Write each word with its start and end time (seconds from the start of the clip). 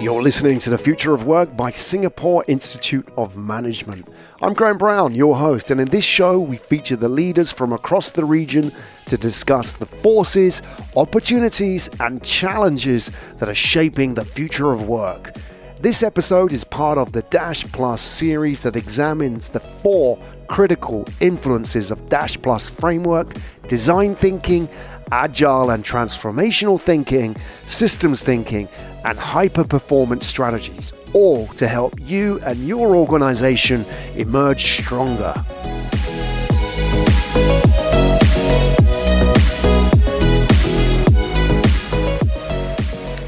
You're 0.00 0.22
listening 0.22 0.60
to 0.60 0.70
The 0.70 0.78
Future 0.78 1.12
of 1.12 1.24
Work 1.24 1.56
by 1.56 1.72
Singapore 1.72 2.44
Institute 2.46 3.08
of 3.16 3.36
Management. 3.36 4.06
I'm 4.40 4.54
Graham 4.54 4.78
Brown, 4.78 5.16
your 5.16 5.36
host, 5.36 5.72
and 5.72 5.80
in 5.80 5.88
this 5.88 6.04
show, 6.04 6.38
we 6.38 6.56
feature 6.56 6.94
the 6.94 7.08
leaders 7.08 7.52
from 7.52 7.72
across 7.72 8.10
the 8.10 8.24
region 8.24 8.70
to 9.08 9.16
discuss 9.16 9.72
the 9.72 9.86
forces, 9.86 10.62
opportunities, 10.94 11.90
and 11.98 12.22
challenges 12.22 13.10
that 13.38 13.48
are 13.48 13.54
shaping 13.54 14.14
the 14.14 14.24
future 14.24 14.70
of 14.70 14.86
work. 14.86 15.34
This 15.80 16.04
episode 16.04 16.52
is 16.52 16.62
part 16.62 16.96
of 16.96 17.10
the 17.10 17.22
Dash 17.22 17.64
Plus 17.72 18.00
series 18.00 18.62
that 18.62 18.76
examines 18.76 19.48
the 19.48 19.58
four 19.58 20.16
critical 20.52 21.06
influences 21.20 21.90
of 21.90 22.10
Dash 22.10 22.36
Plus 22.42 22.68
framework, 22.68 23.32
design 23.68 24.14
thinking, 24.14 24.68
agile 25.10 25.70
and 25.70 25.82
transformational 25.82 26.78
thinking, 26.78 27.34
systems 27.64 28.22
thinking, 28.22 28.68
and 29.06 29.18
hyper 29.18 29.64
performance 29.64 30.26
strategies, 30.26 30.92
all 31.14 31.46
to 31.54 31.66
help 31.66 31.94
you 32.02 32.38
and 32.40 32.68
your 32.68 32.94
organization 32.94 33.86
emerge 34.14 34.62
stronger. 34.62 35.32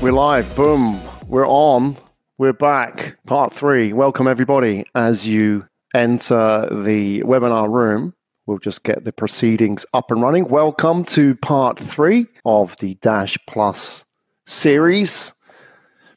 We're 0.03 0.12
live, 0.12 0.55
boom, 0.55 1.01
we're 1.27 1.48
on, 1.48 1.97
we're 2.37 2.53
back. 2.53 3.17
Part 3.25 3.51
three. 3.51 3.95
Welcome, 3.95 4.29
everybody, 4.29 4.84
as 4.95 5.27
you 5.27 5.67
enter 5.95 6.69
the 6.71 7.23
webinar 7.23 7.73
room. 7.73 8.15
We'll 8.47 8.59
just 8.59 8.84
get 8.84 9.05
the 9.05 9.12
proceedings 9.12 9.87
up 9.95 10.11
and 10.11 10.20
running. 10.20 10.48
Welcome 10.48 11.05
to 11.05 11.37
part 11.37 11.78
three 11.78 12.27
of 12.45 12.77
the 12.78 12.95
Dash 12.97 13.39
Plus 13.47 14.05
series, 14.45 15.33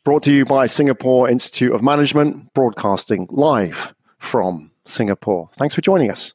brought 0.04 0.24
to 0.24 0.34
you 0.34 0.44
by 0.44 0.66
Singapore 0.66 1.30
Institute 1.30 1.72
of 1.72 1.82
Management, 1.82 2.54
broadcasting 2.54 3.28
live 3.30 3.94
from 4.18 4.72
Singapore. 4.84 5.50
Thanks 5.54 5.76
for 5.76 5.82
joining 5.82 6.12
us. 6.12 6.34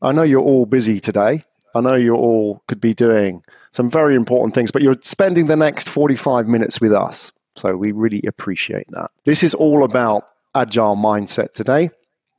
I 0.00 0.12
know 0.12 0.22
you're 0.22 0.40
all 0.40 0.64
busy 0.64 1.00
today. 1.00 1.42
I 1.74 1.80
know 1.80 1.94
you 1.94 2.14
all 2.14 2.62
could 2.68 2.80
be 2.80 2.94
doing 2.94 3.42
some 3.72 3.90
very 3.90 4.14
important 4.14 4.54
things, 4.54 4.70
but 4.70 4.80
you're 4.80 4.96
spending 5.02 5.48
the 5.48 5.56
next 5.56 5.90
45 5.90 6.48
minutes 6.48 6.80
with 6.80 6.92
us. 6.92 7.32
So 7.56 7.76
we 7.76 7.92
really 7.92 8.22
appreciate 8.26 8.86
that. 8.90 9.10
This 9.24 9.42
is 9.42 9.54
all 9.54 9.84
about 9.84 10.24
agile 10.54 10.96
mindset 10.96 11.52
today. 11.52 11.90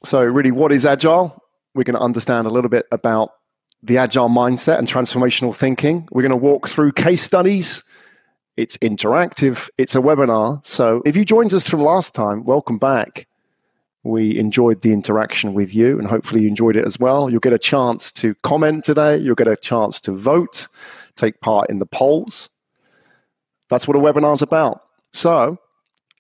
So, 0.03 0.23
really, 0.23 0.52
what 0.52 0.72
is 0.72 0.86
agile? 0.86 1.44
We're 1.73 1.84
going 1.84 1.95
to 1.95 2.02
understand 2.02 2.48
a 2.48 2.50
little 2.50 2.70
bit 2.70 2.86
about 2.92 3.31
the 3.84 3.98
agile 3.98 4.30
mindset 4.30 4.80
and 4.80 4.88
transformational 4.88 5.56
thinking. 5.56 6.08
We're 6.12 6.23
going 6.23 6.31
to 6.31 6.36
walk 6.36 6.67
through 6.67 6.94
case 6.94 7.22
studies. 7.22 7.84
It's 8.56 8.78
interactive, 8.78 9.70
it's 9.78 9.95
a 9.95 10.00
webinar. 10.00 10.66
So 10.66 11.03
if 11.06 11.16
you 11.16 11.23
joined 11.23 11.53
us 11.53 11.70
from 11.70 11.81
last 11.81 12.16
time, 12.16 12.44
welcome 12.44 12.80
back. 12.80 13.28
We 14.03 14.40
enjoyed 14.40 14.81
the 14.81 14.94
interaction 14.94 15.53
with 15.53 15.75
you, 15.75 16.00
and 16.00 16.08
hopefully 16.08 16.42
you 16.42 16.48
enjoyed 16.48 16.75
it 16.75 16.86
as 16.86 17.00
well. 17.00 17.30
You'll 17.30 17.40
get 17.40 17.53
a 17.53 17.59
chance 17.59 18.12
to 18.14 18.34
comment 18.42 18.84
today, 18.84 19.18
you'll 19.18 19.36
get 19.36 19.48
a 19.48 19.56
chance 19.56 20.02
to 20.02 20.12
vote, 20.12 20.68
take 21.16 21.40
part 21.42 21.70
in 21.70 21.78
the 21.78 21.86
polls. 21.86 22.50
That's 23.70 23.88
what 23.88 23.95
a 23.98 24.00
webinar 24.00 24.34
is 24.34 24.42
about. 24.42 24.81
So 25.14 25.58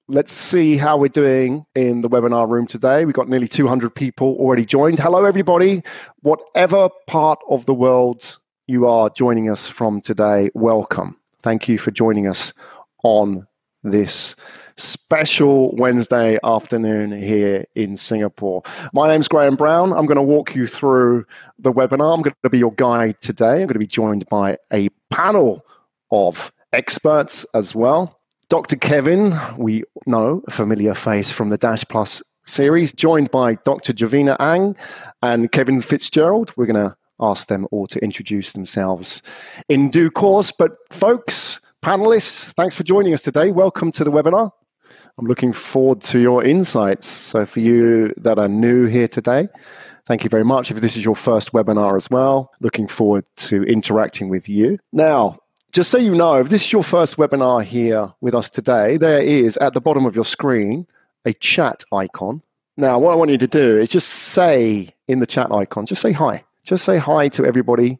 Let's 0.09 0.31
see 0.31 0.77
how 0.77 0.95
we're 0.95 1.09
doing 1.09 1.65
in 1.75 1.99
the 1.99 2.07
webinar 2.07 2.49
room 2.49 2.65
today. 2.65 3.03
We've 3.03 3.13
got 3.13 3.27
nearly 3.27 3.49
200 3.49 3.93
people 3.93 4.37
already 4.39 4.65
joined. 4.65 4.99
Hello, 4.99 5.25
everybody. 5.25 5.83
Whatever 6.21 6.87
part 7.07 7.39
of 7.49 7.65
the 7.65 7.73
world 7.73 8.39
you 8.67 8.87
are 8.87 9.09
joining 9.09 9.49
us 9.49 9.69
from 9.69 9.99
today, 9.99 10.49
welcome. 10.53 11.19
Thank 11.41 11.67
you 11.67 11.77
for 11.77 11.91
joining 11.91 12.25
us 12.25 12.53
on 13.03 13.47
this 13.83 14.37
special 14.77 15.75
Wednesday 15.75 16.37
afternoon 16.41 17.11
here 17.11 17.65
in 17.75 17.97
Singapore. 17.97 18.63
My 18.93 19.09
name's 19.09 19.27
Graham 19.27 19.57
Brown. 19.57 19.91
I'm 19.91 20.05
going 20.05 20.15
to 20.15 20.21
walk 20.21 20.55
you 20.55 20.67
through 20.67 21.25
the 21.59 21.73
webinar. 21.73 22.13
I'm 22.13 22.21
going 22.21 22.33
to 22.45 22.49
be 22.49 22.59
your 22.59 22.73
guide 22.73 23.19
today. 23.19 23.55
I'm 23.55 23.67
going 23.67 23.73
to 23.73 23.79
be 23.79 23.85
joined 23.85 24.25
by 24.29 24.57
a 24.71 24.87
panel 25.09 25.65
of 26.11 26.53
experts 26.71 27.45
as 27.53 27.75
well. 27.75 28.16
Dr. 28.49 28.77
Kevyn, 28.77 29.57
we 29.57 29.83
know, 30.05 30.41
a 30.47 30.51
familiar 30.51 30.93
face 30.93 31.33
from 31.33 31.49
the 31.49 31.57
Dash 31.57 31.83
Plus 31.89 32.23
series, 32.45 32.93
joined 32.93 33.29
by 33.29 33.55
Dr. 33.65 33.91
Jovina 33.91 34.37
Ang 34.39 34.77
and 35.21 35.51
Kevin 35.51 35.81
Fitzgerald. 35.81 36.53
We're 36.55 36.65
going 36.65 36.89
to 36.89 36.95
ask 37.19 37.49
them 37.49 37.67
all 37.71 37.87
to 37.87 38.01
introduce 38.01 38.53
themselves 38.53 39.21
in 39.67 39.89
due 39.89 40.09
course. 40.09 40.53
But, 40.53 40.77
folks, 40.91 41.59
panelists, 41.83 42.53
thanks 42.53 42.77
for 42.77 42.83
joining 42.83 43.13
us 43.13 43.21
today. 43.21 43.51
Welcome 43.51 43.91
to 43.91 44.05
the 44.05 44.11
webinar. 44.11 44.51
I'm 45.17 45.25
looking 45.25 45.51
forward 45.51 45.99
to 46.03 46.19
your 46.19 46.41
insights. 46.41 47.05
So, 47.05 47.45
for 47.45 47.59
you 47.59 48.13
that 48.15 48.39
are 48.39 48.47
new 48.47 48.85
here 48.85 49.09
today, 49.09 49.49
thank 50.05 50.23
you 50.23 50.29
very 50.29 50.45
much. 50.45 50.71
If 50.71 50.79
this 50.79 50.95
is 50.95 51.03
your 51.03 51.17
first 51.17 51.51
webinar 51.51 51.97
as 51.97 52.09
well, 52.09 52.51
looking 52.61 52.87
forward 52.87 53.25
to 53.37 53.63
interacting 53.63 54.29
with 54.29 54.47
you. 54.47 54.79
Now, 54.93 55.37
just 55.77 55.91
so 55.91 55.99
you 55.99 56.15
know, 56.15 56.39
if 56.39 56.49
this 56.49 56.65
is 56.65 56.73
your 56.73 56.81
first 56.81 57.17
webinar 57.17 57.61
here 57.61 58.11
with 58.19 58.33
us 58.33 58.49
today, 58.49 58.97
there 58.97 59.21
is 59.21 59.57
at 59.57 59.75
the 59.75 59.79
bottom 59.79 60.07
of 60.07 60.15
your 60.15 60.25
screen 60.25 60.87
a 61.23 61.33
chat 61.33 61.83
icon. 61.93 62.41
Now, 62.77 62.97
what 62.97 63.11
I 63.11 63.15
want 63.15 63.29
you 63.29 63.37
to 63.37 63.45
do 63.45 63.77
is 63.77 63.89
just 63.89 64.09
say 64.09 64.95
in 65.07 65.19
the 65.19 65.27
chat 65.27 65.51
icon, 65.51 65.85
just 65.85 66.01
say 66.01 66.13
hi. 66.13 66.45
Just 66.63 66.83
say 66.83 66.97
hi 66.97 67.27
to 67.27 67.45
everybody. 67.45 67.99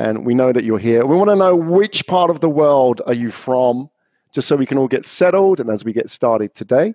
And 0.00 0.26
we 0.26 0.34
know 0.34 0.50
that 0.50 0.64
you're 0.64 0.80
here. 0.80 1.06
We 1.06 1.14
want 1.14 1.30
to 1.30 1.36
know 1.36 1.54
which 1.54 2.08
part 2.08 2.30
of 2.30 2.40
the 2.40 2.50
world 2.50 3.00
are 3.06 3.14
you 3.14 3.30
from, 3.30 3.88
just 4.34 4.48
so 4.48 4.56
we 4.56 4.66
can 4.66 4.76
all 4.76 4.88
get 4.88 5.06
settled 5.06 5.60
and 5.60 5.70
as 5.70 5.84
we 5.84 5.92
get 5.92 6.10
started 6.10 6.52
today. 6.52 6.94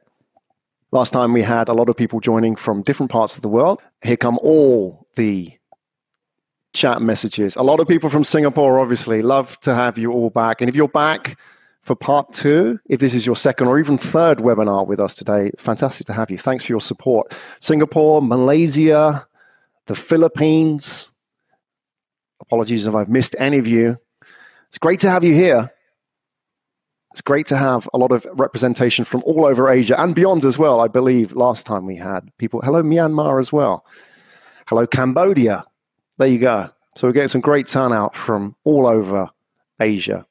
Last 0.91 1.13
time 1.13 1.31
we 1.31 1.43
had 1.43 1.69
a 1.69 1.73
lot 1.73 1.87
of 1.87 1.95
people 1.95 2.19
joining 2.19 2.57
from 2.57 2.81
different 2.81 3.09
parts 3.09 3.37
of 3.37 3.41
the 3.41 3.47
world. 3.47 3.81
Here 4.03 4.17
come 4.17 4.37
all 4.43 5.07
the 5.15 5.56
chat 6.77 7.01
messages. 7.01 7.55
A 7.55 7.63
lot 7.63 7.79
of 7.79 7.87
people 7.87 8.09
from 8.09 8.23
Singapore, 8.23 8.79
obviously, 8.79 9.21
love 9.21 9.59
to 9.61 9.73
have 9.73 9.97
you 9.97 10.11
all 10.11 10.29
back. 10.29 10.61
And 10.61 10.69
if 10.69 10.75
you're 10.75 10.87
back 10.87 11.39
for 11.81 11.95
part 11.95 12.33
two, 12.33 12.79
if 12.85 12.99
this 12.99 13.13
is 13.13 13.25
your 13.25 13.35
second 13.35 13.67
or 13.67 13.79
even 13.79 13.97
third 13.97 14.37
webinar 14.39 14.85
with 14.85 14.99
us 14.99 15.15
today, 15.15 15.51
fantastic 15.57 16.05
to 16.07 16.13
have 16.13 16.29
you. 16.29 16.37
Thanks 16.37 16.65
for 16.65 16.73
your 16.73 16.81
support. 16.81 17.33
Singapore, 17.59 18.21
Malaysia, 18.21 19.27
the 19.87 19.95
Philippines. 19.95 21.13
Apologies 22.41 22.85
if 22.85 22.93
I've 22.93 23.09
missed 23.09 23.35
any 23.39 23.57
of 23.57 23.67
you. 23.67 23.97
It's 24.69 24.77
great 24.77 24.99
to 25.01 25.09
have 25.09 25.23
you 25.23 25.33
here. 25.33 25.71
It's 27.11 27.21
great 27.21 27.47
to 27.47 27.57
have 27.57 27.89
a 27.93 27.97
lot 27.97 28.11
of 28.11 28.27
representation 28.33 29.03
from 29.03 29.23
all 29.25 29.45
over 29.45 29.69
Asia 29.69 29.99
and 29.99 30.13
beyond 30.13 30.45
as 30.45 30.59
well. 30.59 30.79
I 30.79 30.87
believe 30.87 31.33
last 31.33 31.65
time 31.65 31.85
we 31.85 31.95
had 31.95 32.29
people. 32.37 32.61
Hello, 32.61 32.83
Myanmar 32.83 33.39
as 33.39 33.51
well. 33.51 33.85
Hello, 34.67 34.85
Cambodia 34.85 35.65
there 36.17 36.27
you 36.27 36.39
go. 36.39 36.69
So 36.95 37.07
we're 37.07 37.13
getting 37.13 37.29
some 37.29 37.41
great 37.41 37.67
turnout 37.67 38.15
from 38.15 38.55
all 38.63 38.87
over 38.87 39.29
Asia. 39.79 40.25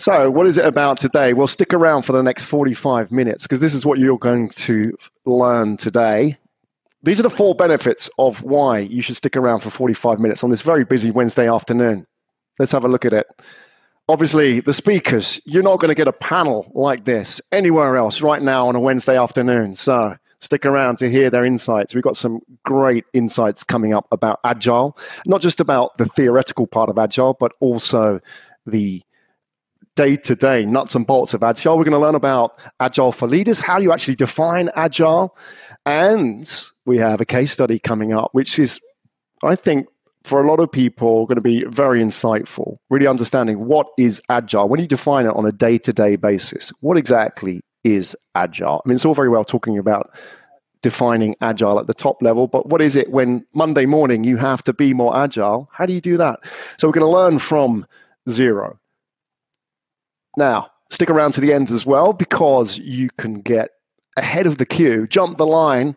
So, 0.00 0.30
what 0.30 0.46
is 0.46 0.56
it 0.56 0.64
about 0.64 0.98
today? 0.98 1.32
Well, 1.32 1.48
stick 1.48 1.74
around 1.74 2.02
for 2.02 2.12
the 2.12 2.22
next 2.22 2.44
45 2.44 3.10
minutes 3.10 3.44
because 3.44 3.58
this 3.58 3.74
is 3.74 3.84
what 3.84 3.98
you're 3.98 4.16
going 4.16 4.48
to 4.50 4.96
learn 5.26 5.76
today. 5.76 6.38
These 7.02 7.18
are 7.18 7.24
the 7.24 7.30
four 7.30 7.56
benefits 7.56 8.08
of 8.16 8.44
why 8.44 8.78
you 8.78 9.02
should 9.02 9.16
stick 9.16 9.36
around 9.36 9.60
for 9.60 9.70
45 9.70 10.20
minutes 10.20 10.44
on 10.44 10.50
this 10.50 10.62
very 10.62 10.84
busy 10.84 11.10
Wednesday 11.10 11.52
afternoon. 11.52 12.06
Let's 12.60 12.70
have 12.70 12.84
a 12.84 12.88
look 12.88 13.04
at 13.04 13.12
it. 13.12 13.26
Obviously, 14.08 14.60
the 14.60 14.72
speakers, 14.72 15.40
you're 15.44 15.64
not 15.64 15.80
going 15.80 15.90
to 15.90 15.96
get 15.96 16.06
a 16.06 16.12
panel 16.12 16.70
like 16.74 17.04
this 17.04 17.40
anywhere 17.50 17.96
else 17.96 18.22
right 18.22 18.40
now 18.40 18.68
on 18.68 18.76
a 18.76 18.80
Wednesday 18.80 19.18
afternoon. 19.18 19.74
So, 19.74 20.16
stick 20.40 20.64
around 20.64 20.98
to 20.98 21.10
hear 21.10 21.30
their 21.30 21.44
insights. 21.44 21.94
We've 21.94 22.04
got 22.04 22.16
some 22.16 22.40
great 22.64 23.04
insights 23.12 23.64
coming 23.64 23.92
up 23.92 24.06
about 24.12 24.40
Agile, 24.44 24.96
not 25.26 25.40
just 25.40 25.60
about 25.60 25.98
the 25.98 26.04
theoretical 26.04 26.66
part 26.66 26.90
of 26.90 26.98
Agile, 26.98 27.36
but 27.38 27.52
also 27.60 28.20
the 28.66 29.02
day 29.96 30.14
to 30.14 30.34
day 30.36 30.64
nuts 30.64 30.94
and 30.94 31.06
bolts 31.06 31.34
of 31.34 31.42
Agile. 31.42 31.76
We're 31.76 31.84
going 31.84 31.92
to 31.92 31.98
learn 31.98 32.14
about 32.14 32.56
Agile 32.78 33.10
for 33.10 33.26
leaders, 33.26 33.58
how 33.58 33.78
you 33.80 33.92
actually 33.92 34.14
define 34.14 34.70
Agile. 34.76 35.36
And 35.84 36.48
we 36.86 36.98
have 36.98 37.20
a 37.20 37.24
case 37.24 37.50
study 37.50 37.80
coming 37.80 38.12
up, 38.12 38.30
which 38.32 38.58
is, 38.58 38.80
I 39.42 39.56
think, 39.56 39.88
for 40.22 40.40
a 40.40 40.46
lot 40.46 40.60
of 40.60 40.70
people, 40.70 41.26
going 41.26 41.36
to 41.36 41.42
be 41.42 41.64
very 41.64 42.00
insightful, 42.00 42.76
really 42.90 43.06
understanding 43.06 43.64
what 43.64 43.88
is 43.98 44.22
Agile. 44.28 44.68
When 44.68 44.80
you 44.80 44.86
define 44.86 45.26
it 45.26 45.34
on 45.34 45.46
a 45.46 45.52
day 45.52 45.78
to 45.78 45.92
day 45.92 46.16
basis, 46.16 46.72
what 46.80 46.96
exactly 46.96 47.62
is 47.84 48.16
agile. 48.34 48.82
I 48.84 48.88
mean, 48.88 48.96
it's 48.96 49.04
all 49.04 49.14
very 49.14 49.28
well 49.28 49.44
talking 49.44 49.78
about 49.78 50.10
defining 50.82 51.34
agile 51.40 51.80
at 51.80 51.86
the 51.86 51.94
top 51.94 52.22
level, 52.22 52.46
but 52.46 52.66
what 52.68 52.80
is 52.80 52.96
it 52.96 53.10
when 53.10 53.44
Monday 53.52 53.86
morning 53.86 54.24
you 54.24 54.36
have 54.36 54.62
to 54.64 54.72
be 54.72 54.94
more 54.94 55.16
agile? 55.16 55.68
How 55.72 55.86
do 55.86 55.92
you 55.92 56.00
do 56.00 56.16
that? 56.18 56.40
So 56.78 56.88
we're 56.88 56.92
going 56.92 57.10
to 57.10 57.18
learn 57.18 57.38
from 57.38 57.86
Xero. 58.28 58.78
Now, 60.36 60.70
stick 60.90 61.10
around 61.10 61.32
to 61.32 61.40
the 61.40 61.52
end 61.52 61.70
as 61.70 61.84
well 61.84 62.12
because 62.12 62.78
you 62.78 63.10
can 63.18 63.40
get 63.40 63.70
ahead 64.16 64.46
of 64.46 64.58
the 64.58 64.66
queue, 64.66 65.06
jump 65.06 65.38
the 65.38 65.46
line 65.46 65.96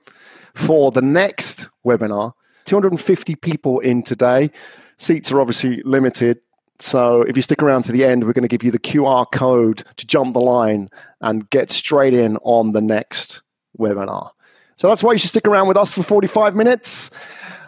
for 0.56 0.92
the 0.92 1.02
next 1.02 1.68
webinar 1.86 2.34
250 2.66 3.36
people 3.36 3.80
in 3.80 4.04
today. 4.04 4.52
Seats 4.98 5.32
are 5.32 5.42
obviously 5.42 5.82
limited. 5.84 6.40
So 6.82 7.22
if 7.22 7.36
you 7.36 7.42
stick 7.42 7.62
around 7.62 7.84
to 7.84 7.92
the 7.92 8.04
end, 8.04 8.24
we're 8.24 8.34
going 8.34 8.42
to 8.44 8.48
give 8.48 8.64
you 8.64 8.72
the 8.72 8.80
QR 8.80 9.26
code 9.32 9.84
to 9.98 10.08
jump 10.08 10.34
the 10.34 10.40
line 10.40 10.88
and 11.22 11.50
get 11.50 11.72
straight 11.72 12.14
in 12.14 12.38
on 12.38 12.72
the 12.72 12.82
next 12.82 13.44
webinar. 13.78 14.32
So 14.78 14.88
that's 14.88 15.04
why 15.04 15.12
you 15.14 15.20
should 15.20 15.30
stick 15.30 15.48
around 15.48 15.68
with 15.68 15.78
us 15.78 15.94
for 15.94 16.02
45 16.02 16.56
minutes, 16.56 17.12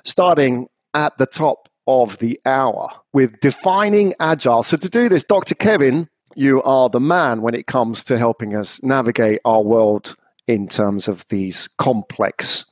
starting 0.04 0.68
at 0.94 1.18
the 1.18 1.27
top 1.27 1.69
of 1.86 2.18
the 2.18 2.39
hour 2.45 2.89
with 3.13 3.39
defining 3.39 4.13
agile. 4.19 4.63
So 4.63 4.77
to 4.77 4.89
do 4.89 5.10
this, 5.10 5.24
Dr. 5.24 5.54
Kevyn, 5.54 6.07
you 6.36 6.63
are 6.63 6.89
the 6.89 7.00
man 7.00 7.42
when 7.42 7.54
it 7.54 7.68
comes 7.68 8.04
to 8.06 8.18
helping 8.18 8.56
us 8.56 8.81
navigate 8.81 9.39
our 9.45 9.62
world 9.62 10.16
in 10.48 10.68
terms 10.68 11.07
of 11.07 11.27
these 11.27 11.68
complex 11.77 12.66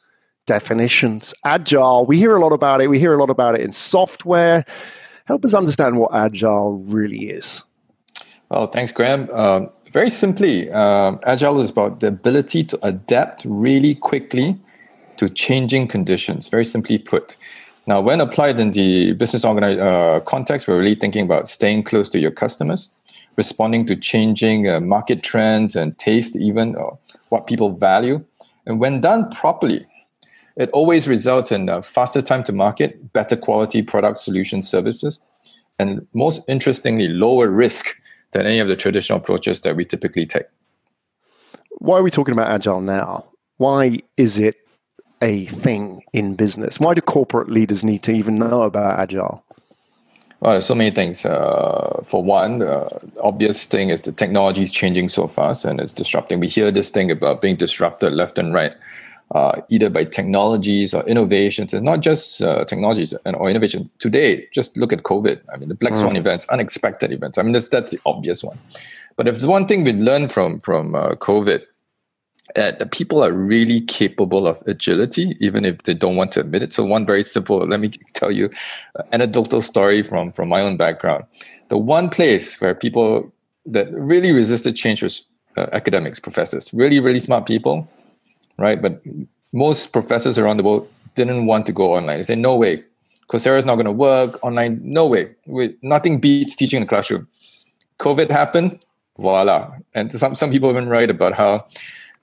definitions. 0.48 1.34
Agile, 1.46 2.06
we 2.06 2.18
hear 2.18 2.36
a 2.36 2.40
lot 2.40 2.54
about 2.54 2.82
it. 2.82 2.90
We 2.90 3.00
hear 3.00 3.14
a 3.14 3.18
lot 3.18 3.30
about 3.30 3.56
it 3.56 3.62
in 3.62 3.72
software. 3.72 4.66
Help 5.26 5.46
us 5.46 5.54
understand 5.54 5.98
what 5.98 6.14
agile 6.14 6.80
really 6.88 7.30
is. 7.30 7.64
Well, 8.50 8.68
thanks, 8.68 8.92
Graham. 8.92 9.30
Uh, 9.32 9.68
very 9.92 10.10
simply, 10.10 10.70
uh, 10.72 11.16
agile 11.26 11.60
is 11.62 11.70
about 11.70 12.00
the 12.00 12.08
ability 12.08 12.64
to 12.66 12.80
adapt 12.86 13.44
really 13.46 13.96
quickly 13.96 14.58
to 15.18 15.30
changing 15.30 15.88
conditions. 15.88 16.48
Very 16.48 16.66
simply 16.66 16.98
put. 16.98 17.36
Now, 17.88 18.02
when 18.02 18.22
applied 18.22 18.60
in 18.60 18.72
the 18.72 19.14
business 19.14 19.44
uh, 19.44 20.20
context, 20.26 20.68
we're 20.68 20.78
really 20.78 20.96
thinking 20.96 21.24
about 21.24 21.48
staying 21.48 21.84
close 21.84 22.10
to 22.10 22.20
your 22.20 22.32
customers, 22.32 22.90
responding 23.38 23.86
to 23.88 23.96
changing 23.96 24.70
uh, 24.70 24.80
market 24.80 25.24
trends 25.24 25.76
and 25.76 25.98
taste, 25.98 26.36
even 26.36 26.76
what 27.30 27.48
people 27.48 27.72
value. 27.72 28.24
And 28.66 28.80
when 28.80 29.02
done 29.02 29.30
properly, 29.30 29.86
it 30.62 30.70
always 30.72 31.08
results 31.08 31.52
in 31.52 31.70
a 31.70 31.82
faster 31.82 32.22
time 32.22 32.44
to 32.46 32.54
market, 32.54 33.12
better 33.14 33.36
quality 33.36 33.82
product 33.82 34.20
solution 34.20 34.62
services, 34.62 35.22
and 35.80 36.06
most 36.14 36.44
interestingly, 36.48 37.08
lower 37.08 37.50
risk 37.50 37.96
than 38.32 38.46
any 38.46 38.60
of 38.60 38.68
the 38.68 38.76
traditional 38.76 39.18
approaches 39.18 39.62
that 39.62 39.76
we 39.76 39.86
typically 39.86 40.26
take. 40.26 40.46
Why 41.80 41.98
are 41.98 42.04
we 42.04 42.12
talking 42.12 42.34
about 42.34 42.50
agile 42.50 42.82
now? 42.82 43.26
Why 43.58 44.00
is 44.18 44.38
it 44.38 44.56
a 45.22 45.46
thing 45.46 46.04
in 46.14 46.36
business? 46.36 46.80
Why 46.80 46.94
do 46.94 47.02
corporate 47.02 47.50
leaders 47.50 47.84
need 47.84 48.04
to 48.04 48.12
even 48.12 48.38
know 48.38 48.64
about 48.64 49.00
agile? 49.00 49.44
Well, 50.42 50.54
there's 50.54 50.66
so 50.66 50.74
many 50.76 50.90
things. 50.90 51.24
Uh, 51.24 52.02
for 52.04 52.24
one, 52.24 52.60
the 52.60 52.90
obvious 53.22 53.66
thing 53.66 53.92
is 53.92 54.02
the 54.02 54.12
technology 54.12 54.64
is 54.64 54.72
changing 54.72 55.10
so 55.10 55.28
fast 55.28 55.66
and 55.66 55.80
it's 55.80 55.94
disrupting. 55.94 56.40
We 56.40 56.48
hear 56.48 56.72
this 56.72 56.90
thing 56.90 57.12
about 57.12 57.42
being 57.42 57.56
disrupted 57.56 58.14
left 58.14 58.40
and 58.40 58.52
right, 58.52 58.74
uh, 59.34 59.62
either 59.70 59.90
by 59.90 60.04
technologies 60.04 60.94
or 60.94 61.04
innovations. 61.04 61.74
and 61.74 61.86
not 61.86 62.02
just 62.02 62.42
uh, 62.42 62.66
technologies 62.66 63.14
and 63.26 63.36
or 63.36 63.50
innovation. 63.50 63.90
Today, 64.00 64.48
just 64.52 64.78
look 64.78 64.92
at 64.92 65.04
COVID. 65.04 65.40
I 65.54 65.58
mean, 65.58 65.70
the 65.70 65.76
black 65.76 65.96
swan 65.96 66.16
mm. 66.16 66.20
events, 66.20 66.46
unexpected 66.48 67.12
events. 67.12 67.38
I 67.38 67.44
mean, 67.44 67.54
that's 67.54 67.70
that's 67.70 67.90
the 67.90 68.00
obvious 68.06 68.44
one. 68.44 68.58
But 69.16 69.28
if 69.28 69.44
one 69.44 69.68
thing 69.68 69.84
we 69.84 69.94
learned 69.94 70.32
from 70.32 70.60
from 70.60 70.96
uh, 70.96 71.16
COVID 71.16 71.64
that 72.56 72.92
people 72.92 73.24
are 73.24 73.32
really 73.32 73.82
capable 73.82 74.48
of 74.48 74.62
agility, 74.68 75.38
even 75.40 75.66
if 75.66 75.84
they 75.84 75.94
don't 75.94 76.16
want 76.16 76.32
to 76.34 76.42
admit 76.42 76.64
it. 76.64 76.74
So, 76.74 76.86
one 76.86 77.06
very 77.06 77.24
simple, 77.24 77.60
let 77.60 77.80
me 77.80 77.90
tell 78.14 78.32
you 78.32 78.50
an 78.96 79.06
anecdotal 79.14 79.62
story 79.62 80.02
from, 80.02 80.32
from 80.32 80.50
my 80.50 80.62
own 80.62 80.78
background. 80.78 81.26
The 81.70 81.78
one 81.78 82.10
place 82.10 82.60
where 82.60 82.76
people 82.76 83.32
that 83.66 83.92
really 83.94 84.32
resisted 84.32 84.76
change 84.76 85.04
was 85.04 85.26
uh, 85.58 85.68
academics, 85.72 86.20
professors, 86.20 86.74
really, 86.74 87.00
really 87.00 87.20
smart 87.20 87.46
people, 87.46 87.88
right? 88.62 88.82
But 88.82 89.02
most 89.52 89.92
professors 89.92 90.38
around 90.38 90.58
the 90.58 90.64
world 90.64 90.90
didn't 91.16 91.46
want 91.46 91.66
to 91.66 91.74
go 91.74 91.94
online. 91.96 92.18
They 92.18 92.24
said, 92.24 92.40
no 92.40 92.56
way. 92.56 92.84
Coursera 93.30 93.58
is 93.58 93.66
not 93.66 93.76
going 93.76 93.86
to 93.86 93.92
work 93.92 94.42
online. 94.44 94.80
No 94.84 95.08
way. 95.08 95.34
We, 95.46 95.76
nothing 95.82 96.20
beats 96.20 96.56
teaching 96.56 96.78
in 96.78 96.84
the 96.84 96.88
classroom. 96.88 97.28
COVID 98.00 98.30
happened, 98.30 98.80
voila. 99.18 99.74
And 99.94 100.12
some, 100.12 100.36
some 100.36 100.52
people 100.52 100.70
even 100.70 100.88
write 100.90 101.10
about 101.10 101.34
how 101.34 101.66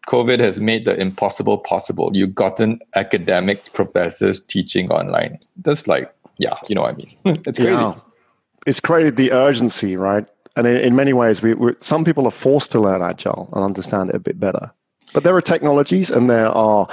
COVID 0.06 0.40
has 0.40 0.60
made 0.60 0.84
the 0.84 0.98
impossible 0.98 1.58
possible. 1.58 2.10
You've 2.14 2.34
gotten 2.34 2.80
academics, 2.94 3.68
professors 3.68 4.40
teaching 4.40 4.90
online. 4.90 5.38
Just 5.64 5.88
like, 5.88 6.10
yeah, 6.38 6.54
you 6.68 6.74
know 6.74 6.82
what 6.82 6.94
I 6.94 6.96
mean? 6.96 7.16
Hmm. 7.24 7.42
it's 7.46 7.58
crazy. 7.58 7.72
Yeah. 7.72 7.94
It's 8.66 8.80
created 8.80 9.16
the 9.16 9.32
urgency, 9.32 9.96
right? 9.96 10.26
And 10.56 10.66
in, 10.66 10.76
in 10.76 10.96
many 10.96 11.12
ways, 11.12 11.42
we, 11.42 11.54
some 11.78 12.04
people 12.04 12.26
are 12.26 12.32
forced 12.32 12.72
to 12.72 12.80
learn 12.80 13.02
Agile 13.02 13.48
and 13.52 13.64
understand 13.64 14.10
it 14.10 14.16
a 14.16 14.20
bit 14.20 14.40
better. 14.40 14.72
But 15.12 15.24
there 15.24 15.34
are 15.36 15.40
technologies 15.40 16.10
and 16.10 16.28
there 16.28 16.48
are 16.48 16.86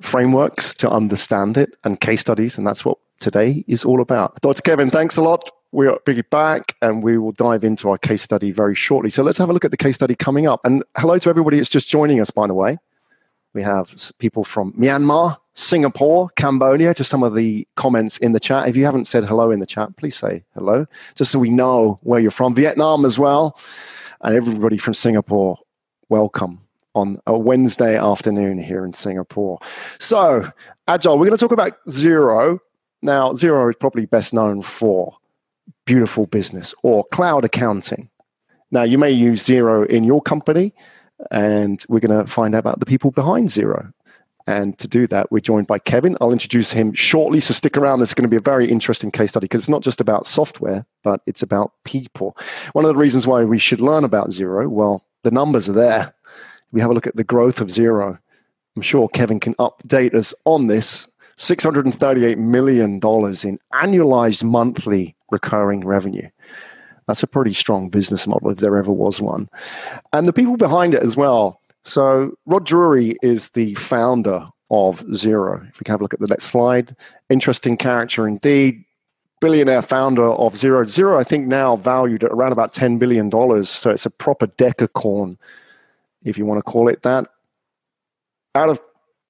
frameworks 0.00 0.74
to 0.76 0.90
understand 0.90 1.56
it 1.56 1.76
and 1.84 2.00
case 2.00 2.20
studies, 2.20 2.56
and 2.58 2.66
that's 2.66 2.84
what 2.84 2.98
today 3.20 3.64
is 3.66 3.84
all 3.84 4.00
about. 4.00 4.40
Dr. 4.40 4.62
Kevyn, 4.62 4.90
thanks 4.90 5.16
a 5.16 5.22
lot 5.22 5.50
we'll 5.72 5.98
be 6.04 6.22
back 6.22 6.76
and 6.80 7.02
we 7.02 7.18
will 7.18 7.32
dive 7.32 7.64
into 7.64 7.88
our 7.90 7.98
case 7.98 8.22
study 8.22 8.50
very 8.50 8.74
shortly. 8.74 9.10
So 9.10 9.22
let's 9.22 9.38
have 9.38 9.50
a 9.50 9.52
look 9.52 9.64
at 9.64 9.70
the 9.70 9.76
case 9.76 9.96
study 9.96 10.14
coming 10.14 10.46
up. 10.46 10.60
And 10.64 10.82
hello 10.96 11.18
to 11.18 11.30
everybody 11.30 11.58
that's 11.58 11.68
just 11.68 11.88
joining 11.88 12.20
us, 12.20 12.30
by 12.30 12.46
the 12.46 12.54
way. 12.54 12.78
We 13.54 13.62
have 13.62 13.94
people 14.18 14.44
from 14.44 14.72
Myanmar, 14.74 15.38
Singapore, 15.54 16.28
Cambodia, 16.36 16.94
just 16.94 17.10
some 17.10 17.22
of 17.22 17.34
the 17.34 17.66
comments 17.76 18.18
in 18.18 18.32
the 18.32 18.40
chat. 18.40 18.68
If 18.68 18.76
you 18.76 18.84
haven't 18.84 19.06
said 19.06 19.24
hello 19.24 19.50
in 19.50 19.60
the 19.60 19.66
chat, 19.66 19.96
please 19.96 20.16
say 20.16 20.44
hello, 20.54 20.86
just 21.14 21.32
so 21.32 21.38
we 21.38 21.50
know 21.50 21.98
where 22.02 22.20
you're 22.20 22.30
from. 22.30 22.54
Vietnam 22.54 23.04
as 23.04 23.18
well. 23.18 23.58
And 24.20 24.36
everybody 24.36 24.78
from 24.78 24.94
Singapore, 24.94 25.58
welcome 26.08 26.67
on 26.94 27.16
a 27.26 27.38
Wednesday 27.38 27.96
afternoon 27.96 28.58
here 28.58 28.84
in 28.84 28.92
Singapore. 28.92 29.58
So, 29.98 30.44
Agile, 30.86 31.18
we're 31.18 31.26
going 31.26 31.36
to 31.36 31.42
talk 31.42 31.52
about 31.52 31.84
Xero. 31.86 32.58
Now, 33.02 33.32
Xero 33.32 33.70
is 33.70 33.76
probably 33.78 34.06
best 34.06 34.34
known 34.34 34.62
for 34.62 35.16
beautiful 35.84 36.26
business 36.26 36.74
or 36.82 37.04
cloud 37.04 37.44
accounting. 37.44 38.10
Now, 38.70 38.82
you 38.82 38.98
may 38.98 39.10
use 39.10 39.46
Xero 39.46 39.86
in 39.86 40.04
your 40.04 40.20
company, 40.20 40.74
and 41.30 41.82
we're 41.88 42.00
going 42.00 42.18
to 42.18 42.30
find 42.30 42.54
out 42.54 42.60
about 42.60 42.80
the 42.80 42.86
people 42.86 43.10
behind 43.10 43.48
Xero. 43.48 43.92
And 44.46 44.78
to 44.78 44.88
do 44.88 45.06
that, 45.08 45.30
we're 45.30 45.40
joined 45.40 45.66
by 45.66 45.78
Kevin. 45.78 46.16
I'll 46.22 46.32
introduce 46.32 46.72
him 46.72 46.94
shortly, 46.94 47.38
so 47.38 47.52
stick 47.52 47.76
around. 47.76 47.98
This 48.00 48.08
is 48.08 48.14
going 48.14 48.28
to 48.28 48.30
be 48.30 48.38
a 48.38 48.40
very 48.40 48.66
interesting 48.70 49.10
case 49.10 49.32
study 49.32 49.44
because 49.44 49.60
it's 49.60 49.68
not 49.68 49.82
just 49.82 50.00
about 50.00 50.26
software, 50.26 50.86
but 51.04 51.20
it's 51.26 51.42
about 51.42 51.72
people. 51.84 52.34
One 52.72 52.86
of 52.86 52.88
the 52.88 52.98
reasons 52.98 53.26
why 53.26 53.44
we 53.44 53.58
should 53.58 53.82
learn 53.82 54.04
about 54.04 54.30
Xero, 54.30 54.66
well, 54.66 55.04
the 55.22 55.30
numbers 55.30 55.68
are 55.68 55.74
there. 55.74 56.14
We 56.72 56.80
have 56.80 56.90
a 56.90 56.94
look 56.94 57.06
at 57.06 57.16
the 57.16 57.24
growth 57.24 57.60
of 57.60 57.68
Xero, 57.68 58.18
I'm 58.78 58.82
sure 58.82 59.08
Kevin 59.08 59.40
can 59.40 59.56
update 59.56 60.14
us 60.14 60.32
on 60.44 60.68
this. 60.68 61.08
$638 61.36 62.38
million 62.38 62.92
in 62.92 63.00
annualized 63.74 64.44
monthly 64.44 65.16
recurring 65.32 65.84
revenue. 65.84 66.28
That's 67.08 67.24
a 67.24 67.26
pretty 67.26 67.54
strong 67.54 67.88
business 67.88 68.28
model 68.28 68.50
if 68.50 68.58
there 68.58 68.76
ever 68.76 68.92
was 68.92 69.20
one. 69.20 69.48
And 70.12 70.28
the 70.28 70.32
people 70.32 70.56
behind 70.56 70.94
it 70.94 71.02
as 71.02 71.16
well. 71.16 71.60
So, 71.82 72.36
Rod 72.46 72.66
Drury 72.66 73.16
is 73.20 73.50
the 73.50 73.74
founder 73.74 74.46
of 74.70 75.04
Xero. 75.06 75.68
If 75.68 75.80
we 75.80 75.84
can 75.84 75.94
have 75.94 76.00
a 76.00 76.04
look 76.04 76.14
at 76.14 76.20
the 76.20 76.28
next 76.28 76.44
slide. 76.44 76.94
Interesting 77.28 77.76
character 77.76 78.28
indeed. 78.28 78.84
Billionaire 79.40 79.82
founder 79.82 80.22
of 80.22 80.54
Xero. 80.54 80.84
Xero, 80.84 81.18
I 81.18 81.24
think, 81.24 81.48
now 81.48 81.74
valued 81.74 82.22
at 82.22 82.30
around 82.30 82.52
about 82.52 82.74
$10 82.74 83.00
billion. 83.00 83.28
So, 83.64 83.90
it's 83.90 84.06
a 84.06 84.10
proper 84.10 84.46
decacorn, 84.46 85.36
if 86.22 86.38
you 86.38 86.46
want 86.46 86.58
to 86.58 86.62
call 86.62 86.88
it 86.88 87.02
that. 87.02 87.26
Out 88.54 88.68
of 88.68 88.80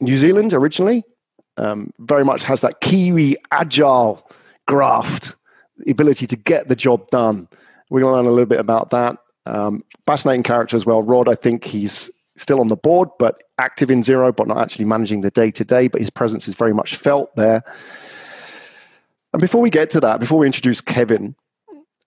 New 0.01 0.17
Zealand 0.17 0.53
originally, 0.55 1.05
um, 1.57 1.93
very 1.99 2.25
much 2.25 2.45
has 2.45 2.61
that 2.61 2.81
Kiwi 2.81 3.37
agile 3.51 4.29
graft 4.67 5.35
the 5.79 5.91
ability 5.91 6.27
to 6.27 6.37
get 6.37 6.69
the 6.69 6.77
job 6.77 7.07
done. 7.09 7.49
We're 7.91 8.01
going 8.01 8.13
to 8.13 8.17
learn 8.17 8.27
a 8.27 8.31
little 8.31 8.47
bit 8.47 8.61
about 8.61 8.91
that. 8.91 9.17
Um, 9.47 9.83
fascinating 10.07 10.43
character 10.43 10.77
as 10.77 10.85
well. 10.85 11.03
Rod, 11.03 11.29
I 11.29 11.35
think 11.35 11.65
he's 11.65 12.11
still 12.37 12.61
on 12.61 12.69
the 12.69 12.77
board, 12.77 13.09
but 13.19 13.43
active 13.59 13.91
in 13.91 14.01
Xero, 14.01 14.35
but 14.35 14.47
not 14.47 14.59
actually 14.59 14.85
managing 14.85 15.23
the 15.23 15.31
day 15.31 15.51
to 15.53 15.65
day, 15.65 15.89
but 15.89 16.01
his 16.01 16.11
presence 16.11 16.49
is 16.49 16.55
very 16.55 16.75
much 16.75 16.97
felt 16.97 17.35
there. 17.37 17.63
And 19.33 19.41
before 19.41 19.61
we 19.61 19.71
get 19.71 19.91
to 19.91 20.01
that, 20.01 20.21
before 20.21 20.39
we 20.39 20.47
introduce 20.47 20.81
Kevin 20.81 21.35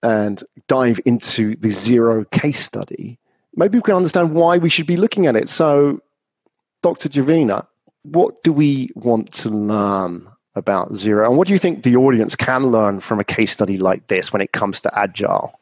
and 0.02 0.42
dive 0.68 1.00
into 1.04 1.56
the 1.56 1.68
Xero 1.68 2.28
case 2.30 2.60
study, 2.60 3.18
maybe 3.56 3.78
we 3.78 3.82
can 3.82 3.94
understand 3.94 4.34
why 4.34 4.58
we 4.58 4.70
should 4.70 4.86
be 4.86 4.96
looking 4.96 5.26
at 5.26 5.36
it. 5.36 5.48
So, 5.48 6.00
Dr. 6.82 7.08
Jovina, 7.08 7.66
what 8.02 8.42
do 8.42 8.52
we 8.52 8.90
want 8.94 9.32
to 9.34 9.48
learn 9.48 10.28
about 10.54 10.90
Xero? 10.90 11.26
And 11.26 11.36
what 11.36 11.46
do 11.46 11.52
you 11.52 11.58
think 11.58 11.82
the 11.82 11.96
audience 11.96 12.36
can 12.36 12.66
learn 12.66 13.00
from 13.00 13.20
a 13.20 13.24
case 13.24 13.52
study 13.52 13.78
like 13.78 14.08
this 14.08 14.32
when 14.32 14.42
it 14.42 14.52
comes 14.52 14.80
to 14.82 14.98
Agile? 14.98 15.58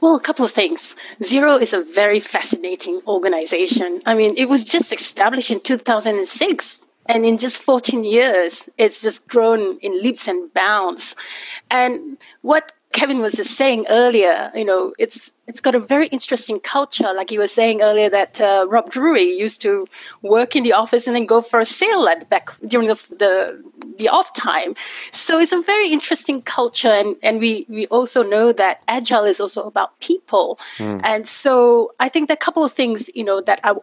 Well, 0.00 0.16
a 0.16 0.20
couple 0.20 0.44
of 0.44 0.50
things. 0.50 0.96
Xero 1.20 1.62
is 1.62 1.72
a 1.72 1.82
very 1.82 2.18
fascinating 2.18 3.00
organization. 3.06 4.02
I 4.04 4.14
mean, 4.14 4.34
it 4.36 4.48
was 4.48 4.64
just 4.64 4.92
established 4.92 5.50
in 5.50 5.60
2006. 5.60 6.84
And 7.06 7.26
in 7.26 7.38
just 7.38 7.60
14 7.60 8.04
years, 8.04 8.68
it's 8.78 9.02
just 9.02 9.26
grown 9.26 9.78
in 9.78 10.02
leaps 10.02 10.28
and 10.28 10.52
bounds. 10.52 11.16
And 11.70 12.16
what 12.42 12.72
Kevin 12.92 13.20
was 13.20 13.34
just 13.34 13.54
saying 13.56 13.86
earlier, 13.88 14.52
you 14.54 14.64
know, 14.64 14.92
it's 14.98 15.32
it's 15.46 15.60
got 15.60 15.74
a 15.74 15.80
very 15.80 16.06
interesting 16.08 16.60
culture. 16.60 17.12
Like 17.14 17.30
you 17.30 17.38
were 17.38 17.48
saying 17.48 17.82
earlier, 17.82 18.10
that 18.10 18.40
uh, 18.40 18.66
Rod 18.68 18.90
Drury 18.90 19.32
used 19.38 19.62
to 19.62 19.86
work 20.20 20.54
in 20.56 20.62
the 20.62 20.74
office 20.74 21.06
and 21.06 21.16
then 21.16 21.26
go 21.26 21.40
for 21.40 21.58
a 21.60 21.64
sail 21.64 22.06
at 22.08 22.28
back 22.28 22.50
during 22.66 22.88
the, 22.88 22.94
the 23.18 23.62
the 23.98 24.08
off 24.08 24.34
time. 24.34 24.74
So 25.12 25.38
it's 25.38 25.52
a 25.52 25.62
very 25.62 25.88
interesting 25.88 26.42
culture, 26.42 26.88
and 26.88 27.16
and 27.22 27.40
we 27.40 27.66
we 27.68 27.86
also 27.86 28.22
know 28.22 28.52
that 28.52 28.82
agile 28.86 29.24
is 29.24 29.40
also 29.40 29.62
about 29.62 29.98
people, 30.00 30.58
mm. 30.78 31.00
and 31.02 31.26
so 31.26 31.92
I 31.98 32.08
think 32.08 32.28
there 32.28 32.34
are 32.34 32.42
a 32.42 32.46
couple 32.46 32.64
of 32.64 32.72
things, 32.72 33.08
you 33.14 33.24
know, 33.24 33.40
that 33.40 33.60
I 33.64 33.74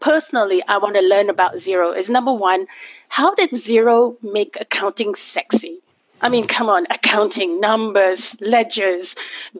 personally 0.00 0.62
I 0.66 0.78
want 0.78 0.96
to 0.96 1.02
learn 1.02 1.30
about 1.30 1.54
Xero 1.54 1.96
is 1.96 2.10
number 2.10 2.32
one, 2.32 2.66
how 3.08 3.34
did 3.34 3.50
Xero 3.50 4.16
make 4.22 4.56
accounting 4.60 5.14
sexy? 5.14 5.80
I 6.20 6.28
mean, 6.28 6.46
come 6.46 6.68
on, 6.68 6.86
accounting, 6.90 7.60
numbers, 7.60 8.36
ledgers, 8.40 9.14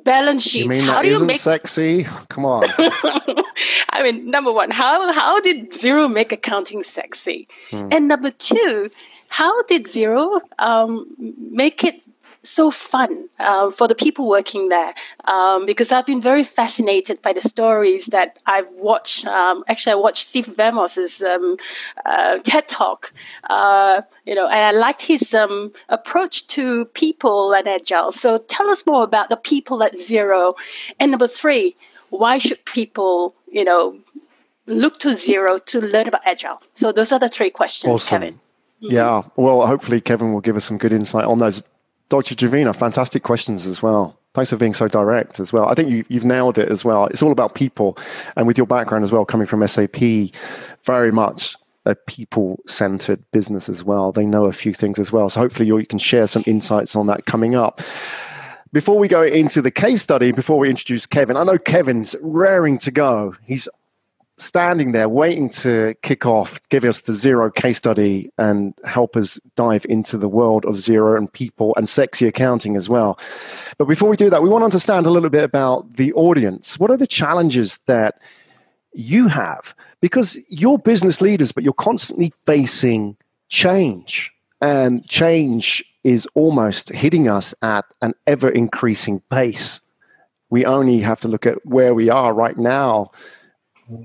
balance 0.04 0.42
sheets. 0.42 0.54
You 0.56 0.68
mean 0.68 0.84
how 0.84 0.94
that 0.94 1.02
do 1.02 1.08
isn't 1.08 1.24
you 1.24 1.26
make... 1.26 1.36
sexy? 1.36 2.04
Come 2.28 2.46
on. 2.46 2.64
I 3.90 4.02
mean, 4.02 4.30
number 4.30 4.52
one, 4.52 4.70
how 4.70 5.12
how 5.12 5.40
did 5.40 5.72
Xero 5.72 6.12
make 6.12 6.32
accounting 6.32 6.82
sexy? 6.82 7.48
Hmm. 7.70 7.88
And 7.92 8.08
number 8.08 8.30
two, 8.30 8.90
how 9.28 9.62
did 9.64 9.84
Xero 9.84 10.40
um, 10.58 11.06
make 11.18 11.84
it 11.84 12.02
so 12.48 12.70
fun 12.70 13.28
uh, 13.38 13.70
for 13.70 13.88
the 13.88 13.94
people 13.94 14.28
working 14.28 14.68
there 14.68 14.94
um, 15.24 15.66
because 15.66 15.92
I've 15.92 16.06
been 16.06 16.22
very 16.22 16.44
fascinated 16.44 17.22
by 17.22 17.32
the 17.32 17.40
stories 17.40 18.06
that 18.06 18.38
I've 18.46 18.70
watched. 18.72 19.26
Um, 19.26 19.64
actually, 19.68 19.92
I 19.92 19.96
watched 19.96 20.28
Steve 20.28 20.46
Vamos's 20.46 21.22
um, 21.22 21.56
uh, 22.04 22.38
TED 22.38 22.68
Talk, 22.68 23.12
uh, 23.44 24.02
you 24.24 24.34
know, 24.34 24.46
and 24.46 24.60
I 24.60 24.70
liked 24.72 25.02
his 25.02 25.34
um, 25.34 25.72
approach 25.88 26.46
to 26.48 26.84
people 26.86 27.52
and 27.52 27.66
agile. 27.68 28.12
So 28.12 28.36
tell 28.36 28.70
us 28.70 28.86
more 28.86 29.02
about 29.02 29.28
the 29.28 29.36
people 29.36 29.82
at 29.82 29.94
Xero. 29.94 30.54
And 30.98 31.10
number 31.10 31.28
three, 31.28 31.76
why 32.10 32.38
should 32.38 32.64
people, 32.64 33.34
you 33.50 33.64
know, 33.64 33.98
look 34.66 34.98
to 35.00 35.08
Xero 35.10 35.64
to 35.66 35.80
learn 35.80 36.08
about 36.08 36.22
agile? 36.24 36.62
So 36.74 36.92
those 36.92 37.12
are 37.12 37.18
the 37.18 37.28
three 37.28 37.50
questions, 37.50 37.92
awesome. 37.92 38.20
Kevin. 38.20 38.40
Yeah, 38.78 39.22
well, 39.36 39.66
hopefully 39.66 40.00
Kevin 40.00 40.32
will 40.32 40.40
give 40.40 40.56
us 40.56 40.64
some 40.64 40.78
good 40.78 40.92
insight 40.92 41.24
on 41.24 41.38
those. 41.38 41.66
Dr. 42.08 42.34
Jovina, 42.34 42.74
fantastic 42.74 43.22
questions 43.22 43.66
as 43.66 43.82
well. 43.82 44.18
Thanks 44.34 44.50
for 44.50 44.56
being 44.56 44.74
so 44.74 44.86
direct 44.86 45.40
as 45.40 45.52
well. 45.52 45.66
I 45.68 45.74
think 45.74 45.90
you, 45.90 46.04
you've 46.08 46.24
nailed 46.24 46.58
it 46.58 46.68
as 46.68 46.84
well. 46.84 47.06
It's 47.06 47.22
all 47.22 47.32
about 47.32 47.54
people. 47.54 47.96
And 48.36 48.46
with 48.46 48.58
your 48.58 48.66
background 48.66 49.02
as 49.02 49.10
well, 49.10 49.24
coming 49.24 49.46
from 49.46 49.66
SAP, 49.66 49.96
very 50.84 51.10
much 51.10 51.56
a 51.86 51.94
people 51.94 52.60
centered 52.66 53.24
business 53.30 53.68
as 53.68 53.82
well. 53.82 54.12
They 54.12 54.26
know 54.26 54.46
a 54.46 54.52
few 54.52 54.74
things 54.74 54.98
as 54.98 55.10
well. 55.10 55.30
So 55.30 55.40
hopefully 55.40 55.68
you 55.68 55.86
can 55.86 55.98
share 55.98 56.26
some 56.26 56.42
insights 56.46 56.94
on 56.96 57.06
that 57.06 57.24
coming 57.24 57.54
up. 57.54 57.80
Before 58.72 58.98
we 58.98 59.08
go 59.08 59.22
into 59.22 59.62
the 59.62 59.70
case 59.70 60.02
study, 60.02 60.32
before 60.32 60.58
we 60.58 60.68
introduce 60.68 61.06
Kevin, 61.06 61.36
I 61.36 61.44
know 61.44 61.56
Kevin's 61.56 62.14
raring 62.20 62.76
to 62.78 62.90
go. 62.90 63.34
He's 63.42 63.68
standing 64.38 64.92
there 64.92 65.08
waiting 65.08 65.48
to 65.48 65.94
kick 66.02 66.26
off, 66.26 66.60
give 66.68 66.84
us 66.84 67.02
the 67.02 67.12
Xero 67.12 67.54
case 67.54 67.78
study 67.78 68.30
and 68.36 68.74
help 68.84 69.16
us 69.16 69.40
dive 69.56 69.86
into 69.88 70.18
the 70.18 70.28
world 70.28 70.64
of 70.66 70.74
Xero 70.74 71.16
and 71.16 71.32
people 71.32 71.74
and 71.76 71.88
sexy 71.88 72.26
accounting 72.26 72.76
as 72.76 72.88
well. 72.88 73.18
But 73.78 73.86
before 73.86 74.10
we 74.10 74.16
do 74.16 74.28
that, 74.30 74.42
we 74.42 74.48
want 74.48 74.62
to 74.62 74.66
understand 74.66 75.06
a 75.06 75.10
little 75.10 75.30
bit 75.30 75.44
about 75.44 75.94
the 75.94 76.12
audience. 76.12 76.78
What 76.78 76.90
are 76.90 76.96
the 76.96 77.06
challenges 77.06 77.78
that 77.86 78.20
you 78.92 79.28
have? 79.28 79.74
Because 80.00 80.38
you're 80.50 80.78
business 80.78 81.22
leaders, 81.22 81.52
but 81.52 81.64
you're 81.64 81.72
constantly 81.72 82.32
facing 82.44 83.16
change. 83.48 84.32
And 84.60 85.06
change 85.08 85.82
is 86.04 86.26
almost 86.34 86.92
hitting 86.92 87.26
us 87.26 87.54
at 87.62 87.84
an 88.02 88.12
ever 88.26 88.50
increasing 88.50 89.20
pace. 89.30 89.80
We 90.50 90.64
only 90.64 91.00
have 91.00 91.20
to 91.20 91.28
look 91.28 91.46
at 91.46 91.64
where 91.64 91.94
we 91.94 92.10
are 92.10 92.32
right 92.32 92.56
now 92.56 93.10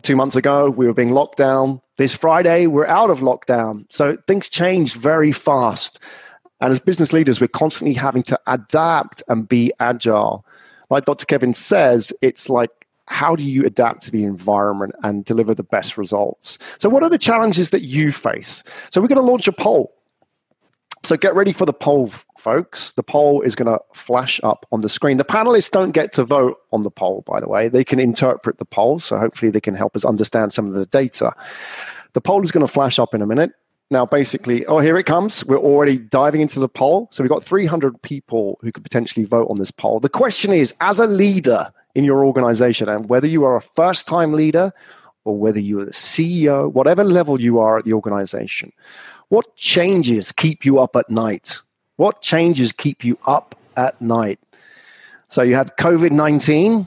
Two 0.03 0.15
months 0.15 0.35
ago, 0.35 0.69
we 0.69 0.85
were 0.85 0.93
being 0.93 1.11
locked 1.11 1.37
down. 1.37 1.81
This 1.97 2.15
Friday, 2.15 2.67
we're 2.67 2.85
out 2.85 3.09
of 3.09 3.19
lockdown. 3.19 3.85
So 3.89 4.15
things 4.27 4.49
change 4.49 4.95
very 4.95 5.31
fast. 5.31 5.99
And 6.59 6.71
as 6.71 6.79
business 6.79 7.13
leaders, 7.13 7.41
we're 7.41 7.47
constantly 7.47 7.95
having 7.95 8.21
to 8.23 8.39
adapt 8.45 9.23
and 9.27 9.49
be 9.49 9.71
agile. 9.79 10.45
Like 10.91 11.05
Dr. 11.05 11.25
Kevyn 11.25 11.55
says, 11.55 12.13
it's 12.21 12.49
like, 12.49 12.69
how 13.07 13.35
do 13.35 13.43
you 13.43 13.65
adapt 13.65 14.03
to 14.03 14.11
the 14.11 14.23
environment 14.23 14.93
and 15.03 15.25
deliver 15.25 15.55
the 15.55 15.63
best 15.63 15.97
results? 15.97 16.59
So, 16.77 16.87
what 16.87 17.03
are 17.03 17.09
the 17.09 17.17
challenges 17.17 17.71
that 17.71 17.81
you 17.81 18.11
face? 18.11 18.63
So, 18.89 19.01
we're 19.01 19.09
going 19.09 19.17
to 19.17 19.29
launch 19.29 19.47
a 19.47 19.51
poll 19.51 19.93
so 21.03 21.17
get 21.17 21.33
ready 21.35 21.51
for 21.51 21.65
the 21.65 21.73
poll, 21.73 22.09
folks. 22.37 22.93
The 22.93 23.03
poll 23.03 23.41
is 23.41 23.55
going 23.55 23.71
to 23.71 23.79
flash 23.93 24.39
up 24.43 24.65
on 24.71 24.81
the 24.81 24.89
screen. 24.89 25.17
The 25.17 25.25
panelists 25.25 25.71
don't 25.71 25.91
get 25.91 26.13
to 26.13 26.23
vote 26.23 26.59
on 26.71 26.83
the 26.83 26.91
poll, 26.91 27.23
by 27.25 27.39
the 27.39 27.49
way. 27.49 27.69
They 27.69 27.83
can 27.83 27.99
interpret 27.99 28.59
the 28.59 28.65
poll, 28.65 28.99
so 28.99 29.17
hopefully 29.17 29.51
they 29.51 29.61
can 29.61 29.73
help 29.73 29.95
us 29.95 30.05
understand 30.05 30.53
some 30.53 30.67
of 30.67 30.73
the 30.73 30.85
data. 30.85 31.33
The 32.13 32.21
poll 32.21 32.43
is 32.43 32.51
going 32.51 32.65
to 32.65 32.71
flash 32.71 32.99
up 32.99 33.13
in 33.13 33.21
a 33.21 33.27
minute. 33.27 33.53
Now, 33.89 34.05
basically, 34.05 34.65
oh, 34.67 34.79
here 34.79 34.97
it 34.97 35.05
comes. 35.05 35.43
We're 35.45 35.57
already 35.57 35.97
diving 35.97 36.39
into 36.39 36.59
the 36.59 36.69
poll. 36.69 37.09
So 37.11 37.23
we've 37.23 37.31
got 37.31 37.43
300 37.43 38.01
people 38.01 38.57
who 38.61 38.71
could 38.71 38.83
potentially 38.83 39.25
vote 39.25 39.49
on 39.49 39.57
this 39.57 39.71
poll. 39.71 39.99
The 39.99 40.07
question 40.07 40.53
is 40.53 40.73
as 40.79 40.99
a 40.99 41.07
leader 41.07 41.73
in 41.93 42.05
your 42.05 42.23
organization, 42.25 42.87
and 42.87 43.09
whether 43.09 43.27
you 43.27 43.43
are 43.43 43.55
a 43.55 43.61
first 43.61 44.07
time 44.07 44.31
leader 44.31 44.71
or 45.25 45.37
whether 45.37 45.59
you're 45.59 45.83
a 45.83 45.91
CEO, 45.91 46.71
whatever 46.71 47.03
level 47.03 47.39
you 47.39 47.59
are 47.59 47.77
at 47.77 47.85
the 47.85 47.93
organization, 47.93 48.71
what 49.31 49.55
changes 49.55 50.33
keep 50.33 50.65
you 50.65 50.77
up 50.79 50.97
at 50.97 51.09
night? 51.09 51.59
What 51.95 52.21
changes 52.21 52.73
keep 52.73 53.05
you 53.05 53.17
up 53.25 53.55
at 53.77 54.01
night? 54.01 54.39
So 55.29 55.41
you 55.41 55.55
have 55.55 55.77
COVID 55.77 56.11
19. 56.11 56.85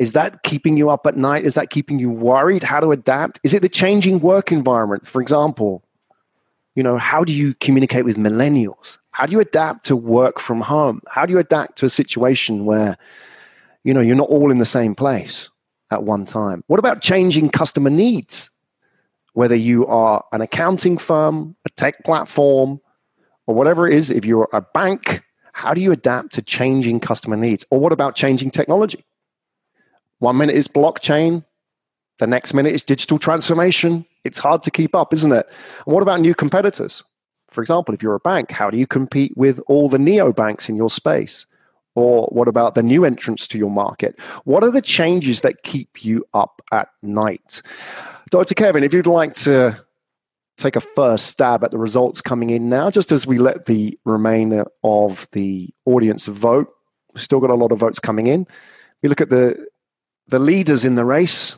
Is 0.00 0.14
that 0.14 0.42
keeping 0.42 0.76
you 0.76 0.90
up 0.90 1.06
at 1.06 1.16
night? 1.16 1.44
Is 1.44 1.54
that 1.54 1.70
keeping 1.70 2.00
you 2.00 2.10
worried? 2.10 2.64
How 2.64 2.80
to 2.80 2.90
adapt? 2.90 3.38
Is 3.44 3.54
it 3.54 3.62
the 3.62 3.68
changing 3.68 4.18
work 4.18 4.50
environment? 4.50 5.06
For 5.06 5.22
example, 5.22 5.84
you 6.74 6.82
know, 6.82 6.98
how 6.98 7.22
do 7.22 7.32
you 7.32 7.54
communicate 7.60 8.04
with 8.04 8.16
millennials? 8.16 8.98
How 9.12 9.26
do 9.26 9.30
you 9.30 9.38
adapt 9.38 9.84
to 9.86 9.94
work 9.94 10.40
from 10.40 10.60
home? 10.60 11.02
How 11.08 11.24
do 11.24 11.32
you 11.32 11.38
adapt 11.38 11.78
to 11.78 11.86
a 11.86 11.88
situation 11.88 12.64
where, 12.64 12.98
you 13.84 13.94
know, 13.94 14.00
you're 14.00 14.16
not 14.16 14.28
all 14.28 14.50
in 14.50 14.58
the 14.58 14.66
same 14.66 14.96
place 14.96 15.50
at 15.92 16.02
one 16.02 16.26
time? 16.26 16.64
What 16.66 16.80
about 16.80 17.00
changing 17.00 17.50
customer 17.50 17.90
needs? 17.90 18.50
Whether 19.34 19.54
you 19.54 19.86
are 19.86 20.24
an 20.32 20.40
accounting 20.40 20.98
firm, 20.98 21.54
a 21.64 21.68
tech 21.70 22.02
platform, 22.04 22.80
or 23.46 23.54
whatever 23.54 23.86
it 23.86 23.94
is, 23.94 24.10
if 24.10 24.24
you're 24.24 24.48
a 24.52 24.62
bank, 24.62 25.22
how 25.52 25.74
do 25.74 25.80
you 25.80 25.92
adapt 25.92 26.32
to 26.34 26.42
changing 26.42 26.98
customer 27.00 27.36
needs? 27.36 27.64
Or 27.70 27.78
what 27.78 27.92
about 27.92 28.16
changing 28.16 28.50
technology? 28.50 29.04
One 30.18 30.36
minute 30.36 30.56
is 30.56 30.68
blockchain, 30.68 31.44
the 32.18 32.26
next 32.26 32.54
minute 32.54 32.72
is 32.72 32.84
digital 32.84 33.18
transformation. 33.18 34.06
It's 34.22 34.38
hard 34.38 34.62
to 34.62 34.70
keep 34.70 34.94
up, 34.94 35.12
isn't 35.12 35.32
it? 35.32 35.46
And 35.84 35.94
what 35.94 36.02
about 36.02 36.20
new 36.20 36.34
competitors? 36.34 37.04
For 37.50 37.60
example, 37.60 37.94
if 37.94 38.02
you're 38.02 38.14
a 38.14 38.20
bank, 38.20 38.50
how 38.50 38.70
do 38.70 38.78
you 38.78 38.86
compete 38.86 39.36
with 39.36 39.60
all 39.66 39.88
the 39.88 39.98
neo 39.98 40.32
banks 40.32 40.68
in 40.68 40.76
your 40.76 40.90
space? 40.90 41.46
Or 41.94 42.26
what 42.32 42.48
about 42.48 42.74
the 42.74 42.82
new 42.82 43.04
entrants 43.04 43.46
to 43.48 43.58
your 43.58 43.70
market? 43.70 44.18
What 44.44 44.64
are 44.64 44.70
the 44.70 44.82
changes 44.82 45.42
that 45.42 45.62
keep 45.62 46.04
you 46.04 46.24
up 46.34 46.60
at 46.72 46.88
night? 47.02 47.62
Dr. 48.30 48.54
Kevyn, 48.54 48.82
if 48.82 48.92
you'd 48.92 49.06
like 49.06 49.34
to 49.34 49.78
take 50.56 50.76
a 50.76 50.80
first 50.80 51.26
stab 51.26 51.64
at 51.64 51.70
the 51.70 51.78
results 51.78 52.20
coming 52.20 52.50
in 52.50 52.68
now, 52.68 52.90
just 52.90 53.12
as 53.12 53.26
we 53.26 53.38
let 53.38 53.66
the 53.66 53.98
remainder 54.04 54.64
of 54.82 55.28
the 55.32 55.70
audience 55.84 56.26
vote. 56.26 56.68
We've 57.14 57.22
still 57.22 57.40
got 57.40 57.50
a 57.50 57.54
lot 57.54 57.72
of 57.72 57.78
votes 57.78 57.98
coming 57.98 58.26
in. 58.26 58.46
We 59.02 59.08
look 59.08 59.20
at 59.20 59.30
the 59.30 59.66
the 60.26 60.38
leaders 60.38 60.84
in 60.84 60.94
the 60.94 61.04
race. 61.04 61.56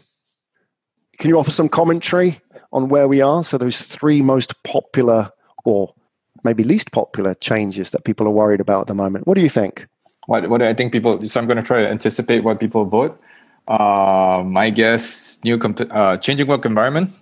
Can 1.19 1.31
you 1.31 1.39
offer 1.39 1.51
some 1.51 1.69
commentary 1.69 2.41
on 2.73 2.89
where 2.89 3.09
we 3.09 3.21
are? 3.21 3.45
So 3.45 3.57
those 3.59 3.81
three 3.81 4.23
most 4.23 4.63
popular 4.65 5.31
or 5.65 5.95
maybe 6.43 6.65
least 6.65 6.93
popular 6.93 7.35
changes 7.35 7.91
that 7.93 8.05
people 8.05 8.27
are 8.27 8.31
worried 8.31 8.61
about 8.61 8.83
at 8.83 8.87
the 8.89 8.95
moment. 8.95 9.27
What 9.27 9.35
do 9.35 9.41
you 9.41 9.49
think? 9.49 9.87
What, 10.27 10.49
what 10.49 10.59
do 10.59 10.67
I 10.67 10.75
think 10.75 10.93
people? 10.93 11.25
So 11.27 11.41
I'm 11.41 11.47
going 11.47 11.57
to 11.57 11.63
try 11.63 11.81
to 11.81 11.89
anticipate 11.89 12.45
what 12.45 12.61
people 12.61 12.85
vote. 12.85 13.21
My 13.69 14.71
guess, 14.71 15.39
new 15.45 15.59
comp- 15.59 15.91
uh, 15.91 16.17
changing 16.19 16.47
work 16.47 16.65
environment, 16.65 17.13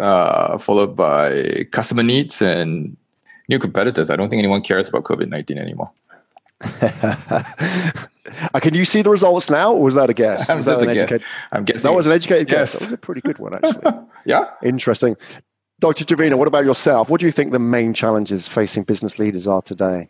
uh, 0.00 0.58
followed 0.58 0.96
by 0.96 1.66
customer 1.72 2.02
needs 2.02 2.40
and 2.40 2.96
new 3.48 3.58
competitors. 3.58 4.10
I 4.10 4.16
don't 4.16 4.28
think 4.30 4.38
anyone 4.38 4.62
cares 4.62 4.88
about 4.88 5.04
COVID 5.04 5.28
nineteen 5.28 5.58
anymore. 5.58 5.90
Uh, 8.54 8.60
can 8.60 8.74
you 8.74 8.84
see 8.84 9.02
the 9.02 9.10
results 9.10 9.50
now, 9.50 9.72
or 9.72 9.82
was 9.82 9.94
that 9.94 10.08
a 10.08 10.14
guess? 10.14 10.52
Was 10.54 10.66
that 10.66 10.80
an 10.80 10.90
educated? 10.90 11.26
I'm 11.50 11.64
guessing. 11.64 11.82
That 11.82 11.94
was 11.94 12.06
an 12.06 12.12
educated 12.12 12.48
guess. 12.48 12.72
That 12.72 12.84
was 12.84 12.92
a 12.92 12.96
pretty 12.96 13.20
good 13.20 13.38
one, 13.38 13.54
actually. 13.54 13.92
yeah. 14.24 14.50
Interesting. 14.62 15.16
Dr. 15.80 16.04
Jovina, 16.04 16.36
what 16.36 16.48
about 16.48 16.64
yourself? 16.64 17.10
What 17.10 17.20
do 17.20 17.26
you 17.26 17.32
think 17.32 17.50
the 17.50 17.58
main 17.58 17.92
challenges 17.92 18.46
facing 18.46 18.84
business 18.84 19.18
leaders 19.18 19.48
are 19.48 19.62
today? 19.62 20.08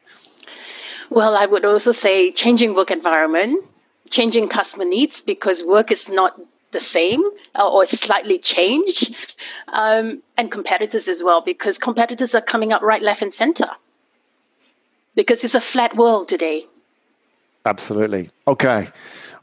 Well, 1.13 1.37
I 1.37 1.45
would 1.45 1.67
also 1.67 1.93
say 1.93 2.33
changing 2.33 2.75
work 2.75 2.91
environment, 2.91 3.63
changing 4.09 4.49
customer 4.49 4.87
needs 4.87 5.21
because 5.21 5.63
work 5.63 5.91
is 5.91 6.09
not 6.09 6.41
the 6.71 6.81
same 6.81 7.23
or 7.55 7.85
slightly 7.85 8.39
changed, 8.39 9.15
um, 9.69 10.23
and 10.39 10.51
competitors 10.51 11.09
as 11.09 11.23
well 11.23 11.43
because 11.43 11.77
competitors 11.77 12.35
are 12.35 12.41
coming 12.41 12.73
up 12.73 12.81
right, 12.81 13.03
left, 13.03 13.21
and 13.21 13.35
center 13.35 13.67
because 15.15 15.45
it's 15.45 15.55
a 15.55 15.61
flat 15.61 15.95
world 15.99 16.29
today. 16.29 16.65
Absolutely. 17.67 18.31
Okay. 18.49 18.89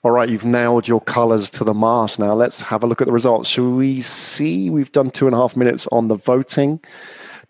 All 0.01 0.09
right, 0.09 0.27
you've 0.27 0.45
nailed 0.45 0.87
your 0.87 1.01
colors 1.01 1.51
to 1.51 1.63
the 1.63 1.75
mast. 1.75 2.19
Now 2.19 2.33
let's 2.33 2.63
have 2.63 2.81
a 2.81 2.87
look 2.87 2.99
at 2.99 3.05
the 3.05 3.13
results. 3.13 3.47
Shall 3.47 3.69
we 3.69 4.01
see? 4.01 4.71
We've 4.71 4.91
done 4.91 5.11
two 5.11 5.27
and 5.27 5.35
a 5.35 5.37
half 5.37 5.55
minutes 5.55 5.85
on 5.91 6.07
the 6.07 6.15
voting. 6.15 6.79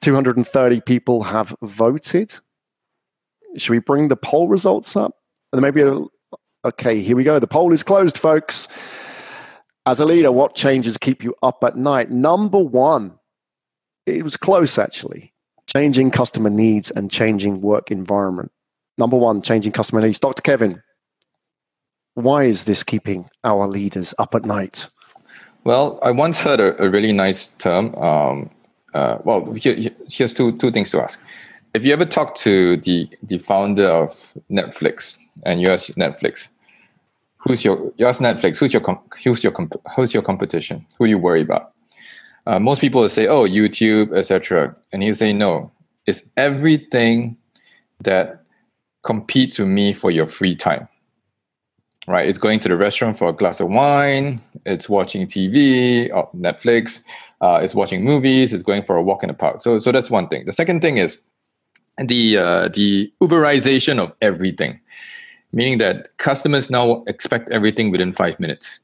230 0.01 0.81
people 0.81 1.23
have 1.23 1.55
voted. 1.61 2.37
Should 3.57 3.71
we 3.71 3.79
bring 3.79 4.07
the 4.07 4.15
poll 4.15 4.47
results 4.47 4.95
up? 4.95 5.13
And 5.51 5.61
maybe, 5.61 5.81
a, 5.81 5.97
okay, 6.65 6.99
here 6.99 7.15
we 7.15 7.23
go. 7.23 7.39
The 7.39 7.47
poll 7.47 7.73
is 7.73 7.83
closed, 7.83 8.17
folks. 8.17 8.67
As 9.85 9.99
a 9.99 10.05
leader, 10.05 10.31
what 10.31 10.55
changes 10.55 10.97
keep 10.97 11.23
you 11.23 11.35
up 11.41 11.63
at 11.63 11.75
night? 11.75 12.11
Number 12.11 12.59
one, 12.59 13.17
it 14.05 14.23
was 14.23 14.37
close 14.37 14.77
actually. 14.77 15.33
Changing 15.67 16.11
customer 16.11 16.49
needs 16.49 16.91
and 16.91 17.09
changing 17.09 17.61
work 17.61 17.91
environment. 17.91 18.51
Number 18.97 19.17
one, 19.17 19.41
changing 19.41 19.71
customer 19.71 20.01
needs. 20.01 20.19
Dr. 20.19 20.41
Kevyn, 20.41 20.81
why 22.15 22.43
is 22.43 22.65
this 22.65 22.83
keeping 22.83 23.29
our 23.43 23.67
leaders 23.67 24.13
up 24.19 24.35
at 24.35 24.45
night? 24.45 24.87
Well, 25.63 25.99
I 26.01 26.11
once 26.11 26.41
heard 26.41 26.59
a, 26.59 26.81
a 26.83 26.89
really 26.89 27.13
nice 27.13 27.49
term. 27.49 27.95
Um, 27.95 28.49
uh, 28.93 29.19
well, 29.23 29.53
here, 29.53 29.91
here's 30.09 30.33
two 30.33 30.57
two 30.57 30.71
things 30.71 30.89
to 30.91 31.01
ask. 31.01 31.21
If 31.73 31.85
you 31.85 31.93
ever 31.93 32.05
talk 32.05 32.35
to 32.35 32.77
the 32.77 33.07
the 33.21 33.37
founder 33.37 33.87
of 33.87 34.33
Netflix 34.49 35.17
and 35.43 35.61
you 35.61 35.69
ask 35.69 35.89
Netflix, 35.93 36.49
who's 37.37 37.63
your 37.63 37.93
you 37.97 38.07
ask 38.07 38.19
Netflix, 38.21 38.57
who's 38.57 38.73
your 38.73 38.81
who's 39.23 39.43
your 39.43 39.53
who's 39.95 40.13
your 40.13 40.23
competition? 40.23 40.85
Who 40.97 41.05
do 41.05 41.11
you 41.11 41.19
worry 41.19 41.41
about? 41.41 41.73
Uh, 42.47 42.59
most 42.59 42.81
people 42.81 43.01
will 43.01 43.09
say, 43.09 43.27
"Oh, 43.27 43.47
YouTube, 43.47 44.15
etc." 44.15 44.73
And 44.91 45.03
you 45.03 45.13
say, 45.13 45.31
"No, 45.31 45.71
it's 46.07 46.23
everything 46.37 47.37
that 47.99 48.43
competes 49.03 49.59
with 49.59 49.67
me 49.67 49.93
for 49.93 50.09
your 50.09 50.25
free 50.25 50.55
time." 50.55 50.87
Right? 52.07 52.27
It's 52.27 52.39
going 52.39 52.59
to 52.61 52.69
the 52.69 52.77
restaurant 52.77 53.19
for 53.19 53.29
a 53.29 53.33
glass 53.33 53.59
of 53.59 53.69
wine. 53.69 54.41
It's 54.65 54.89
watching 54.89 55.27
TV 55.27 56.09
or 56.11 56.27
Netflix. 56.35 57.01
Uh, 57.41 57.59
it's 57.61 57.75
watching 57.75 58.03
movies. 58.03 58.53
It's 58.53 58.63
going 58.63 58.81
for 58.81 58.95
a 58.95 59.03
walk 59.03 59.21
in 59.21 59.27
the 59.27 59.35
park. 59.35 59.61
So, 59.61 59.77
so 59.77 59.91
that's 59.91 60.09
one 60.09 60.27
thing. 60.27 60.45
The 60.45 60.51
second 60.51 60.81
thing 60.81 60.97
is 60.97 61.19
the 62.07 62.37
uh, 62.37 62.67
the 62.69 63.11
Uberization 63.21 63.99
of 63.99 64.13
everything, 64.21 64.79
meaning 65.51 65.77
that 65.79 66.17
customers 66.17 66.69
now 66.69 67.03
expect 67.07 67.49
everything 67.51 67.91
within 67.91 68.13
five 68.13 68.39
minutes 68.39 68.81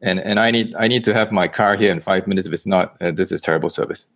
and 0.00 0.20
and 0.20 0.38
I 0.38 0.50
need 0.50 0.74
I 0.76 0.88
need 0.88 1.04
to 1.04 1.14
have 1.14 1.32
my 1.32 1.48
car 1.48 1.76
here 1.76 1.90
in 1.90 2.00
five 2.00 2.26
minutes. 2.26 2.46
If 2.46 2.52
it's 2.52 2.66
not, 2.66 2.96
uh, 3.00 3.10
this 3.10 3.32
is 3.32 3.40
terrible 3.40 3.68
service. 3.68 4.08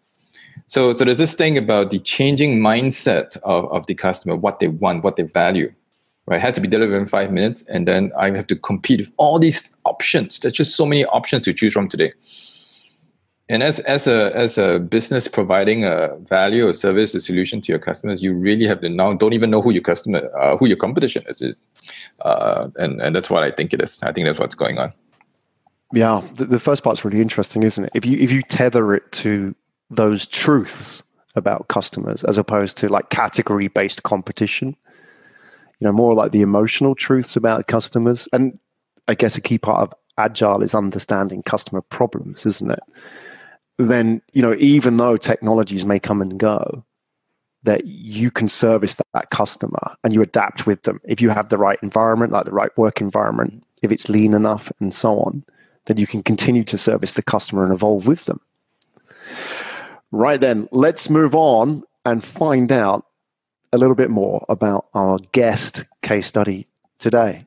So 0.67 0.93
so 0.93 1.05
there's 1.05 1.19
this 1.19 1.35
thing 1.35 1.59
about 1.59 1.91
the 1.91 1.99
changing 1.99 2.61
mindset 2.61 3.37
of, 3.39 3.71
of 3.73 3.87
the 3.87 3.95
customer, 3.95 4.37
what 4.37 4.61
they 4.61 4.69
want, 4.69 5.05
what 5.05 5.17
they 5.17 5.25
value. 5.25 5.73
Right, 6.27 6.37
it 6.37 6.43
has 6.43 6.55
to 6.55 6.61
be 6.61 6.69
delivered 6.69 6.99
in 6.99 7.07
five 7.07 7.33
minutes, 7.33 7.65
and 7.69 7.89
then 7.89 8.13
I 8.17 8.31
have 8.31 8.47
to 8.47 8.57
compete 8.57 9.01
with 9.01 9.11
all 9.17 9.41
these 9.41 9.69
options. 9.85 10.39
There's 10.39 10.55
just 10.55 10.77
so 10.77 10.87
many 10.87 11.05
options 11.07 11.43
to 11.43 11.53
choose 11.53 11.73
from 11.73 11.89
today. 11.89 12.13
And 13.49 13.63
as 13.63 13.81
as 13.81 14.07
a 14.07 14.35
as 14.37 14.57
a 14.57 14.79
business 14.79 15.29
providing 15.29 15.85
a 15.85 16.17
value 16.29 16.69
or 16.69 16.73
service 16.73 17.15
a 17.15 17.21
solution 17.21 17.61
to 17.63 17.73
your 17.73 17.79
customers, 17.79 18.23
you 18.23 18.35
really 18.35 18.67
have 18.67 18.81
to 18.81 18.89
now 18.89 19.13
don't 19.15 19.33
even 19.33 19.51
know 19.51 19.61
who 19.61 19.73
your 19.73 19.83
customer, 19.83 20.31
uh, 20.39 20.57
who 20.57 20.67
your 20.67 20.77
competition 20.77 21.25
is, 21.29 21.43
uh, 22.21 22.69
and 22.77 23.01
and 23.01 23.17
that's 23.17 23.29
what 23.29 23.43
I 23.43 23.51
think 23.51 23.75
it 23.75 23.83
is. 23.83 24.03
I 24.03 24.13
think 24.13 24.27
that's 24.27 24.39
what's 24.39 24.55
going 24.55 24.79
on. 24.79 24.93
Yeah, 25.93 26.23
the, 26.37 26.47
the 26.47 26.61
first 26.61 26.85
part's 26.85 27.05
really 27.05 27.21
interesting, 27.21 27.63
isn't 27.65 27.85
it? 27.85 27.91
If 27.95 28.07
you 28.07 28.17
if 28.19 28.31
you 28.31 28.43
tether 28.43 28.95
it 28.95 29.11
to 29.13 29.55
those 29.91 30.27
truths 30.27 31.03
about 31.35 31.69
customers 31.69 32.25
as 32.25 32.39
opposed 32.39 32.79
to 32.79 32.89
like 32.89 33.11
category 33.11 33.69
based 33.69 34.03
competition, 34.03 34.77
you 35.81 35.87
know, 35.87 35.93
more 35.93 36.15
like 36.15 36.33
the 36.33 36.43
emotional 36.43 36.95
truths 36.95 37.37
about 37.37 37.67
customers. 37.67 38.29
And 38.33 38.59
I 39.09 39.15
guess 39.15 39.37
a 39.37 39.41
key 39.41 39.59
part 39.59 39.81
of 39.81 39.93
agile 40.19 40.63
is 40.63 40.75
understanding 40.75 41.43
customer 41.43 41.81
problems, 41.81 42.47
isn't 42.47 42.71
it? 42.71 42.81
Then, 43.89 44.23
you 44.33 44.43
know, 44.43 44.55
even 44.59 44.97
though 44.97 45.17
technologies 45.17 45.85
may 45.85 45.99
come 45.99 46.23
and 46.23 46.39
go, 46.39 46.85
that 47.65 47.87
you 47.87 48.31
can 48.31 48.49
service 48.49 48.97
that, 48.97 49.07
that 49.15 49.31
customer 49.31 49.95
and 50.03 50.13
you 50.13 50.23
adapt 50.23 50.67
with 50.67 50.83
them. 50.83 51.01
If 51.05 51.21
you 51.21 51.31
have 51.31 51.49
the 51.49 51.59
right 51.59 51.79
environment, 51.83 52.33
like 52.33 52.45
the 52.45 52.53
right 52.53 52.77
work 52.77 53.01
environment, 53.01 53.65
if 53.83 53.93
it's 53.93 54.09
lean 54.09 54.35
enough 54.35 54.73
and 54.81 54.93
so 54.93 55.21
on, 55.21 55.45
then 55.87 55.99
you 55.99 56.07
can 56.07 56.23
continue 56.23 56.65
to 56.65 56.79
service 56.79 57.13
the 57.13 57.23
customer 57.23 57.65
and 57.65 57.73
evolve 57.73 58.07
with 58.07 58.25
them. 58.25 58.41
Right 60.11 60.41
then, 60.41 60.69
let's 60.73 61.09
move 61.09 61.35
on 61.35 61.85
and 62.05 62.25
find 62.25 62.71
out 62.71 63.07
a 63.73 63.79
little 63.79 63.95
bit 63.95 64.11
more 64.11 64.45
about 64.49 64.87
our 64.95 65.19
guest 65.33 65.85
case 66.03 66.27
study 66.27 66.67
today. 66.99 67.47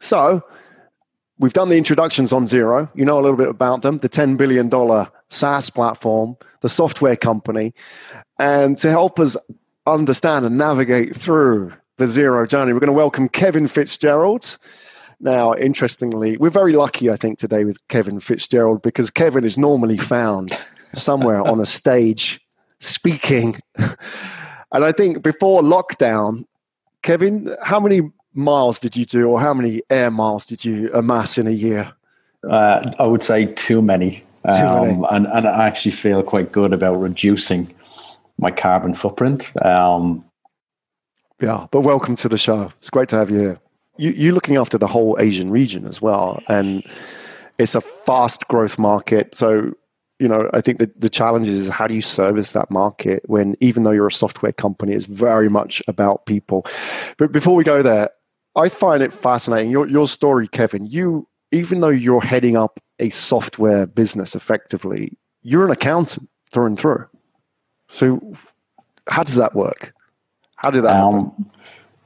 So, 0.00 0.44
we've 1.38 1.52
done 1.52 1.68
the 1.68 1.76
introductions 1.76 2.32
on 2.32 2.44
Xero. 2.46 2.90
You 2.94 3.04
know 3.04 3.18
a 3.18 3.22
little 3.22 3.36
bit 3.36 3.48
about 3.48 3.82
them, 3.82 3.98
the 3.98 4.08
$10 4.08 4.36
billion 4.36 4.70
SaaS 5.28 5.70
platform, 5.70 6.36
the 6.60 6.68
software 6.68 7.16
company. 7.16 7.74
And 8.38 8.78
to 8.78 8.90
help 8.90 9.18
us 9.18 9.36
understand 9.86 10.46
and 10.46 10.56
navigate 10.56 11.16
through 11.16 11.72
the 11.96 12.04
Xero 12.04 12.48
journey, 12.48 12.72
we're 12.72 12.80
going 12.80 12.88
to 12.88 12.92
welcome 12.92 13.28
Kevin 13.28 13.68
Fitzgerald. 13.68 14.58
Now, 15.20 15.54
interestingly, 15.54 16.36
we're 16.36 16.50
very 16.50 16.72
lucky, 16.72 17.08
I 17.10 17.16
think, 17.16 17.38
today 17.38 17.64
with 17.64 17.78
Kevin 17.88 18.18
Fitzgerald 18.18 18.82
because 18.82 19.10
Kevin 19.10 19.44
is 19.44 19.56
normally 19.56 19.96
found 19.96 20.50
somewhere 20.94 21.40
on 21.40 21.60
a 21.60 21.66
stage 21.66 22.40
speaking. 22.80 23.60
and 23.76 24.84
I 24.84 24.92
think 24.92 25.22
before 25.22 25.62
lockdown, 25.62 26.44
Kevin, 27.02 27.54
how 27.62 27.80
many 27.80 28.10
miles 28.34 28.80
did 28.80 28.96
you 28.96 29.04
do, 29.04 29.28
or 29.28 29.40
how 29.40 29.54
many 29.54 29.82
air 29.90 30.10
miles 30.10 30.46
did 30.46 30.64
you 30.64 30.90
amass 30.92 31.38
in 31.38 31.46
a 31.46 31.52
year? 31.52 31.92
Uh, 32.48 32.82
I 32.98 33.06
would 33.06 33.22
say 33.22 33.46
too 33.46 33.82
many. 33.82 34.24
Too 34.48 34.56
um, 34.56 34.86
many. 34.86 35.06
And, 35.10 35.26
and 35.26 35.48
I 35.48 35.66
actually 35.66 35.92
feel 35.92 36.22
quite 36.22 36.52
good 36.52 36.72
about 36.72 36.94
reducing 36.96 37.72
my 38.38 38.50
carbon 38.50 38.94
footprint. 38.94 39.52
Um, 39.64 40.24
yeah, 41.40 41.66
but 41.70 41.80
welcome 41.80 42.16
to 42.16 42.28
the 42.28 42.38
show. 42.38 42.72
It's 42.78 42.90
great 42.90 43.08
to 43.10 43.16
have 43.16 43.30
you 43.30 43.38
here 43.38 43.58
you, 43.96 44.10
you're 44.10 44.34
looking 44.34 44.56
after 44.56 44.78
the 44.78 44.86
whole 44.86 45.16
Asian 45.20 45.50
region 45.50 45.86
as 45.86 46.00
well, 46.00 46.42
and 46.48 46.82
it's 47.58 47.74
a 47.74 47.80
fast 47.80 48.48
growth 48.48 48.78
market. 48.78 49.36
So 49.36 49.72
you 50.18 50.28
know, 50.28 50.48
I 50.52 50.60
think 50.60 50.78
that 50.78 51.00
the 51.00 51.08
challenge 51.08 51.48
is 51.48 51.68
how 51.68 51.88
do 51.88 51.94
you 51.94 52.00
service 52.00 52.52
that 52.52 52.70
market 52.70 53.24
when 53.26 53.56
even 53.60 53.82
though 53.82 53.90
you're 53.90 54.06
a 54.06 54.12
software 54.12 54.52
company, 54.52 54.92
it's 54.92 55.06
very 55.06 55.48
much 55.48 55.82
about 55.88 56.26
people. 56.26 56.64
But 57.18 57.32
before 57.32 57.56
we 57.56 57.64
go 57.64 57.82
there, 57.82 58.10
I 58.54 58.68
find 58.68 59.02
it 59.02 59.12
fascinating. 59.12 59.70
Your 59.70 59.88
your 59.88 60.08
story, 60.08 60.48
Kevin, 60.48 60.86
you 60.86 61.28
even 61.52 61.80
though 61.80 61.88
you're 61.88 62.20
heading 62.20 62.56
up 62.56 62.80
a 62.98 63.10
software 63.10 63.86
business 63.86 64.34
effectively, 64.34 65.16
you're 65.42 65.64
an 65.64 65.70
accountant 65.70 66.28
through 66.50 66.66
and 66.66 66.78
through. 66.78 67.06
So 67.88 68.20
how 69.08 69.22
does 69.22 69.36
that 69.36 69.54
work? 69.54 69.92
How 70.56 70.70
did 70.70 70.84
that 70.84 71.00
um, 71.00 71.12
happen? 71.12 71.50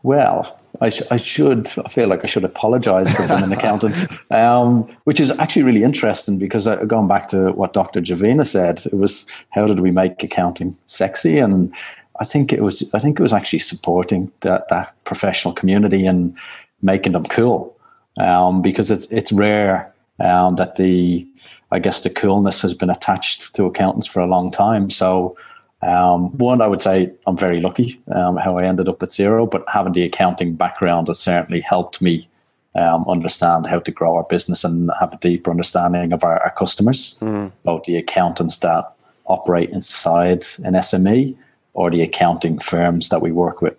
Well, 0.03 0.59
I, 0.81 0.91
sh- 0.91 1.03
I, 1.11 1.17
should. 1.17 1.69
I 1.85 1.89
feel 1.89 2.09
like 2.09 2.23
I 2.23 2.27
should 2.27 2.45
apologize 2.45 3.13
for 3.13 3.27
being 3.27 3.43
an 3.43 3.53
accountant, 3.53 3.95
um, 4.31 4.89
which 5.05 5.21
is 5.21 5.31
actually 5.33 5.65
really 5.65 5.83
interesting 5.83 6.39
because 6.39 6.67
uh, 6.67 6.77
going 6.85 7.09
back 7.09 7.29
to 7.29 7.51
what 7.53 7.73
Dr. 7.73 8.01
Jovina 8.01 8.47
said, 8.47 8.87
it 8.87 8.95
was 8.95 9.27
how 9.51 9.67
did 9.67 9.81
we 9.81 9.91
make 9.91 10.23
accounting 10.23 10.77
sexy? 10.87 11.39
And 11.39 11.75
I 12.21 12.25
think 12.25 12.53
it 12.53 12.63
was. 12.63 12.93
I 12.95 12.99
think 12.99 13.19
it 13.19 13.23
was 13.23 13.33
actually 13.33 13.61
supporting 13.61 14.33
that 14.41 14.69
that 14.69 14.95
professional 15.05 15.55
community 15.55 16.07
and 16.07 16.37
making 16.83 17.13
them 17.13 17.25
cool, 17.25 17.77
um, 18.19 18.63
because 18.63 18.91
it's 18.91 19.11
it's 19.13 19.33
rare 19.33 19.93
um, 20.21 20.57
that 20.57 20.77
the 20.77 21.27
I 21.71 21.79
guess 21.79 22.01
the 22.01 22.11
coolness 22.11 22.63
has 22.63 22.75
been 22.75 22.91
attached 22.91 23.55
to 23.55 23.65
accountants 23.65 24.07
for 24.07 24.21
a 24.21 24.27
long 24.27 24.51
time. 24.51 24.91
So 24.91 25.37
um, 25.83 26.37
one, 26.39 26.63
I 26.63 26.67
would 26.67 26.83
say 26.83 27.13
I'm 27.27 27.37
very 27.37 27.61
lucky 27.61 28.01
um, 28.13 28.37
how 28.37 28.59
I 28.59 28.65
ended 28.65 28.89
up 28.89 29.03
at 29.03 29.11
Xero, 29.11 29.51
but 29.51 29.65
having 29.69 29.93
the 29.93 30.05
accounting 30.05 30.55
background 30.55 31.09
has 31.09 31.19
certainly 31.19 31.61
helped 31.61 32.01
me 32.01 32.29
um, 32.75 33.05
understand 33.09 33.67
how 33.67 33.79
to 33.81 33.91
grow 33.91 34.17
our 34.17 34.25
business 34.25 34.65
and 34.65 34.91
have 35.01 35.15
a 35.15 35.19
deeper 35.19 35.51
understanding 35.51 36.13
of 36.13 36.25
our, 36.25 36.43
our 36.43 36.51
customers, 36.51 37.19
mm. 37.21 37.51
both 37.63 37.85
the 37.85 37.97
accountants 37.97 38.59
that 38.59 38.93
operate 39.27 39.71
inside 39.71 40.45
an 40.65 40.75
SME 40.75 41.37
or 41.77 41.91
the 41.91 42.03
accounting 42.03 42.59
firms 42.59 43.11
that 43.11 43.21
we 43.21 43.31
work 43.31 43.61
with. 43.61 43.77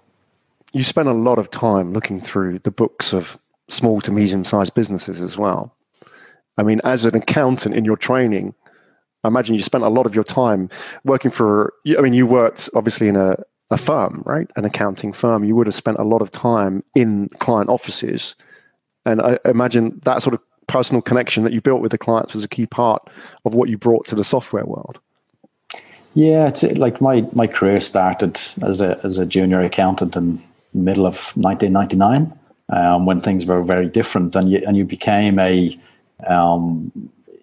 You 0.72 0.84
spend 0.84 1.10
a 1.10 1.14
lot 1.14 1.40
of 1.40 1.50
time 1.50 1.94
looking 1.94 2.22
through 2.22 2.60
the 2.60 2.72
books 2.72 3.12
of 3.12 3.40
small 3.68 4.00
to 4.02 4.12
medium 4.12 4.46
sized 4.46 4.76
businesses 4.76 5.20
as 5.20 5.36
well. 5.36 5.76
I 6.58 6.64
mean, 6.64 6.80
as 6.84 7.06
an 7.06 7.16
accountant 7.16 7.76
in 7.76 7.86
your 7.86 7.98
training, 7.98 8.54
I 9.24 9.30
imagine 9.30 9.56
you 9.56 9.64
spent 9.64 9.84
a 9.84 9.90
lot 9.90 10.06
of 10.06 10.14
your 10.14 10.24
time 10.24 10.70
working 11.04 11.32
for, 11.32 11.74
I 11.98 12.02
mean, 12.02 12.14
you 12.14 12.28
worked 12.28 12.70
obviously 12.76 13.08
in 13.08 13.16
a, 13.16 13.36
a 13.72 13.78
firm, 13.78 14.22
right? 14.26 14.48
An 14.56 14.64
accounting 14.64 15.12
firm. 15.12 15.44
You 15.44 15.56
would 15.56 15.68
have 15.68 15.74
spent 15.74 15.98
a 15.98 16.04
lot 16.04 16.22
of 16.22 16.32
time 16.32 16.84
in 16.96 17.30
client 17.40 17.70
offices. 17.70 18.36
And 19.06 19.22
I 19.22 19.40
imagine 19.44 20.00
that 20.06 20.22
sort 20.22 20.36
of 20.36 20.42
personal 20.68 21.02
connection 21.02 21.44
that 21.44 21.54
you 21.54 21.62
built 21.62 21.82
with 21.82 21.92
the 21.92 21.98
clients 21.98 22.36
was 22.36 22.44
a 22.44 22.48
key 22.48 22.68
part 22.68 23.10
of 23.44 23.56
what 23.56 23.70
you 23.70 23.78
brought 23.78 24.06
to 24.08 24.16
the 24.16 24.24
software 24.24 24.66
world. 24.66 25.00
Yeah, 26.18 26.48
it's 26.48 26.64
like 26.64 27.00
my, 27.00 27.28
my 27.34 27.46
career 27.46 27.80
started 27.80 28.40
as 28.64 28.82
a, 28.82 29.00
as 29.04 29.20
a 29.20 29.26
junior 29.26 29.62
accountant 29.62 30.16
in 30.16 30.42
the 30.74 30.80
middle 30.80 31.06
of 31.06 31.32
1999. 31.38 32.34
um, 32.70 33.06
when 33.06 33.22
things 33.22 33.46
were 33.46 33.62
very 33.62 33.88
different, 33.88 34.36
and 34.36 34.50
you 34.50 34.64
and 34.66 34.76
you 34.76 34.84
became 34.84 35.38
a 35.38 35.78
um, 36.26 36.92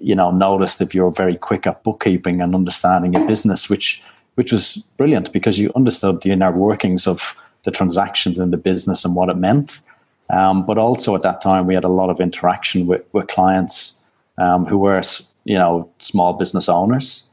you 0.00 0.16
know 0.16 0.32
noticed 0.32 0.80
if 0.80 0.92
you're 0.92 1.12
very 1.12 1.36
quick 1.36 1.68
at 1.68 1.84
bookkeeping 1.84 2.40
and 2.40 2.52
understanding 2.52 3.14
a 3.14 3.24
business, 3.24 3.70
which 3.70 4.02
which 4.34 4.50
was 4.50 4.78
brilliant 4.96 5.32
because 5.32 5.56
you 5.56 5.70
understood 5.76 6.20
the 6.22 6.32
inner 6.32 6.50
workings 6.50 7.06
of 7.06 7.36
the 7.64 7.70
transactions 7.70 8.40
in 8.40 8.50
the 8.50 8.56
business 8.56 9.04
and 9.04 9.14
what 9.14 9.28
it 9.28 9.36
meant. 9.36 9.82
Um, 10.30 10.66
but 10.66 10.78
also 10.78 11.14
at 11.14 11.22
that 11.22 11.40
time, 11.40 11.68
we 11.68 11.74
had 11.74 11.84
a 11.84 11.88
lot 12.00 12.10
of 12.10 12.20
interaction 12.20 12.88
with, 12.88 13.02
with 13.12 13.28
clients 13.28 14.00
um, 14.38 14.64
who 14.64 14.78
were, 14.78 15.02
you 15.44 15.56
know, 15.56 15.88
small 16.00 16.32
business 16.32 16.68
owners, 16.68 17.30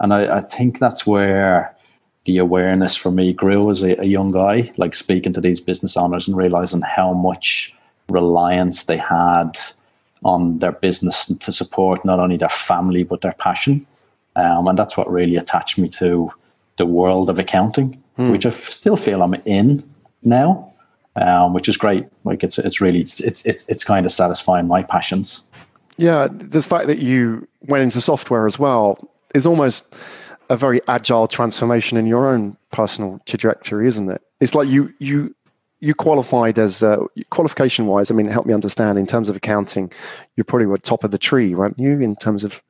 and 0.00 0.12
I, 0.14 0.38
I, 0.38 0.40
think 0.40 0.78
that's 0.78 1.06
where 1.06 1.74
the 2.24 2.38
awareness 2.38 2.96
for 2.96 3.10
me 3.10 3.32
grew 3.32 3.68
as 3.70 3.82
a, 3.82 4.00
a 4.00 4.04
young 4.04 4.30
guy, 4.30 4.70
like 4.76 4.94
speaking 4.94 5.32
to 5.34 5.40
these 5.40 5.60
business 5.60 5.96
owners 5.96 6.26
and 6.26 6.36
realizing 6.36 6.80
how 6.80 7.12
much 7.12 7.74
reliance 8.08 8.84
they 8.84 8.96
had 8.96 9.58
on 10.24 10.58
their 10.58 10.72
business 10.72 11.26
to 11.26 11.52
support 11.52 12.04
not 12.04 12.18
only 12.18 12.36
their 12.36 12.48
family 12.48 13.04
but 13.04 13.20
their 13.20 13.32
passion. 13.34 13.86
Um, 14.36 14.68
and 14.68 14.78
that's 14.78 14.96
what 14.96 15.10
really 15.10 15.36
attached 15.36 15.78
me 15.78 15.88
to 15.90 16.32
the 16.76 16.86
world 16.86 17.30
of 17.30 17.38
accounting, 17.38 18.02
hmm. 18.16 18.30
which 18.30 18.46
I 18.46 18.50
still 18.50 18.96
feel 18.96 19.22
I'm 19.22 19.34
in 19.44 19.88
now, 20.22 20.72
um, 21.16 21.52
which 21.52 21.68
is 21.68 21.76
great. 21.76 22.06
Like 22.24 22.42
it's 22.42 22.58
it's 22.58 22.80
really 22.80 23.00
it's 23.00 23.20
it's 23.20 23.44
it's 23.44 23.84
kind 23.84 24.06
of 24.06 24.12
satisfying 24.12 24.66
my 24.66 24.82
passions. 24.82 25.46
Yeah, 25.96 26.28
the 26.30 26.62
fact 26.62 26.86
that 26.86 26.98
you 26.98 27.46
went 27.62 27.82
into 27.82 28.00
software 28.00 28.46
as 28.46 28.58
well 28.58 29.10
is 29.34 29.46
almost 29.46 29.94
a 30.48 30.56
very 30.56 30.80
agile 30.88 31.28
transformation 31.28 31.96
in 31.96 32.06
your 32.06 32.28
own 32.28 32.56
personal 32.72 33.20
trajectory, 33.26 33.86
isn't 33.86 34.10
it? 34.10 34.22
It's 34.40 34.54
like 34.54 34.68
you 34.68 34.92
you 34.98 35.34
you 35.80 35.94
qualified 35.94 36.58
as 36.58 36.82
uh, 36.82 37.04
qualification 37.30 37.86
wise. 37.86 38.10
I 38.10 38.14
mean, 38.14 38.26
help 38.26 38.46
me 38.46 38.52
understand 38.52 38.98
in 38.98 39.06
terms 39.06 39.28
of 39.28 39.36
accounting. 39.36 39.90
You 40.36 40.44
probably 40.44 40.66
were 40.66 40.76
top 40.76 41.04
of 41.04 41.10
the 41.10 41.18
tree, 41.18 41.54
weren't 41.54 41.78
you? 41.78 42.00
In 42.00 42.16
terms 42.16 42.44
of 42.44 42.62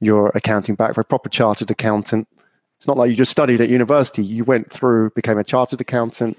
your 0.00 0.30
accounting 0.34 0.74
background, 0.74 1.08
proper 1.08 1.28
chartered 1.28 1.70
accountant. 1.70 2.28
It's 2.78 2.88
not 2.88 2.96
like 2.96 3.10
you 3.10 3.16
just 3.16 3.30
studied 3.30 3.60
at 3.60 3.68
university. 3.68 4.24
You 4.24 4.44
went 4.44 4.72
through, 4.72 5.10
became 5.10 5.38
a 5.38 5.44
chartered 5.44 5.80
accountant. 5.80 6.38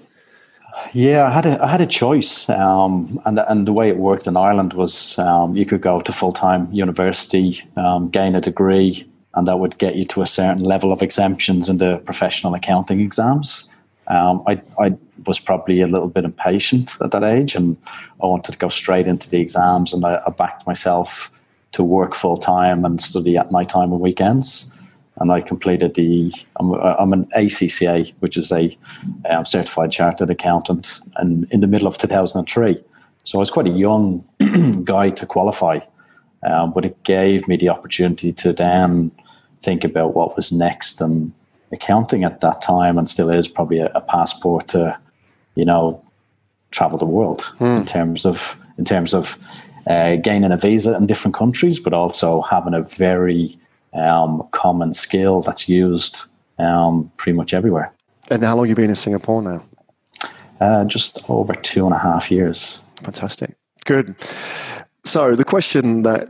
Yeah, 0.92 1.26
I 1.26 1.30
had 1.30 1.46
a 1.46 1.62
I 1.62 1.68
had 1.68 1.80
a 1.80 1.86
choice, 1.86 2.48
um, 2.48 3.20
and 3.26 3.38
and 3.38 3.66
the 3.66 3.72
way 3.72 3.88
it 3.88 3.98
worked 3.98 4.26
in 4.26 4.36
Ireland 4.36 4.72
was 4.72 5.18
um, 5.18 5.54
you 5.54 5.66
could 5.66 5.82
go 5.82 6.00
to 6.00 6.12
full 6.12 6.32
time 6.32 6.72
university, 6.72 7.62
um, 7.76 8.08
gain 8.08 8.34
a 8.34 8.40
degree, 8.40 9.06
and 9.34 9.46
that 9.48 9.58
would 9.58 9.78
get 9.78 9.96
you 9.96 10.04
to 10.04 10.22
a 10.22 10.26
certain 10.26 10.62
level 10.62 10.92
of 10.92 11.02
exemptions 11.02 11.68
in 11.68 11.78
the 11.78 11.98
professional 11.98 12.54
accounting 12.54 13.00
exams. 13.00 13.70
Um, 14.08 14.42
I 14.46 14.60
I 14.78 14.96
was 15.26 15.38
probably 15.38 15.80
a 15.80 15.86
little 15.86 16.08
bit 16.08 16.24
impatient 16.24 16.96
at 17.00 17.12
that 17.12 17.22
age, 17.22 17.54
and 17.54 17.76
I 18.22 18.26
wanted 18.26 18.52
to 18.52 18.58
go 18.58 18.68
straight 18.68 19.06
into 19.06 19.30
the 19.30 19.40
exams, 19.40 19.94
and 19.94 20.04
I, 20.04 20.20
I 20.26 20.30
backed 20.30 20.66
myself 20.66 21.30
to 21.72 21.82
work 21.82 22.14
full 22.14 22.36
time 22.36 22.84
and 22.84 23.00
study 23.00 23.36
at 23.38 23.50
night 23.50 23.70
time 23.70 23.92
and 23.92 24.00
weekends 24.00 24.72
and 25.18 25.30
I 25.30 25.40
completed 25.40 25.94
the. 25.94 26.32
I'm, 26.56 26.72
I'm 26.72 27.12
an 27.12 27.26
ACCA, 27.36 28.12
which 28.20 28.36
is 28.36 28.50
a 28.50 28.76
um, 29.28 29.44
certified 29.44 29.92
chartered 29.92 30.30
accountant, 30.30 31.00
and 31.16 31.46
in 31.50 31.60
the 31.60 31.66
middle 31.66 31.86
of 31.86 31.98
2003. 31.98 32.82
So 33.24 33.38
I 33.38 33.40
was 33.40 33.50
quite 33.50 33.66
a 33.66 33.70
young 33.70 34.24
guy 34.84 35.10
to 35.10 35.26
qualify, 35.26 35.80
um, 36.42 36.72
but 36.72 36.84
it 36.84 37.02
gave 37.04 37.46
me 37.46 37.56
the 37.56 37.68
opportunity 37.68 38.32
to 38.32 38.52
then 38.52 39.12
think 39.62 39.84
about 39.84 40.14
what 40.14 40.36
was 40.36 40.52
next. 40.52 41.00
And 41.00 41.32
accounting 41.72 42.22
at 42.24 42.40
that 42.42 42.60
time, 42.60 42.98
and 42.98 43.08
still 43.08 43.30
is, 43.30 43.48
probably 43.48 43.78
a, 43.78 43.86
a 43.94 44.00
passport 44.00 44.68
to, 44.68 44.96
you 45.54 45.64
know, 45.64 46.02
travel 46.70 46.98
the 46.98 47.06
world 47.06 47.42
hmm. 47.58 47.64
in 47.64 47.86
terms 47.86 48.24
of 48.24 48.56
in 48.78 48.84
terms 48.84 49.14
of 49.14 49.38
uh, 49.86 50.16
gaining 50.16 50.52
a 50.52 50.56
visa 50.56 50.96
in 50.96 51.06
different 51.06 51.34
countries, 51.34 51.80
but 51.80 51.92
also 51.92 52.42
having 52.42 52.74
a 52.74 52.82
very 52.82 53.58
um, 53.94 54.46
common 54.52 54.92
skill 54.92 55.42
that's 55.42 55.68
used 55.68 56.26
um, 56.58 57.10
pretty 57.16 57.36
much 57.36 57.52
everywhere. 57.52 57.92
And 58.30 58.42
how 58.42 58.56
long 58.56 58.66
have 58.66 58.70
you 58.70 58.74
been 58.74 58.90
in 58.90 58.96
Singapore 58.96 59.42
now? 59.42 59.64
Uh, 60.60 60.84
just 60.84 61.28
over 61.28 61.54
two 61.54 61.84
and 61.84 61.94
a 61.94 61.98
half 61.98 62.30
years. 62.30 62.82
Fantastic. 63.02 63.56
Good. 63.84 64.14
So 65.04 65.34
the 65.34 65.44
question 65.44 66.02
that 66.02 66.28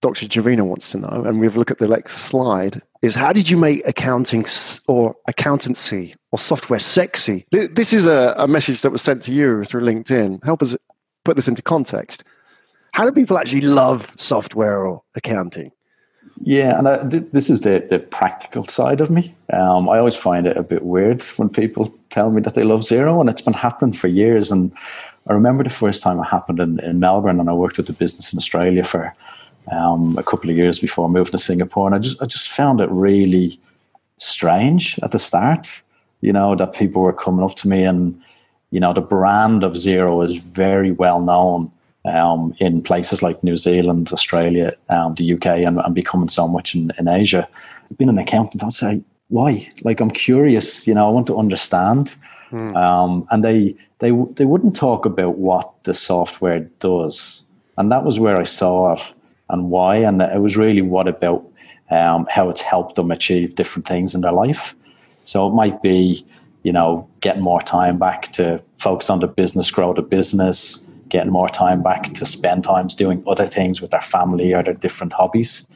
Dr. 0.00 0.26
Jovina 0.26 0.66
wants 0.66 0.92
to 0.92 0.98
know, 0.98 1.24
and 1.26 1.40
we've 1.40 1.56
looked 1.56 1.70
at 1.70 1.78
the 1.78 1.88
next 1.88 2.18
slide, 2.18 2.80
is 3.02 3.14
how 3.14 3.32
did 3.32 3.50
you 3.50 3.56
make 3.56 3.86
accounting 3.86 4.44
or 4.88 5.14
accountancy 5.28 6.14
or 6.32 6.38
software 6.38 6.78
sexy? 6.78 7.44
This 7.50 7.92
is 7.92 8.06
a, 8.06 8.34
a 8.38 8.48
message 8.48 8.80
that 8.82 8.90
was 8.90 9.02
sent 9.02 9.22
to 9.24 9.32
you 9.32 9.64
through 9.64 9.82
LinkedIn. 9.82 10.42
Help 10.44 10.62
us 10.62 10.76
put 11.24 11.36
this 11.36 11.48
into 11.48 11.62
context. 11.62 12.24
How 12.92 13.04
do 13.04 13.12
people 13.12 13.38
actually 13.38 13.60
love 13.60 14.10
software 14.18 14.84
or 14.84 15.02
accounting? 15.14 15.70
Yeah, 16.42 16.78
and 16.78 16.88
I, 16.88 17.06
th- 17.06 17.26
this 17.32 17.50
is 17.50 17.60
the, 17.60 17.86
the 17.90 17.98
practical 17.98 18.64
side 18.66 19.02
of 19.02 19.10
me. 19.10 19.34
Um, 19.52 19.88
I 19.90 19.98
always 19.98 20.16
find 20.16 20.46
it 20.46 20.56
a 20.56 20.62
bit 20.62 20.82
weird 20.82 21.22
when 21.36 21.50
people 21.50 21.94
tell 22.08 22.30
me 22.30 22.40
that 22.40 22.54
they 22.54 22.62
love 22.62 22.80
Xero, 22.80 23.20
and 23.20 23.28
it's 23.28 23.42
been 23.42 23.52
happening 23.52 23.92
for 23.92 24.08
years. 24.08 24.50
And 24.50 24.72
I 25.26 25.34
remember 25.34 25.62
the 25.62 25.70
first 25.70 26.02
time 26.02 26.18
it 26.18 26.24
happened 26.24 26.58
in, 26.58 26.80
in 26.80 26.98
Melbourne, 26.98 27.38
and 27.38 27.50
I 27.50 27.52
worked 27.52 27.76
with 27.76 27.90
a 27.90 27.92
business 27.92 28.32
in 28.32 28.38
Australia 28.38 28.82
for 28.82 29.14
um, 29.70 30.16
a 30.18 30.22
couple 30.22 30.50
of 30.50 30.56
years 30.56 30.78
before 30.78 31.08
moving 31.08 31.32
to 31.32 31.38
Singapore, 31.38 31.86
and 31.86 31.94
I 31.94 31.98
just 31.98 32.20
I 32.22 32.26
just 32.26 32.50
found 32.50 32.80
it 32.80 32.88
really 32.90 33.58
strange 34.18 34.98
at 35.02 35.12
the 35.12 35.18
start. 35.18 35.82
You 36.20 36.32
know 36.32 36.54
that 36.54 36.74
people 36.74 37.02
were 37.02 37.12
coming 37.12 37.44
up 37.44 37.56
to 37.56 37.68
me, 37.68 37.84
and 37.84 38.20
you 38.70 38.80
know 38.80 38.92
the 38.92 39.00
brand 39.00 39.64
of 39.64 39.72
Xero 39.72 40.24
is 40.24 40.36
very 40.36 40.90
well 40.92 41.20
known 41.20 41.70
um, 42.04 42.54
in 42.58 42.82
places 42.82 43.22
like 43.22 43.44
New 43.44 43.56
Zealand, 43.56 44.12
Australia, 44.12 44.74
um, 44.88 45.14
the 45.14 45.34
UK, 45.34 45.46
and, 45.46 45.78
and, 45.78 45.94
becoming 45.94 46.28
so 46.28 46.48
much 46.48 46.74
in, 46.74 46.92
in 46.98 47.08
Asia. 47.08 47.46
Being 47.98 48.08
an 48.08 48.18
accountant, 48.18 48.64
I'd 48.64 48.72
say, 48.72 49.02
why? 49.28 49.68
Like, 49.82 50.00
I'm 50.00 50.10
curious, 50.10 50.86
you 50.86 50.94
know, 50.94 51.06
I 51.06 51.10
want 51.10 51.26
to 51.26 51.36
understand. 51.36 52.16
Hmm. 52.48 52.74
Um, 52.74 53.26
and 53.30 53.44
they, 53.44 53.76
they, 53.98 54.10
they 54.10 54.44
wouldn't 54.44 54.76
talk 54.76 55.04
about 55.04 55.36
what 55.36 55.84
the 55.84 55.94
software 55.94 56.60
does. 56.80 57.46
And 57.76 57.92
that 57.92 58.04
was 58.04 58.18
where 58.18 58.40
I 58.40 58.44
saw 58.44 58.94
it 58.94 59.02
and 59.50 59.70
why. 59.70 59.96
And 59.96 60.22
it 60.22 60.40
was 60.40 60.56
really 60.56 60.82
what 60.82 61.08
about 61.08 61.44
um, 61.90 62.26
how 62.30 62.48
it's 62.48 62.60
helped 62.60 62.94
them 62.94 63.10
achieve 63.10 63.54
different 63.54 63.86
things 63.86 64.14
in 64.14 64.20
their 64.20 64.32
life. 64.32 64.74
So 65.24 65.46
it 65.46 65.54
might 65.54 65.82
be, 65.82 66.24
you 66.62 66.72
know, 66.72 67.08
getting 67.20 67.42
more 67.42 67.62
time 67.62 67.98
back 67.98 68.32
to 68.32 68.62
focus 68.78 69.10
on 69.10 69.20
the 69.20 69.26
business, 69.26 69.70
grow 69.70 69.92
the 69.92 70.02
business, 70.02 70.86
getting 71.08 71.32
more 71.32 71.48
time 71.48 71.82
back 71.82 72.14
to 72.14 72.24
spend 72.24 72.64
times 72.64 72.94
doing 72.94 73.22
other 73.26 73.46
things 73.46 73.82
with 73.82 73.90
their 73.90 74.00
family 74.00 74.54
or 74.54 74.62
their 74.62 74.74
different 74.74 75.12
hobbies. 75.12 75.68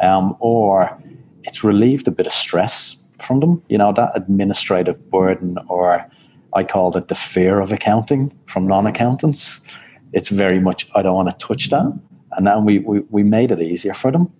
Um, 0.00 0.36
or 0.40 0.98
it's 1.44 1.64
relieved 1.64 2.08
a 2.08 2.10
bit 2.10 2.26
of 2.26 2.32
stress 2.32 3.02
from 3.18 3.40
them. 3.40 3.62
You 3.68 3.78
know, 3.78 3.92
that 3.92 4.12
administrative 4.14 5.10
burden, 5.10 5.58
or 5.68 6.08
I 6.54 6.64
call 6.64 6.96
it 6.96 7.08
the 7.08 7.14
fear 7.14 7.60
of 7.60 7.72
accounting 7.72 8.32
from 8.46 8.66
non 8.66 8.86
accountants. 8.86 9.66
It's 10.12 10.28
very 10.28 10.60
much, 10.60 10.88
I 10.94 11.02
don't 11.02 11.14
want 11.14 11.30
to 11.30 11.46
touch 11.46 11.70
that. 11.70 11.98
And 12.32 12.46
then 12.46 12.64
we, 12.64 12.78
we, 12.78 13.00
we 13.10 13.22
made 13.22 13.52
it 13.52 13.60
easier 13.60 13.94
for 13.94 14.10
them. 14.10 14.32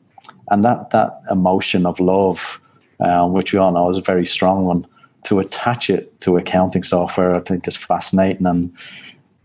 And 0.51 0.65
that, 0.65 0.91
that 0.91 1.23
emotion 1.31 1.87
of 1.87 2.01
love, 2.01 2.61
um, 3.01 3.33
which 3.33 3.53
we 3.53 3.59
all 3.59 3.73
know 3.73 3.91
is 3.91 3.97
a 3.97 4.03
very 4.03 4.27
strong 4.27 4.65
one, 4.65 4.87
to 5.25 5.39
attach 5.39 5.89
it 5.89 6.21
to 6.21 6.37
accounting 6.37 6.83
software, 6.83 7.35
I 7.35 7.41
think 7.41 7.69
is 7.69 7.77
fascinating. 7.77 8.47
And 8.47 8.73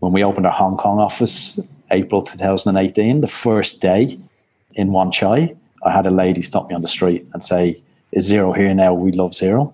when 0.00 0.12
we 0.12 0.24
opened 0.24 0.46
our 0.46 0.52
Hong 0.52 0.76
Kong 0.76 0.98
office, 0.98 1.60
April 1.90 2.22
2018, 2.22 3.20
the 3.20 3.26
first 3.26 3.80
day 3.80 4.18
in 4.74 4.92
Wan 4.92 5.10
Chai, 5.10 5.54
I 5.84 5.92
had 5.92 6.06
a 6.06 6.10
lady 6.10 6.42
stop 6.42 6.68
me 6.68 6.74
on 6.74 6.82
the 6.82 6.88
street 6.88 7.26
and 7.32 7.42
say, 7.42 7.82
Is 8.12 8.30
Xero 8.30 8.56
here 8.56 8.74
now? 8.74 8.92
We 8.92 9.12
love 9.12 9.32
Xero. 9.32 9.72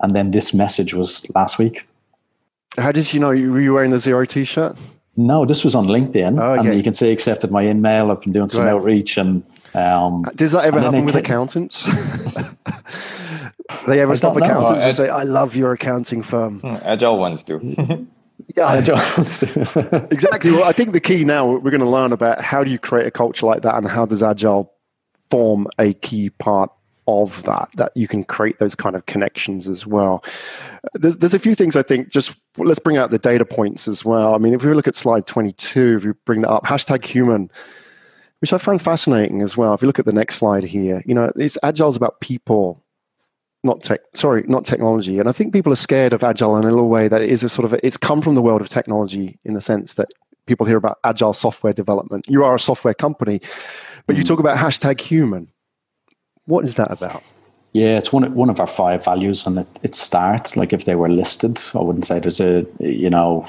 And 0.00 0.14
then 0.14 0.30
this 0.30 0.54
message 0.54 0.94
was 0.94 1.26
last 1.34 1.58
week. 1.58 1.86
How 2.78 2.92
did 2.92 3.12
you 3.12 3.20
know 3.20 3.30
you 3.30 3.52
were 3.52 3.72
wearing 3.72 3.90
the 3.90 3.96
Xero 3.96 4.26
t 4.26 4.44
shirt? 4.44 4.76
No, 5.16 5.44
this 5.44 5.64
was 5.64 5.74
on 5.74 5.86
LinkedIn. 5.86 6.40
Oh, 6.40 6.52
okay. 6.52 6.68
And 6.68 6.76
you 6.76 6.82
can 6.82 6.92
see 6.92 7.10
accepted 7.10 7.50
my 7.50 7.66
email. 7.66 8.10
I've 8.10 8.22
been 8.22 8.32
doing 8.32 8.48
some 8.48 8.64
right. 8.64 8.70
outreach 8.70 9.18
and 9.18 9.42
um, 9.74 10.22
does 10.34 10.52
that 10.52 10.64
ever 10.64 10.80
happen 10.80 11.04
with 11.04 11.14
came, 11.14 11.24
accountants? 11.24 11.84
they 13.86 14.00
ever 14.00 14.16
stop 14.16 14.36
accountants 14.36 14.82
and 14.82 14.94
say, 14.94 15.08
"I 15.08 15.22
love 15.22 15.54
your 15.54 15.72
accounting 15.72 16.22
firm"? 16.22 16.58
Hmm, 16.58 16.76
agile 16.82 17.18
ones 17.18 17.44
do. 17.44 18.06
Yeah, 18.56 18.74
exactly. 18.78 20.50
Well, 20.50 20.64
I 20.64 20.72
think 20.72 20.92
the 20.92 21.00
key 21.00 21.24
now 21.24 21.46
we're 21.46 21.70
going 21.70 21.82
to 21.82 21.88
learn 21.88 22.10
about 22.10 22.40
how 22.40 22.64
do 22.64 22.70
you 22.70 22.80
create 22.80 23.06
a 23.06 23.10
culture 23.10 23.46
like 23.46 23.62
that, 23.62 23.76
and 23.76 23.86
how 23.86 24.06
does 24.06 24.24
agile 24.24 24.72
form 25.30 25.68
a 25.78 25.92
key 25.92 26.30
part 26.30 26.72
of 27.10 27.42
that 27.44 27.68
that 27.76 27.92
you 27.96 28.08
can 28.08 28.24
create 28.24 28.58
those 28.58 28.74
kind 28.74 28.96
of 28.96 29.06
connections 29.06 29.68
as 29.68 29.86
well. 29.86 30.24
There's, 30.94 31.18
there's 31.18 31.34
a 31.34 31.38
few 31.38 31.54
things 31.54 31.76
I 31.76 31.82
think. 31.82 32.10
Just 32.10 32.38
let's 32.56 32.78
bring 32.78 32.96
out 32.96 33.10
the 33.10 33.18
data 33.18 33.44
points 33.44 33.88
as 33.88 34.04
well. 34.04 34.34
I 34.34 34.38
mean, 34.38 34.54
if 34.54 34.64
we 34.64 34.72
look 34.74 34.88
at 34.88 34.96
slide 34.96 35.26
22, 35.26 35.96
if 35.98 36.04
you 36.04 36.14
bring 36.24 36.42
that 36.42 36.50
up, 36.50 36.64
hashtag 36.64 37.04
human, 37.04 37.50
which 38.40 38.52
I 38.52 38.58
find 38.58 38.80
fascinating 38.80 39.42
as 39.42 39.56
well. 39.56 39.74
If 39.74 39.82
you 39.82 39.86
look 39.86 39.98
at 39.98 40.06
the 40.06 40.12
next 40.12 40.36
slide 40.36 40.64
here, 40.64 41.02
you 41.04 41.14
know, 41.14 41.30
it's 41.36 41.58
agile 41.62 41.90
is 41.90 41.96
about 41.96 42.20
people 42.20 42.82
not 43.62 43.82
tech 43.82 44.00
sorry 44.14 44.42
not 44.48 44.64
technology 44.64 45.18
and 45.18 45.28
i 45.28 45.32
think 45.32 45.52
people 45.52 45.70
are 45.70 45.76
scared 45.76 46.14
of 46.14 46.24
agile 46.24 46.56
in 46.56 46.64
a 46.64 46.70
little 46.70 46.88
way 46.88 47.08
that 47.08 47.20
it 47.20 47.28
is 47.28 47.44
a 47.44 47.48
sort 47.50 47.66
of 47.66 47.74
a, 47.74 47.86
it's 47.86 47.98
come 47.98 48.22
from 48.22 48.34
the 48.34 48.40
world 48.40 48.62
of 48.62 48.70
technology 48.70 49.38
in 49.44 49.52
the 49.52 49.60
sense 49.60 49.92
that 49.92 50.08
people 50.50 50.66
hear 50.66 50.76
about 50.76 50.98
agile 51.04 51.32
software 51.32 51.72
development. 51.72 52.26
You 52.28 52.44
are 52.44 52.56
a 52.56 52.60
software 52.60 52.92
company, 52.92 53.40
but 54.06 54.16
you 54.16 54.24
mm. 54.24 54.28
talk 54.28 54.40
about 54.40 54.58
hashtag 54.58 55.00
human. 55.00 55.46
What 56.46 56.64
is 56.64 56.74
that 56.74 56.90
about? 56.90 57.22
Yeah, 57.72 57.98
it's 57.98 58.12
one 58.12 58.34
one 58.34 58.50
of 58.50 58.58
our 58.58 58.66
five 58.66 59.04
values, 59.04 59.46
and 59.46 59.60
it, 59.60 59.68
it 59.82 59.94
starts 59.94 60.56
like 60.56 60.72
if 60.72 60.84
they 60.84 60.96
were 60.96 61.08
listed. 61.08 61.60
I 61.74 61.78
wouldn't 61.78 62.04
say 62.04 62.18
there's 62.18 62.40
a 62.40 62.66
you 62.80 63.10
know 63.10 63.46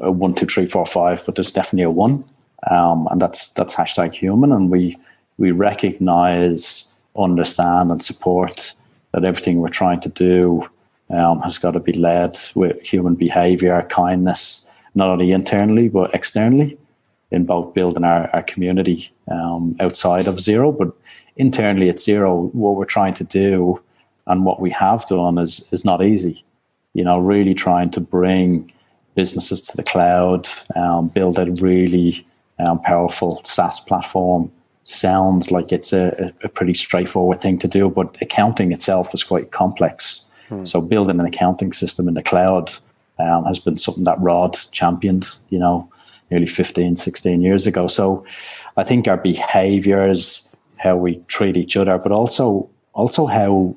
a 0.00 0.10
one, 0.10 0.34
two, 0.34 0.46
three, 0.46 0.66
four, 0.66 0.86
five, 0.86 1.24
but 1.26 1.34
there's 1.34 1.52
definitely 1.52 1.82
a 1.82 1.90
one, 1.90 2.24
um, 2.70 3.08
and 3.10 3.20
that's 3.20 3.50
that's 3.50 3.74
hashtag 3.74 4.14
human, 4.14 4.52
and 4.52 4.70
we 4.70 4.96
we 5.38 5.50
recognize, 5.50 6.92
understand, 7.16 7.90
and 7.90 8.02
support 8.02 8.74
that 9.12 9.24
everything 9.24 9.60
we're 9.60 9.68
trying 9.68 10.00
to 10.00 10.08
do 10.08 10.68
um, 11.10 11.40
has 11.40 11.58
got 11.58 11.72
to 11.72 11.80
be 11.80 11.92
led 11.92 12.38
with 12.54 12.80
human 12.86 13.14
behavior, 13.14 13.86
kindness, 13.88 14.68
not 14.94 15.08
only 15.08 15.32
internally 15.32 15.88
but 15.88 16.14
externally, 16.14 16.78
in 17.30 17.44
both 17.44 17.74
building 17.74 18.04
our, 18.04 18.30
our 18.32 18.42
community 18.42 19.10
um, 19.30 19.76
outside 19.80 20.26
of 20.26 20.36
Xero, 20.36 20.76
but 20.76 20.92
internally 21.38 21.88
at 21.88 21.96
Xero, 21.96 22.52
what 22.54 22.76
we're 22.76 22.84
trying 22.84 23.14
to 23.14 23.24
do 23.24 23.80
and 24.26 24.44
what 24.44 24.60
we 24.60 24.70
have 24.70 25.06
done 25.06 25.38
is 25.38 25.68
is 25.72 25.84
not 25.84 26.04
easy. 26.04 26.44
You 26.94 27.04
know, 27.04 27.18
really 27.18 27.54
trying 27.54 27.90
to 27.92 28.00
bring 28.00 28.70
businesses 29.14 29.62
to 29.62 29.76
the 29.76 29.82
cloud, 29.82 30.48
um, 30.76 31.08
build 31.08 31.38
a 31.38 31.50
really 31.52 32.26
um, 32.58 32.80
powerful 32.80 33.40
SaaS 33.44 33.80
platform. 33.80 34.52
Sounds 34.84 35.50
like 35.50 35.72
it's 35.72 35.92
a, 35.92 36.32
a, 36.42 36.48
pretty 36.48 36.72
straightforward 36.72 37.40
thing 37.40 37.58
to 37.58 37.68
do, 37.68 37.90
but 37.90 38.16
accounting 38.22 38.72
itself 38.72 39.12
is 39.12 39.22
quite 39.24 39.50
complex. 39.50 40.30
Hmm. 40.48 40.64
So 40.64 40.80
building 40.80 41.20
an 41.20 41.26
accounting 41.26 41.72
system 41.72 42.08
in 42.08 42.14
the 42.14 42.22
cloud 42.22 42.72
um, 43.18 43.44
has 43.44 43.58
been 43.58 43.76
something 43.76 44.04
that 44.04 44.20
Rod 44.20 44.56
championed, 44.70 45.36
you 45.50 45.58
know, 45.58 45.90
nearly 46.30 46.46
15, 46.46 46.96
16 46.96 47.42
years 47.42 47.66
ago. 47.66 47.86
So 47.86 48.24
I 48.76 48.84
think 48.84 49.08
our 49.08 49.16
behaviors, 49.16 50.47
how 50.78 50.96
we 50.96 51.16
treat 51.28 51.56
each 51.56 51.76
other, 51.76 51.98
but 51.98 52.12
also 52.12 52.68
also 52.94 53.26
how 53.26 53.76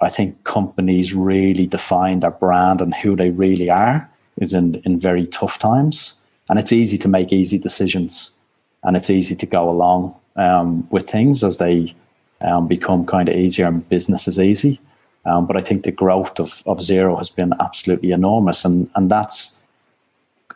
I 0.00 0.08
think 0.08 0.44
companies 0.44 1.14
really 1.14 1.66
define 1.66 2.20
their 2.20 2.30
brand 2.30 2.80
and 2.80 2.94
who 2.94 3.16
they 3.16 3.30
really 3.30 3.70
are 3.70 4.08
is 4.40 4.54
in, 4.54 4.76
in 4.84 5.00
very 5.00 5.26
tough 5.26 5.58
times. 5.58 6.20
And 6.48 6.58
it's 6.58 6.72
easy 6.72 6.98
to 6.98 7.08
make 7.08 7.32
easy 7.32 7.58
decisions 7.58 8.38
and 8.84 8.96
it's 8.96 9.10
easy 9.10 9.34
to 9.34 9.46
go 9.46 9.68
along 9.68 10.14
um, 10.36 10.88
with 10.90 11.10
things 11.10 11.42
as 11.42 11.56
they 11.56 11.94
um, 12.40 12.68
become 12.68 13.04
kind 13.04 13.28
of 13.28 13.34
easier 13.34 13.66
and 13.66 13.88
business 13.88 14.28
is 14.28 14.38
easy. 14.38 14.80
Um, 15.24 15.46
but 15.46 15.56
I 15.56 15.60
think 15.60 15.82
the 15.82 15.92
growth 15.92 16.38
of, 16.38 16.62
of 16.64 16.78
Xero 16.78 17.18
has 17.18 17.28
been 17.28 17.52
absolutely 17.60 18.12
enormous. 18.12 18.64
And, 18.64 18.88
and 18.94 19.10
that's 19.10 19.60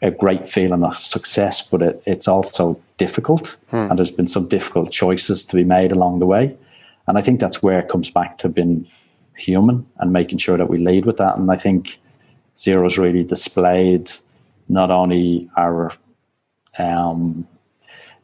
a 0.03 0.11
great 0.11 0.49
feeling 0.49 0.83
of 0.83 0.97
success, 0.97 1.63
but 1.63 1.81
it, 1.81 2.03
it's 2.07 2.29
also 2.29 2.81
difficult. 2.99 3.57
Hmm. 3.71 3.89
And 3.89 3.99
there's 3.99 4.11
been 4.11 4.27
some 4.27 4.49
difficult 4.49 4.91
choices 4.93 5.45
to 5.47 5.57
be 5.57 5.65
made 5.65 5.93
along 5.93 6.19
the 6.19 6.27
way. 6.27 6.57
And 7.07 7.17
I 7.17 7.23
think 7.23 7.41
that's 7.41 7.63
where 7.63 7.79
it 7.79 7.89
comes 7.89 8.11
back 8.11 8.39
to 8.39 8.49
being 8.49 8.87
human 9.37 9.87
and 9.99 10.13
making 10.13 10.39
sure 10.39 10.59
that 10.59 10.69
we 10.69 10.79
lead 10.79 11.07
with 11.07 11.17
that. 11.17 11.37
And 11.37 11.51
I 11.51 11.57
think 11.57 11.99
Xero's 12.57 12.99
really 12.99 13.25
displayed 13.25 14.11
not 14.69 14.91
only 14.91 15.49
our 15.57 15.93
um, 16.79 17.47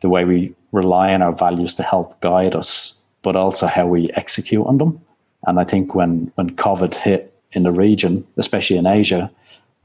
the 0.01 0.09
way 0.09 0.25
we 0.25 0.55
rely 0.73 1.13
on 1.13 1.23
our 1.23 1.33
values 1.33 1.75
to 1.75 1.83
help 1.83 2.21
guide 2.21 2.55
us, 2.55 3.01
but 3.23 3.37
also 3.37 3.67
how 3.67 3.87
we 3.87 4.11
execute 4.15 4.67
on 4.67 4.79
them. 4.79 5.01
And 5.47 5.59
I 5.61 5.65
think 5.65 5.95
when 5.95 6.33
when 6.35 6.51
COVID 6.57 6.95
hit 6.95 7.35
in 7.53 7.63
the 7.63 7.73
region, 7.73 8.27
especially 8.37 8.79
in 8.79 8.87
Asia, 8.87 9.31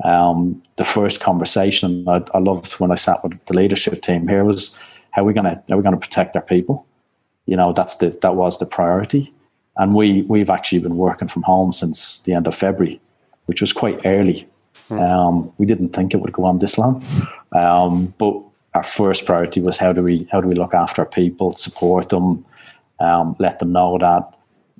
um, 0.03 0.61
the 0.75 0.83
first 0.83 1.21
conversation 1.21 2.07
I, 2.07 2.23
I, 2.33 2.39
loved 2.39 2.73
when 2.73 2.91
I 2.91 2.95
sat 2.95 3.23
with 3.23 3.43
the 3.45 3.55
leadership 3.55 4.01
team 4.01 4.27
here 4.27 4.43
was 4.43 4.77
how 5.11 5.21
are 5.21 5.25
we 5.25 5.33
gonna 5.33 5.63
how 5.69 5.75
are 5.75 5.77
we 5.77 5.83
gonna 5.83 5.97
protect 5.97 6.35
our 6.35 6.41
people? 6.41 6.85
You 7.45 7.55
know, 7.55 7.71
that's 7.73 7.95
the 7.97 8.09
that 8.21 8.35
was 8.35 8.59
the 8.59 8.65
priority. 8.65 9.33
And 9.77 9.95
we 9.95 10.23
we've 10.23 10.49
actually 10.49 10.79
been 10.79 10.97
working 10.97 11.29
from 11.29 11.43
home 11.43 11.71
since 11.71 12.19
the 12.19 12.33
end 12.33 12.47
of 12.47 12.55
February, 12.55 12.99
which 13.45 13.61
was 13.61 13.71
quite 13.71 14.05
early. 14.05 14.47
Hmm. 14.87 14.99
Um, 14.99 15.53
we 15.57 15.65
didn't 15.65 15.89
think 15.89 16.13
it 16.13 16.17
would 16.17 16.33
go 16.33 16.45
on 16.45 16.59
this 16.59 16.77
long, 16.77 17.03
um, 17.53 18.13
but 18.17 18.41
our 18.73 18.83
first 18.83 19.25
priority 19.25 19.61
was 19.61 19.77
how 19.77 19.93
do 19.93 20.03
we 20.03 20.27
how 20.31 20.41
do 20.41 20.47
we 20.47 20.55
look 20.55 20.73
after 20.73 21.03
our 21.03 21.07
people, 21.07 21.53
support 21.53 22.09
them, 22.09 22.45
um, 22.99 23.35
let 23.39 23.59
them 23.59 23.71
know 23.71 23.97
that 23.99 24.32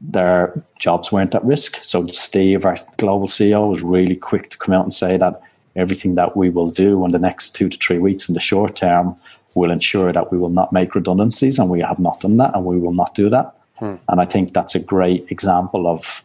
their 0.04 0.62
jobs 0.80 1.12
weren't 1.12 1.34
at 1.34 1.44
risk. 1.46 1.78
So 1.78 2.06
Steve, 2.08 2.66
our 2.66 2.78
global 2.98 3.28
CEO, 3.28 3.70
was 3.70 3.82
really 3.82 4.16
quick 4.16 4.50
to 4.50 4.58
come 4.58 4.76
out 4.76 4.84
and 4.84 4.94
say 4.94 5.18
that 5.18 5.42
everything 5.76 6.16
that 6.16 6.36
we 6.36 6.50
will 6.50 6.70
do 6.70 7.04
in 7.06 7.12
the 7.12 7.20
next 7.20 7.56
two 7.56 7.70
to 7.70 7.78
three 7.78 7.98
weeks 7.98 8.28
in 8.28 8.36
the 8.36 8.42
short 8.42 8.76
term 8.76 9.16
will 9.56 9.72
ensure 9.72 10.12
that 10.12 10.32
we 10.32 10.38
will 10.38 10.50
not 10.50 10.74
make 10.74 10.96
redundancies, 10.96 11.58
and 11.60 11.70
we 11.70 11.80
have 11.80 12.00
not 12.00 12.20
done 12.20 12.38
that, 12.38 12.54
and 12.54 12.66
we 12.66 12.78
will 12.78 12.94
not 12.94 13.16
do 13.16 13.30
that. 13.30 13.56
Hmm. 13.76 13.96
And 14.10 14.20
I 14.20 14.26
think 14.26 14.54
that's 14.54 14.76
a 14.76 14.80
great 14.80 15.26
example 15.30 15.88
of 15.88 16.24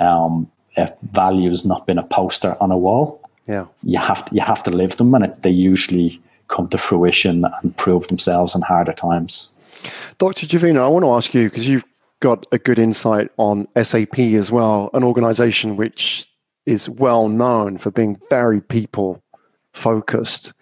um, 0.00 0.50
if 0.76 0.92
values 1.12 1.64
not 1.64 1.86
been 1.86 1.98
a 1.98 2.02
poster 2.02 2.56
on 2.60 2.70
a 2.70 2.78
wall. 2.78 3.20
Yeah, 3.46 3.66
you 3.82 3.98
have 3.98 4.26
to 4.26 4.34
you 4.34 4.42
have 4.42 4.62
to 4.64 4.70
live 4.70 4.96
them, 4.96 5.14
and 5.14 5.24
it, 5.24 5.42
they 5.42 5.50
usually 5.50 6.20
come 6.48 6.68
to 6.68 6.78
fruition 6.78 7.44
and 7.62 7.76
prove 7.76 8.08
themselves 8.08 8.54
in 8.54 8.62
harder 8.62 8.92
times. 8.92 9.54
Dr. 10.18 10.46
Jovina, 10.46 10.80
I 10.80 10.88
want 10.88 11.04
to 11.04 11.12
ask 11.12 11.34
you 11.34 11.44
because 11.44 11.68
you've 11.68 11.84
got 12.20 12.46
a 12.52 12.58
good 12.58 12.78
insight 12.78 13.30
on 13.36 13.66
SAP 13.80 14.18
as 14.18 14.50
well, 14.50 14.90
an 14.94 15.04
organization 15.04 15.76
which 15.76 16.28
is 16.66 16.88
well 16.88 17.28
known 17.28 17.78
for 17.78 17.90
being 17.90 18.20
very 18.28 18.60
people 18.60 19.22
focused 19.72 20.52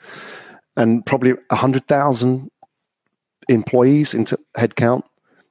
and 0.76 1.04
probably 1.06 1.32
100,000 1.32 2.50
employees 3.48 4.14
into 4.14 4.38
headcount. 4.56 5.02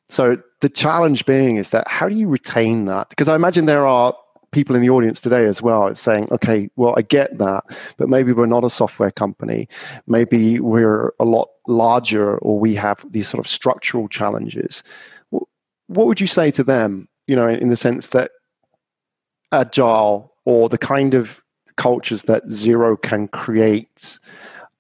So 0.08 0.38
the 0.62 0.70
challenge 0.70 1.26
being 1.26 1.58
is 1.58 1.72
that 1.72 1.88
how 1.88 2.08
do 2.08 2.16
you 2.16 2.30
retain 2.30 2.86
that? 2.86 3.10
Because 3.10 3.28
I 3.28 3.36
imagine 3.36 3.66
there 3.66 3.88
are 3.88 4.16
people 4.52 4.76
in 4.76 4.82
the 4.82 4.90
audience 4.90 5.20
today 5.20 5.46
as 5.46 5.62
well 5.62 5.94
saying, 5.96 6.28
okay, 6.32 6.70
well, 6.78 6.94
I 6.96 7.02
get 7.02 7.38
that, 7.40 7.64
but 7.98 8.08
maybe 8.08 8.32
we're 8.32 8.46
not 8.46 8.64
a 8.64 8.70
software 8.70 9.12
company. 9.12 9.68
Maybe 10.08 10.60
we're 10.60 11.14
a 11.20 11.26
lot 11.26 11.50
larger 11.68 12.38
or 12.38 12.60
we 12.60 12.76
have 12.76 13.04
these 13.12 13.28
sort 13.28 13.46
of 13.46 13.52
structural 13.52 14.08
challenges 14.08 14.84
what 15.88 16.08
would 16.08 16.22
you 16.22 16.28
say 16.28 16.52
to 16.52 16.64
them, 16.64 17.08
you 17.28 17.36
know, 17.36 17.48
in 17.48 17.70
the 17.70 17.76
sense 17.76 18.10
that 18.10 18.32
agile 19.52 20.34
or 20.46 20.70
the 20.70 20.78
kind 20.78 21.14
of 21.14 21.44
cultures 21.76 22.24
that 22.24 22.46
Xero 22.48 23.02
can 23.02 23.28
create 23.28 24.20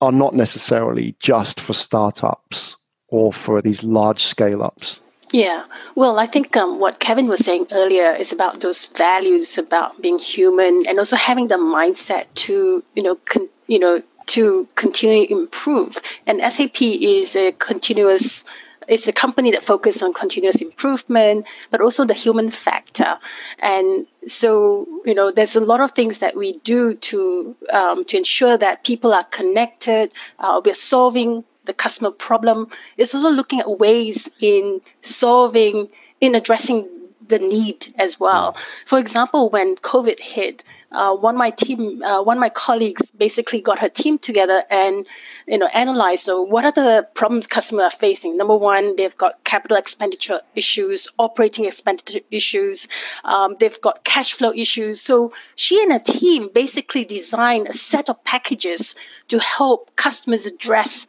are 0.01 0.11
not 0.11 0.33
necessarily 0.33 1.15
just 1.19 1.59
for 1.59 1.73
startups 1.73 2.77
or 3.07 3.31
for 3.31 3.61
these 3.61 3.83
large 3.83 4.19
scale 4.19 4.63
ups? 4.63 4.99
Yeah, 5.31 5.65
well, 5.95 6.19
I 6.19 6.27
think 6.27 6.55
um, 6.55 6.79
what 6.79 6.99
Kevin 6.99 7.27
was 7.27 7.43
saying 7.43 7.67
earlier 7.71 8.13
is 8.13 8.31
about 8.31 8.61
those 8.61 8.85
values 8.85 9.57
about 9.57 10.01
being 10.01 10.19
human 10.19 10.85
and 10.87 10.97
also 10.97 11.15
having 11.15 11.47
the 11.47 11.55
mindset 11.55 12.31
to, 12.45 12.83
you 12.95 13.03
know, 13.03 13.15
con- 13.25 13.49
you 13.67 13.79
know, 13.79 14.01
to 14.27 14.67
continually 14.75 15.29
improve. 15.29 15.97
And 16.27 16.41
SAP 16.53 16.81
is 16.81 17.35
a 17.35 17.51
continuous 17.53 18.43
it's 18.87 19.07
a 19.07 19.13
company 19.13 19.51
that 19.51 19.63
focuses 19.63 20.01
on 20.01 20.13
continuous 20.13 20.61
improvement, 20.61 21.45
but 21.71 21.81
also 21.81 22.05
the 22.05 22.13
human 22.13 22.51
factor. 22.51 23.17
And 23.59 24.07
so, 24.27 24.87
you 25.05 25.13
know, 25.13 25.31
there's 25.31 25.55
a 25.55 25.59
lot 25.59 25.81
of 25.81 25.91
things 25.91 26.19
that 26.19 26.35
we 26.35 26.53
do 26.59 26.95
to 26.95 27.55
um, 27.71 28.05
to 28.05 28.17
ensure 28.17 28.57
that 28.57 28.83
people 28.83 29.13
are 29.13 29.25
connected. 29.25 30.11
Uh, 30.39 30.61
we're 30.63 30.73
solving 30.73 31.43
the 31.65 31.73
customer 31.73 32.11
problem. 32.11 32.67
It's 32.97 33.13
also 33.15 33.29
looking 33.29 33.59
at 33.59 33.79
ways 33.79 34.29
in 34.39 34.81
solving, 35.01 35.89
in 36.21 36.35
addressing 36.35 36.87
the 37.27 37.39
need 37.39 37.93
as 37.97 38.19
well. 38.19 38.55
For 38.85 38.99
example, 38.99 39.49
when 39.49 39.75
COVID 39.77 40.19
hit, 40.19 40.63
uh, 40.95 41.15
one 41.15 41.35
of 41.35 41.39
my 41.39 41.51
team, 41.51 42.01
uh, 42.03 42.23
one 42.23 42.37
of 42.37 42.41
my 42.41 42.49
colleagues, 42.49 43.11
basically 43.11 43.61
got 43.61 43.79
her 43.79 43.89
team 43.89 44.17
together 44.17 44.63
and 44.69 45.05
you 45.47 45.57
know 45.57 45.67
analyzed 45.67 46.23
so 46.23 46.41
what 46.41 46.65
are 46.65 46.71
the 46.71 47.07
problems 47.13 47.47
customers 47.47 47.85
are 47.85 47.97
facing. 47.97 48.37
Number 48.37 48.55
one, 48.57 48.95
they've 48.95 49.17
got 49.17 49.43
capital 49.43 49.77
expenditure 49.77 50.41
issues, 50.55 51.07
operating 51.19 51.65
expenditure 51.65 52.21
issues, 52.31 52.87
um, 53.23 53.55
they've 53.59 53.79
got 53.81 54.03
cash 54.03 54.33
flow 54.33 54.53
issues. 54.55 55.01
So 55.01 55.33
she 55.55 55.81
and 55.81 55.91
her 55.91 55.99
team 55.99 56.49
basically 56.53 57.05
designed 57.05 57.67
a 57.67 57.73
set 57.73 58.09
of 58.09 58.23
packages 58.23 58.95
to 59.27 59.39
help 59.39 59.95
customers 59.95 60.45
address 60.45 61.07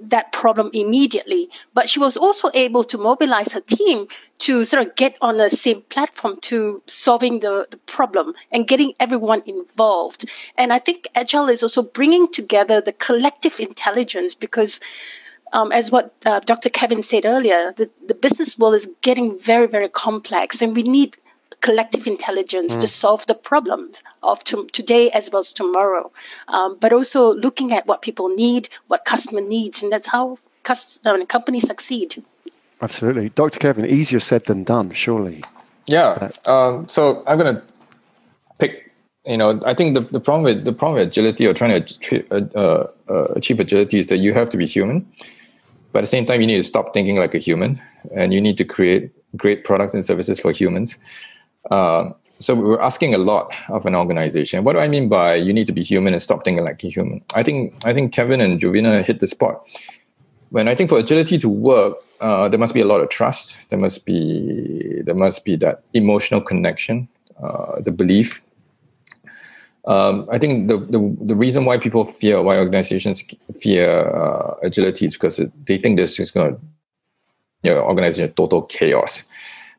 that 0.00 0.32
problem 0.32 0.70
immediately. 0.72 1.50
But 1.74 1.88
she 1.88 1.98
was 1.98 2.16
also 2.16 2.50
able 2.54 2.84
to 2.84 2.98
mobilize 2.98 3.52
her 3.52 3.60
team 3.60 4.08
to 4.38 4.64
sort 4.64 4.86
of 4.86 4.94
get 4.94 5.16
on 5.20 5.36
the 5.36 5.50
same 5.50 5.82
platform 5.82 6.38
to 6.42 6.82
solving 6.86 7.40
the, 7.40 7.66
the 7.70 7.76
problem 7.78 8.34
and 8.52 8.68
getting 8.68 8.94
everyone 9.00 9.42
involved. 9.46 10.28
And 10.56 10.72
I 10.72 10.78
think 10.78 11.08
Agile 11.14 11.48
is 11.48 11.62
also 11.62 11.82
bringing 11.82 12.30
together 12.30 12.80
the 12.80 12.92
collective 12.92 13.60
intelligence 13.60 14.34
because. 14.34 14.80
Um, 15.50 15.72
as 15.72 15.90
what 15.90 16.14
uh, 16.26 16.40
Dr. 16.40 16.68
Kevyn 16.68 17.02
said 17.02 17.24
earlier, 17.24 17.72
the, 17.74 17.88
the 18.06 18.12
business 18.12 18.58
world 18.58 18.74
is 18.74 18.86
getting 19.00 19.40
very, 19.40 19.66
very 19.66 19.88
complex, 19.88 20.60
and 20.60 20.76
we 20.76 20.82
need 20.82 21.16
collective 21.60 22.06
intelligence 22.06 22.74
mm. 22.74 22.80
to 22.80 22.88
solve 22.88 23.26
the 23.26 23.34
problems 23.34 24.02
of 24.22 24.42
to, 24.44 24.66
today 24.72 25.10
as 25.10 25.30
well 25.30 25.40
as 25.40 25.52
tomorrow, 25.52 26.10
um, 26.48 26.76
but 26.80 26.92
also 26.92 27.32
looking 27.32 27.72
at 27.72 27.86
what 27.86 28.02
people 28.02 28.28
need, 28.28 28.68
what 28.86 29.04
customer 29.04 29.40
needs, 29.40 29.82
and 29.82 29.92
that's 29.92 30.08
how 30.08 30.38
cus- 30.62 31.00
uh, 31.04 31.24
companies 31.26 31.66
succeed. 31.66 32.22
Absolutely, 32.80 33.30
Dr. 33.30 33.58
Kevyn. 33.58 33.86
Easier 33.86 34.20
said 34.20 34.44
than 34.44 34.64
done, 34.64 34.92
surely. 34.92 35.42
Yeah. 35.86 36.30
Um, 36.44 36.86
so 36.86 37.24
I'm 37.26 37.38
gonna 37.38 37.62
pick. 38.58 38.84
You 39.26 39.36
know, 39.36 39.60
I 39.66 39.74
think 39.74 39.94
the, 39.94 40.00
the 40.00 40.20
problem 40.20 40.44
with 40.44 40.64
the 40.64 40.72
problem 40.72 41.00
with 41.00 41.08
agility 41.08 41.46
or 41.46 41.52
trying 41.52 41.70
to 41.70 41.76
achieve, 41.76 42.26
uh, 42.30 42.40
uh, 42.54 42.86
uh, 43.10 43.24
achieve 43.36 43.58
agility 43.60 43.98
is 43.98 44.06
that 44.06 44.18
you 44.18 44.32
have 44.32 44.48
to 44.50 44.56
be 44.56 44.66
human, 44.66 45.06
but 45.92 46.00
at 46.00 46.02
the 46.02 46.06
same 46.06 46.24
time 46.24 46.40
you 46.40 46.46
need 46.46 46.56
to 46.56 46.64
stop 46.64 46.94
thinking 46.94 47.16
like 47.16 47.34
a 47.34 47.38
human, 47.38 47.80
and 48.14 48.32
you 48.32 48.40
need 48.40 48.56
to 48.58 48.64
create 48.64 49.10
great 49.36 49.64
products 49.64 49.92
and 49.92 50.04
services 50.04 50.38
for 50.38 50.52
humans. 50.52 50.96
Uh, 51.70 52.10
so 52.40 52.54
we're 52.54 52.80
asking 52.80 53.14
a 53.14 53.18
lot 53.18 53.52
of 53.68 53.84
an 53.86 53.94
organization. 53.94 54.64
What 54.64 54.74
do 54.74 54.78
I 54.78 54.88
mean 54.88 55.08
by 55.08 55.34
you 55.34 55.52
need 55.52 55.66
to 55.66 55.72
be 55.72 55.82
human 55.82 56.12
and 56.12 56.22
stop 56.22 56.44
thinking 56.44 56.64
like 56.64 56.84
a 56.84 56.88
human? 56.88 57.22
I 57.34 57.42
think 57.42 57.74
I 57.84 57.92
think 57.92 58.12
Kevin 58.12 58.40
and 58.40 58.60
Jovina 58.60 59.02
hit 59.02 59.20
the 59.20 59.26
spot. 59.26 59.64
When 60.50 60.68
I 60.68 60.74
think 60.74 60.88
for 60.88 60.98
agility 60.98 61.36
to 61.38 61.48
work, 61.48 61.96
uh, 62.20 62.48
there 62.48 62.58
must 62.58 62.74
be 62.74 62.80
a 62.80 62.86
lot 62.86 63.00
of 63.00 63.08
trust. 63.08 63.68
There 63.70 63.78
must 63.78 64.06
be 64.06 65.02
there 65.04 65.14
must 65.14 65.44
be 65.44 65.56
that 65.56 65.82
emotional 65.94 66.40
connection, 66.40 67.08
uh, 67.42 67.80
the 67.80 67.90
belief. 67.90 68.40
Um, 69.84 70.28
I 70.30 70.38
think 70.38 70.68
the, 70.68 70.78
the 70.78 71.16
the 71.20 71.34
reason 71.34 71.64
why 71.64 71.78
people 71.78 72.04
fear, 72.04 72.40
why 72.42 72.58
organizations 72.58 73.24
fear 73.58 74.08
uh, 74.14 74.54
agility, 74.62 75.06
is 75.06 75.14
because 75.14 75.40
they 75.64 75.78
think 75.78 75.96
this 75.96 76.20
is 76.20 76.30
going 76.30 76.54
to 76.54 76.60
you 77.62 77.74
know, 77.74 77.80
organization 77.80 78.32
total 78.34 78.62
chaos. 78.62 79.24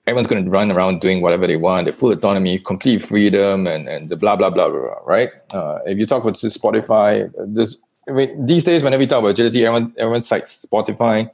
Everyone's 0.09 0.27
going 0.27 0.43
to 0.43 0.49
run 0.49 0.71
around 0.71 1.01
doing 1.01 1.21
whatever 1.21 1.45
they 1.45 1.55
want, 1.55 1.85
the 1.85 1.93
full 1.93 2.11
autonomy, 2.11 2.57
complete 2.59 3.01
freedom, 3.03 3.67
and 3.67 3.87
and 3.87 4.09
the 4.09 4.17
blah 4.17 4.35
blah 4.35 4.49
blah, 4.49 4.67
blah, 4.69 4.79
blah 4.79 5.01
right? 5.05 5.29
Uh, 5.51 5.79
if 5.85 5.97
you 5.99 6.05
talk 6.05 6.23
about 6.23 6.35
Spotify, 6.35 7.31
this 7.55 7.77
I 8.09 8.13
mean, 8.13 8.45
these 8.45 8.63
days 8.63 8.81
whenever 8.83 9.01
we 9.01 9.07
talk 9.07 9.19
about 9.19 9.31
agility, 9.37 9.65
everyone 9.65 9.93
everyone 9.97 10.21
cites 10.21 10.65
Spotify 10.65 11.29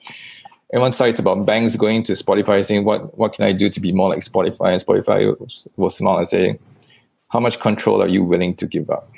everyone 0.75 0.91
cites 0.91 1.19
about 1.19 1.45
banks 1.45 1.75
going 1.75 2.03
to 2.03 2.13
Spotify 2.13 2.63
saying, 2.65 2.83
"What 2.83 3.17
what 3.17 3.33
can 3.33 3.45
I 3.45 3.53
do 3.53 3.69
to 3.69 3.79
be 3.79 3.91
more 3.91 4.09
like 4.09 4.23
Spotify?" 4.23 4.73
And 4.73 4.85
Spotify 4.85 5.19
will 5.77 5.89
smile 5.89 6.17
and 6.17 6.27
say, 6.27 6.59
"How 7.29 7.39
much 7.39 7.59
control 7.59 8.01
are 8.01 8.07
you 8.07 8.23
willing 8.23 8.55
to 8.55 8.67
give 8.67 8.89
up?" 8.89 9.09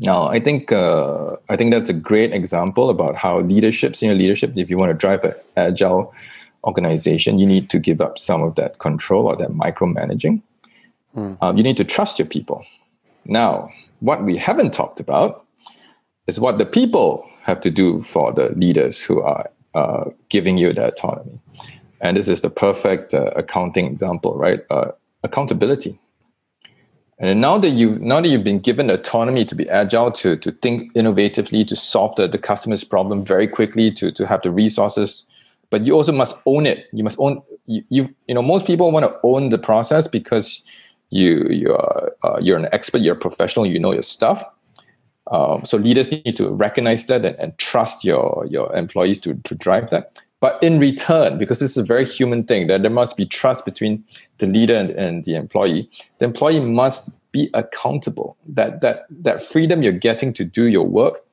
Now, 0.00 0.26
I 0.26 0.40
think 0.40 0.72
uh, 0.72 1.36
I 1.48 1.56
think 1.56 1.72
that's 1.72 1.90
a 1.90 1.98
great 2.10 2.32
example 2.32 2.90
about 2.90 3.16
how 3.16 3.40
leadership, 3.40 3.96
senior 3.96 4.14
leadership, 4.14 4.52
if 4.56 4.70
you 4.70 4.78
want 4.78 4.90
to 4.90 4.94
drive 4.94 5.24
an 5.24 5.34
agile 5.56 6.14
organization, 6.64 7.38
you 7.38 7.46
need 7.46 7.70
to 7.70 7.78
give 7.78 8.00
up 8.00 8.18
some 8.18 8.42
of 8.42 8.54
that 8.56 8.78
control 8.78 9.26
or 9.26 9.36
that 9.36 9.50
micromanaging. 9.50 10.42
Mm. 11.14 11.38
Um, 11.40 11.56
you 11.56 11.62
need 11.62 11.76
to 11.76 11.84
trust 11.84 12.18
your 12.18 12.26
people. 12.26 12.64
Now, 13.24 13.70
what 14.00 14.24
we 14.24 14.36
haven't 14.36 14.72
talked 14.72 15.00
about 15.00 15.44
is 16.26 16.40
what 16.40 16.58
the 16.58 16.66
people 16.66 17.26
have 17.42 17.60
to 17.60 17.70
do 17.70 18.02
for 18.02 18.32
the 18.32 18.52
leaders 18.52 19.02
who 19.02 19.22
are 19.22 19.50
uh, 19.74 20.10
giving 20.28 20.56
you 20.56 20.72
that 20.72 20.94
autonomy. 20.94 21.38
And 22.00 22.16
this 22.16 22.28
is 22.28 22.40
the 22.40 22.50
perfect 22.50 23.14
uh, 23.14 23.30
accounting 23.36 23.86
example, 23.86 24.34
right? 24.36 24.60
Uh, 24.70 24.92
accountability. 25.22 25.98
And 27.18 27.40
now 27.40 27.58
that 27.58 27.70
you 27.70 27.94
now 28.00 28.20
that 28.20 28.28
you've 28.28 28.44
been 28.44 28.58
given 28.58 28.90
autonomy 28.90 29.44
to 29.44 29.54
be 29.54 29.68
agile, 29.70 30.10
to 30.12 30.36
to 30.36 30.50
think 30.50 30.92
innovatively, 30.94 31.66
to 31.68 31.76
solve 31.76 32.16
the, 32.16 32.26
the 32.26 32.38
customer's 32.38 32.84
problem 32.84 33.24
very 33.24 33.46
quickly, 33.46 33.92
to 33.92 34.10
to 34.12 34.26
have 34.26 34.42
the 34.42 34.50
resources, 34.50 35.24
but 35.74 35.84
you 35.84 35.92
also 35.92 36.12
must 36.12 36.36
own 36.46 36.66
it. 36.66 36.86
You 36.92 37.02
must 37.02 37.18
own 37.18 37.42
you 37.66 37.82
you, 37.88 38.14
you 38.28 38.34
know 38.36 38.42
most 38.42 38.64
people 38.64 38.92
want 38.92 39.04
to 39.06 39.12
own 39.24 39.48
the 39.48 39.58
process 39.58 40.06
because 40.06 40.62
you 41.10 41.48
you 41.50 41.74
are 41.74 42.12
uh, 42.22 42.38
you're 42.40 42.56
an 42.56 42.68
expert, 42.70 43.00
you're 43.00 43.16
a 43.16 43.18
professional, 43.18 43.66
you 43.66 43.80
know 43.80 43.92
your 43.92 44.02
stuff. 44.02 44.44
Um, 45.32 45.64
so 45.64 45.76
leaders 45.76 46.12
need 46.12 46.36
to 46.36 46.48
recognize 46.48 47.06
that 47.06 47.24
and, 47.24 47.36
and 47.40 47.58
trust 47.58 48.04
your 48.04 48.46
your 48.48 48.72
employees 48.76 49.18
to 49.20 49.34
to 49.34 49.54
drive 49.56 49.90
that. 49.90 50.20
But 50.38 50.62
in 50.62 50.78
return, 50.78 51.38
because 51.38 51.58
this 51.58 51.72
is 51.72 51.78
a 51.78 51.82
very 51.82 52.06
human 52.06 52.44
thing, 52.44 52.68
that 52.68 52.82
there 52.82 52.90
must 53.02 53.16
be 53.16 53.26
trust 53.26 53.64
between 53.64 54.04
the 54.38 54.46
leader 54.46 54.76
and, 54.76 54.90
and 54.90 55.24
the 55.24 55.34
employee. 55.34 55.90
The 56.18 56.26
employee 56.26 56.60
must 56.60 57.10
be 57.32 57.50
accountable. 57.52 58.36
That 58.46 58.80
that 58.82 59.06
that 59.10 59.42
freedom 59.42 59.82
you're 59.82 60.00
getting 60.08 60.32
to 60.34 60.44
do 60.44 60.66
your 60.68 60.86
work, 60.86 61.23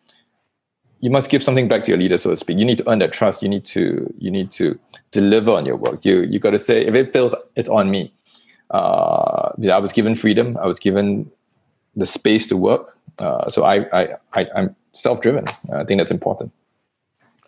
you 1.02 1.10
must 1.10 1.30
give 1.30 1.44
something 1.44 1.68
back 1.68 1.84
to 1.84 1.92
your 1.92 1.98
leader, 1.98 2.18
so 2.18 2.30
to 2.30 2.38
speak. 2.38 2.58
You 2.60 2.66
need 2.66 2.78
to 2.78 2.90
earn 2.90 3.00
that 3.00 3.12
trust. 3.12 3.44
You 3.44 3.50
need 3.50 3.66
to 3.66 4.12
you 4.18 4.32
need 4.32 4.52
to 4.52 4.80
deliver 5.12 5.52
on 5.52 5.66
your 5.66 5.76
work. 5.76 6.06
You 6.06 6.22
you 6.22 6.40
got 6.40 6.52
to 6.52 6.60
say 6.60 6.86
if 6.86 6.94
it 6.94 7.12
fails, 7.12 7.36
it's 7.56 7.70
on 7.70 7.92
me. 7.92 8.14
Uh, 8.70 9.52
I 9.70 9.80
was 9.80 9.92
given 9.92 10.16
freedom. 10.16 10.58
I 10.62 10.68
was 10.68 10.80
given 10.80 11.30
the 11.96 12.06
space 12.06 12.48
to 12.48 12.56
work. 12.56 12.98
Uh, 13.20 13.50
so 13.50 13.64
I, 13.64 13.86
I, 13.92 14.16
I 14.34 14.48
I'm 14.56 14.76
self-driven. 14.94 15.46
I 15.74 15.84
think 15.84 16.00
that's 16.00 16.12
important. 16.12 16.54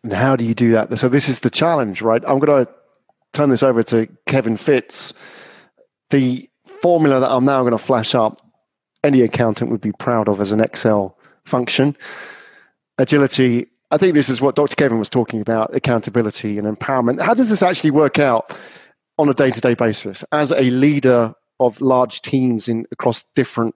And 0.03 0.11
how 0.11 0.35
do 0.35 0.43
you 0.43 0.53
do 0.53 0.71
that? 0.71 0.97
So 0.99 1.07
this 1.07 1.29
is 1.29 1.39
the 1.39 1.49
challenge, 1.49 2.01
right? 2.01 2.21
I'm 2.27 2.39
going 2.39 2.65
to 2.65 2.71
turn 3.31 3.49
this 3.49 3.63
over 3.63 3.83
to 3.83 4.07
Kevin 4.25 4.57
Fitz. 4.57 5.13
The 6.09 6.49
formula 6.65 7.21
that 7.21 7.31
I'm 7.31 7.45
now 7.45 7.61
going 7.61 7.71
to 7.71 7.77
flash 7.77 8.13
up, 8.13 8.41
any 9.03 9.21
accountant 9.21 9.71
would 9.71 9.79
be 9.79 9.93
proud 9.93 10.27
of 10.27 10.41
as 10.41 10.51
an 10.51 10.59
Excel 10.59 11.17
function. 11.45 11.95
Agility. 12.97 13.67
I 13.91 13.97
think 13.97 14.13
this 14.13 14.29
is 14.29 14.41
what 14.41 14.55
Dr. 14.55 14.75
Kevyn 14.75 14.99
was 14.99 15.09
talking 15.09 15.41
about 15.41 15.75
accountability 15.75 16.57
and 16.57 16.67
empowerment. 16.67 17.21
How 17.21 17.33
does 17.33 17.49
this 17.49 17.61
actually 17.61 17.91
work 17.91 18.17
out 18.17 18.45
on 19.17 19.29
a 19.29 19.33
day 19.33 19.51
to 19.51 19.61
day 19.61 19.75
basis 19.75 20.25
as 20.31 20.51
a 20.51 20.69
leader 20.71 21.33
of 21.59 21.79
large 21.81 22.21
teams 22.21 22.67
in 22.67 22.85
across 22.91 23.23
different 23.35 23.75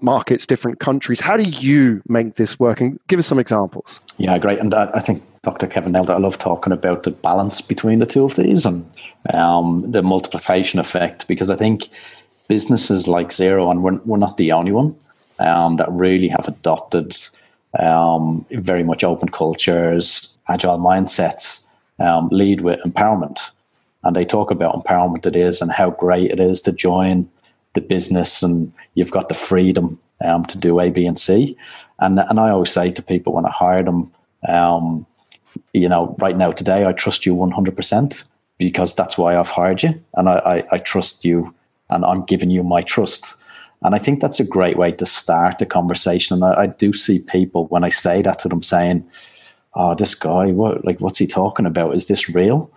markets, 0.00 0.46
different 0.46 0.78
countries. 0.80 1.20
How 1.20 1.36
do 1.36 1.42
you 1.42 2.02
make 2.08 2.36
this 2.36 2.58
work? 2.58 2.80
And 2.80 2.98
give 3.08 3.18
us 3.18 3.26
some 3.26 3.38
examples. 3.38 4.00
Yeah, 4.16 4.38
great. 4.38 4.58
And 4.58 4.74
I, 4.74 4.90
I 4.94 5.00
think 5.00 5.22
Dr. 5.42 5.66
Kevyn 5.66 6.00
it. 6.00 6.10
I 6.10 6.18
love 6.18 6.38
talking 6.38 6.72
about 6.72 7.02
the 7.02 7.10
balance 7.10 7.60
between 7.60 7.98
the 7.98 8.06
two 8.06 8.24
of 8.24 8.36
these 8.36 8.64
and 8.64 8.88
um, 9.32 9.90
the 9.90 10.02
multiplication 10.02 10.78
effect 10.78 11.26
because 11.28 11.50
I 11.50 11.56
think 11.56 11.88
businesses 12.48 13.08
like 13.08 13.28
Xero, 13.28 13.70
and 13.70 13.82
we're, 13.82 13.96
we're 14.04 14.18
not 14.18 14.36
the 14.36 14.52
only 14.52 14.72
one, 14.72 14.96
um, 15.38 15.76
that 15.76 15.90
really 15.90 16.28
have 16.28 16.48
adopted 16.48 17.16
um, 17.78 18.46
very 18.50 18.82
much 18.84 19.04
open 19.04 19.28
cultures, 19.28 20.38
agile 20.48 20.78
mindsets, 20.78 21.66
um, 21.98 22.28
lead 22.30 22.60
with 22.60 22.80
empowerment. 22.80 23.38
And 24.04 24.14
they 24.14 24.24
talk 24.24 24.50
about 24.50 24.74
empowerment 24.74 25.26
it 25.26 25.36
is 25.36 25.60
and 25.60 25.72
how 25.72 25.90
great 25.90 26.30
it 26.30 26.40
is 26.40 26.62
to 26.62 26.72
join 26.72 27.28
the 27.74 27.80
business 27.80 28.42
and 28.42 28.72
you've 28.94 29.10
got 29.10 29.28
the 29.28 29.34
freedom 29.34 29.98
um, 30.24 30.44
to 30.46 30.58
do 30.58 30.80
A, 30.80 30.90
B, 30.90 31.06
and 31.06 31.18
C. 31.18 31.56
And 31.98 32.20
and 32.20 32.40
I 32.40 32.50
always 32.50 32.72
say 32.72 32.92
to 32.92 33.02
people 33.02 33.32
when 33.32 33.44
I 33.44 33.50
hire 33.50 33.82
them, 33.82 34.10
um, 34.48 35.06
you 35.72 35.88
know, 35.88 36.16
right 36.18 36.36
now 36.36 36.50
today 36.50 36.86
I 36.86 36.92
trust 36.92 37.26
you 37.26 37.34
one 37.34 37.50
hundred 37.50 37.76
percent 37.76 38.24
because 38.56 38.94
that's 38.94 39.18
why 39.18 39.36
I've 39.36 39.50
hired 39.50 39.82
you, 39.82 40.02
and 40.14 40.28
I, 40.28 40.38
I, 40.38 40.64
I 40.72 40.78
trust 40.78 41.24
you, 41.24 41.54
and 41.90 42.04
I'm 42.04 42.24
giving 42.24 42.50
you 42.50 42.62
my 42.62 42.82
trust. 42.82 43.36
And 43.82 43.94
I 43.94 43.98
think 43.98 44.20
that's 44.20 44.40
a 44.40 44.44
great 44.44 44.76
way 44.76 44.92
to 44.92 45.06
start 45.06 45.58
the 45.58 45.66
conversation. 45.66 46.34
And 46.34 46.44
I, 46.44 46.62
I 46.62 46.66
do 46.66 46.92
see 46.92 47.20
people 47.20 47.66
when 47.66 47.84
I 47.84 47.90
say 47.90 48.22
that 48.22 48.38
to 48.40 48.48
them 48.48 48.62
saying, 48.62 49.08
"Oh, 49.74 49.94
this 49.94 50.14
guy, 50.14 50.50
what 50.52 50.84
like 50.84 51.00
what's 51.00 51.18
he 51.18 51.26
talking 51.26 51.66
about? 51.66 51.94
Is 51.94 52.08
this 52.08 52.28
real?" 52.28 52.70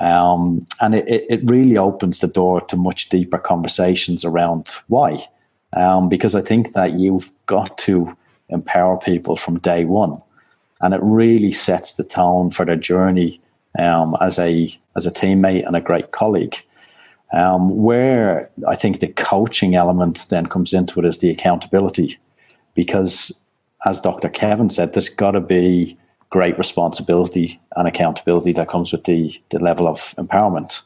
Um, 0.00 0.66
and 0.80 0.94
it, 0.94 1.26
it 1.28 1.40
really 1.44 1.76
opens 1.76 2.20
the 2.20 2.28
door 2.28 2.60
to 2.62 2.76
much 2.76 3.08
deeper 3.08 3.38
conversations 3.38 4.24
around 4.24 4.68
why. 4.86 5.26
Um, 5.74 6.08
because 6.08 6.34
I 6.34 6.40
think 6.40 6.72
that 6.72 6.98
you've 6.98 7.30
got 7.46 7.76
to 7.78 8.16
empower 8.48 8.96
people 8.98 9.36
from 9.36 9.58
day 9.58 9.84
one. 9.84 10.20
And 10.80 10.94
it 10.94 11.00
really 11.02 11.52
sets 11.52 11.96
the 11.96 12.04
tone 12.04 12.50
for 12.50 12.64
their 12.64 12.76
journey 12.76 13.40
um, 13.78 14.16
as 14.20 14.38
a 14.38 14.70
as 14.96 15.06
a 15.06 15.10
teammate 15.10 15.66
and 15.66 15.76
a 15.76 15.80
great 15.80 16.12
colleague. 16.12 16.56
Um, 17.32 17.68
where 17.82 18.50
I 18.66 18.74
think 18.74 19.00
the 19.00 19.08
coaching 19.08 19.74
element 19.74 20.26
then 20.30 20.46
comes 20.46 20.72
into 20.72 20.98
it 20.98 21.04
is 21.04 21.18
the 21.18 21.30
accountability, 21.30 22.18
because 22.74 23.42
as 23.84 24.00
Dr. 24.00 24.28
Kevyn 24.28 24.72
said, 24.72 24.94
there's 24.94 25.08
got 25.08 25.32
to 25.32 25.40
be 25.40 25.96
great 26.30 26.58
responsibility 26.58 27.60
and 27.76 27.88
accountability 27.88 28.52
that 28.52 28.68
comes 28.68 28.92
with 28.92 29.04
the, 29.04 29.38
the 29.50 29.58
level 29.58 29.86
of 29.88 30.14
empowerment. 30.16 30.82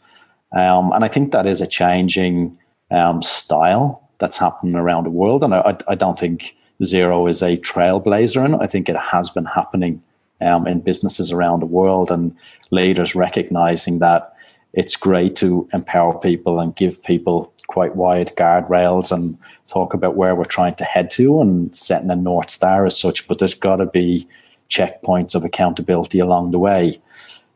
Um, 0.52 0.92
and 0.92 1.04
I 1.04 1.08
think 1.08 1.32
that 1.32 1.46
is 1.46 1.60
a 1.60 1.66
changing 1.66 2.58
um, 2.90 3.22
style 3.22 4.08
that's 4.18 4.38
happening 4.38 4.74
around 4.74 5.04
the 5.04 5.10
world. 5.10 5.42
And 5.42 5.54
I, 5.54 5.76
I, 5.88 5.94
don't 5.94 6.18
think 6.18 6.54
Xero 6.82 7.28
is 7.28 7.42
a 7.42 7.56
trailblazer 7.56 8.44
and. 8.44 8.56
I 8.56 8.66
think 8.66 8.88
it 8.88 8.96
has 8.96 9.30
been 9.30 9.46
happening 9.46 10.02
um, 10.40 10.66
in 10.66 10.80
businesses 10.80 11.32
around 11.32 11.60
the 11.60 11.66
world 11.66 12.10
and 12.10 12.36
leaders 12.70 13.14
recognizing 13.14 13.98
that 14.00 14.31
it's 14.72 14.96
great 14.96 15.36
to 15.36 15.68
empower 15.72 16.18
people 16.18 16.58
and 16.58 16.74
give 16.76 17.02
people 17.02 17.52
quite 17.66 17.96
wide 17.96 18.34
guardrails 18.36 19.12
and 19.12 19.38
talk 19.66 19.94
about 19.94 20.16
where 20.16 20.34
we're 20.34 20.44
trying 20.44 20.74
to 20.76 20.84
head 20.84 21.10
to 21.10 21.40
and 21.40 21.74
setting 21.74 22.10
a 22.10 22.16
North 22.16 22.50
Star 22.50 22.86
as 22.86 22.98
such. 22.98 23.26
But 23.28 23.38
there's 23.38 23.54
got 23.54 23.76
to 23.76 23.86
be 23.86 24.26
checkpoints 24.70 25.34
of 25.34 25.44
accountability 25.44 26.18
along 26.18 26.50
the 26.50 26.58
way. 26.58 27.00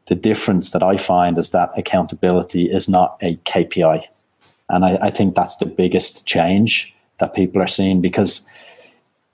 The 0.06 0.14
difference 0.14 0.70
that 0.70 0.82
I 0.82 0.96
find 0.96 1.38
is 1.38 1.50
that 1.50 1.70
accountability 1.76 2.70
is 2.70 2.88
not 2.88 3.16
a 3.22 3.36
KPI. 3.38 4.04
And 4.68 4.84
I, 4.84 4.98
I 5.02 5.10
think 5.10 5.34
that's 5.34 5.56
the 5.56 5.66
biggest 5.66 6.26
change 6.26 6.94
that 7.18 7.34
people 7.34 7.62
are 7.62 7.66
seeing 7.66 8.00
because 8.00 8.48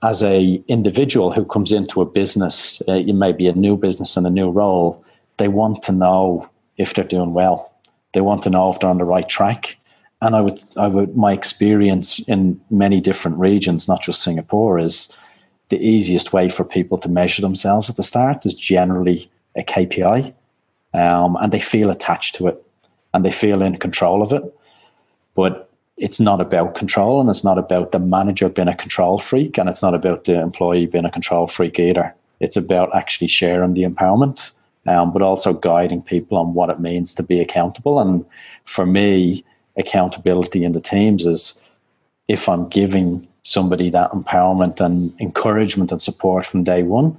as 0.01 0.21
a 0.23 0.61
individual 0.67 1.31
who 1.31 1.45
comes 1.45 1.71
into 1.71 2.01
a 2.01 2.05
business, 2.05 2.81
uh, 2.87 2.99
may 3.13 3.31
be 3.31 3.47
a 3.47 3.53
new 3.53 3.77
business 3.77 4.17
and 4.17 4.27
a 4.27 4.29
new 4.29 4.49
role, 4.49 5.03
they 5.37 5.47
want 5.47 5.81
to 5.83 5.91
know 5.91 6.49
if 6.77 6.93
they're 6.93 7.05
doing 7.05 7.33
well. 7.33 7.72
They 8.13 8.21
want 8.21 8.43
to 8.43 8.49
know 8.49 8.71
if 8.71 8.79
they're 8.79 8.89
on 8.89 8.97
the 8.97 9.05
right 9.05 9.27
track. 9.27 9.77
And 10.21 10.35
I 10.35 10.41
would, 10.41 10.59
I 10.77 10.87
would, 10.87 11.17
my 11.17 11.33
experience 11.33 12.19
in 12.19 12.61
many 12.69 13.01
different 13.01 13.37
regions, 13.37 13.87
not 13.87 14.03
just 14.03 14.23
Singapore, 14.23 14.79
is 14.79 15.17
the 15.69 15.85
easiest 15.85 16.31
way 16.31 16.49
for 16.49 16.63
people 16.63 16.97
to 16.99 17.09
measure 17.09 17.41
themselves 17.41 17.89
at 17.89 17.97
the 17.97 18.03
start 18.03 18.45
is 18.45 18.53
generally 18.53 19.29
a 19.55 19.63
KPI, 19.63 20.33
um, 20.93 21.37
and 21.41 21.51
they 21.51 21.59
feel 21.59 21.89
attached 21.89 22.35
to 22.35 22.47
it, 22.47 22.63
and 23.13 23.25
they 23.25 23.31
feel 23.31 23.61
in 23.61 23.75
control 23.77 24.21
of 24.21 24.31
it. 24.31 24.43
But 25.35 25.69
it's 25.97 26.19
not 26.19 26.41
about 26.41 26.75
control 26.75 27.21
and 27.21 27.29
it's 27.29 27.43
not 27.43 27.57
about 27.57 27.91
the 27.91 27.99
manager 27.99 28.49
being 28.49 28.67
a 28.67 28.75
control 28.75 29.17
freak 29.17 29.57
and 29.57 29.69
it's 29.69 29.83
not 29.83 29.93
about 29.93 30.23
the 30.23 30.39
employee 30.39 30.87
being 30.87 31.05
a 31.05 31.11
control 31.11 31.47
freak 31.47 31.79
either. 31.79 32.13
It's 32.39 32.57
about 32.57 32.95
actually 32.95 33.27
sharing 33.27 33.73
the 33.73 33.83
empowerment, 33.83 34.53
um, 34.85 35.13
but 35.13 35.21
also 35.21 35.53
guiding 35.53 36.01
people 36.01 36.37
on 36.37 36.53
what 36.53 36.69
it 36.69 36.79
means 36.79 37.13
to 37.15 37.23
be 37.23 37.39
accountable. 37.39 37.99
And 37.99 38.25
for 38.65 38.85
me, 38.85 39.43
accountability 39.77 40.63
in 40.63 40.73
the 40.73 40.81
teams 40.81 41.25
is 41.25 41.61
if 42.27 42.47
I'm 42.47 42.69
giving 42.69 43.27
somebody 43.43 43.89
that 43.89 44.11
empowerment 44.11 44.79
and 44.79 45.13
encouragement 45.19 45.91
and 45.91 46.01
support 46.01 46.45
from 46.45 46.63
day 46.63 46.83
one, 46.83 47.17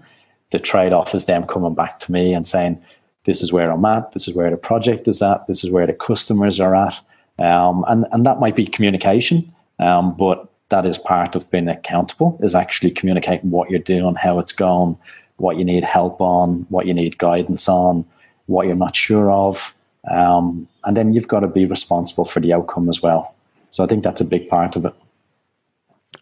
the 0.50 0.58
trade 0.58 0.92
off 0.92 1.14
is 1.14 1.26
them 1.26 1.44
coming 1.46 1.74
back 1.74 2.00
to 2.00 2.12
me 2.12 2.32
and 2.32 2.46
saying, 2.46 2.82
This 3.24 3.42
is 3.42 3.52
where 3.52 3.70
I'm 3.70 3.84
at, 3.84 4.12
this 4.12 4.28
is 4.28 4.34
where 4.34 4.50
the 4.50 4.56
project 4.56 5.08
is 5.08 5.20
at, 5.22 5.46
this 5.46 5.64
is 5.64 5.70
where 5.70 5.86
the 5.86 5.92
customers 5.92 6.60
are 6.60 6.74
at. 6.74 7.00
Um, 7.38 7.84
and, 7.88 8.06
and 8.12 8.24
that 8.24 8.38
might 8.38 8.54
be 8.54 8.66
communication, 8.66 9.52
um, 9.80 10.16
but 10.16 10.48
that 10.68 10.86
is 10.86 10.98
part 10.98 11.34
of 11.34 11.50
being 11.50 11.68
accountable, 11.68 12.38
is 12.42 12.54
actually 12.54 12.92
communicating 12.92 13.50
what 13.50 13.70
you're 13.70 13.80
doing, 13.80 14.14
how 14.14 14.38
it's 14.38 14.52
going, 14.52 14.96
what 15.36 15.56
you 15.56 15.64
need 15.64 15.84
help 15.84 16.20
on, 16.20 16.66
what 16.68 16.86
you 16.86 16.94
need 16.94 17.18
guidance 17.18 17.68
on, 17.68 18.04
what 18.46 18.66
you're 18.66 18.76
not 18.76 18.96
sure 18.96 19.30
of. 19.30 19.74
Um, 20.10 20.68
and 20.84 20.96
then 20.96 21.14
you've 21.14 21.28
got 21.28 21.40
to 21.40 21.48
be 21.48 21.64
responsible 21.64 22.24
for 22.24 22.40
the 22.40 22.52
outcome 22.52 22.88
as 22.88 23.02
well. 23.02 23.34
So 23.70 23.82
I 23.82 23.86
think 23.86 24.04
that's 24.04 24.20
a 24.20 24.24
big 24.24 24.48
part 24.48 24.76
of 24.76 24.84
it. 24.84 24.94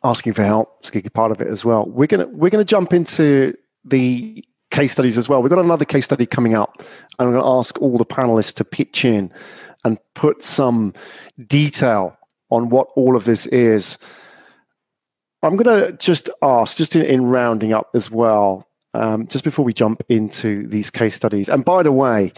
Asking 0.04 0.32
for 0.32 0.42
help 0.42 0.78
is 0.82 0.90
a 0.94 1.10
part 1.10 1.32
of 1.32 1.40
it 1.40 1.48
as 1.48 1.64
well. 1.64 1.84
We're 1.84 2.06
gonna 2.06 2.26
we're 2.26 2.50
gonna 2.50 2.64
jump 2.64 2.92
into 2.92 3.54
the 3.84 4.44
case 4.72 4.92
studies 4.92 5.16
as 5.16 5.28
well. 5.28 5.40
We've 5.40 5.50
got 5.50 5.64
another 5.64 5.84
case 5.84 6.06
study 6.06 6.26
coming 6.26 6.54
up, 6.54 6.78
and 6.78 7.28
I'm 7.28 7.30
going 7.30 7.42
to 7.42 7.48
ask 7.48 7.80
all 7.80 7.98
the 7.98 8.06
panelists 8.06 8.54
to 8.54 8.64
pitch 8.64 9.04
in 9.04 9.30
and 9.84 9.98
put 10.14 10.42
some 10.42 10.94
detail 11.46 12.16
on 12.50 12.70
what 12.70 12.88
all 12.96 13.14
of 13.14 13.24
this 13.24 13.46
is. 13.46 13.98
I'm 15.44 15.56
going 15.56 15.80
to 15.80 15.92
just 15.98 16.30
ask, 16.40 16.76
just 16.76 16.96
in, 16.96 17.02
in 17.02 17.26
rounding 17.26 17.72
up 17.72 17.90
as 17.94 18.10
well, 18.10 18.66
um, 18.94 19.26
just 19.26 19.44
before 19.44 19.64
we 19.64 19.72
jump 19.72 20.02
into 20.08 20.66
these 20.68 20.90
case 20.90 21.14
studies. 21.14 21.48
And 21.48 21.64
by 21.64 21.82
the 21.82 21.92
way, 21.92 22.32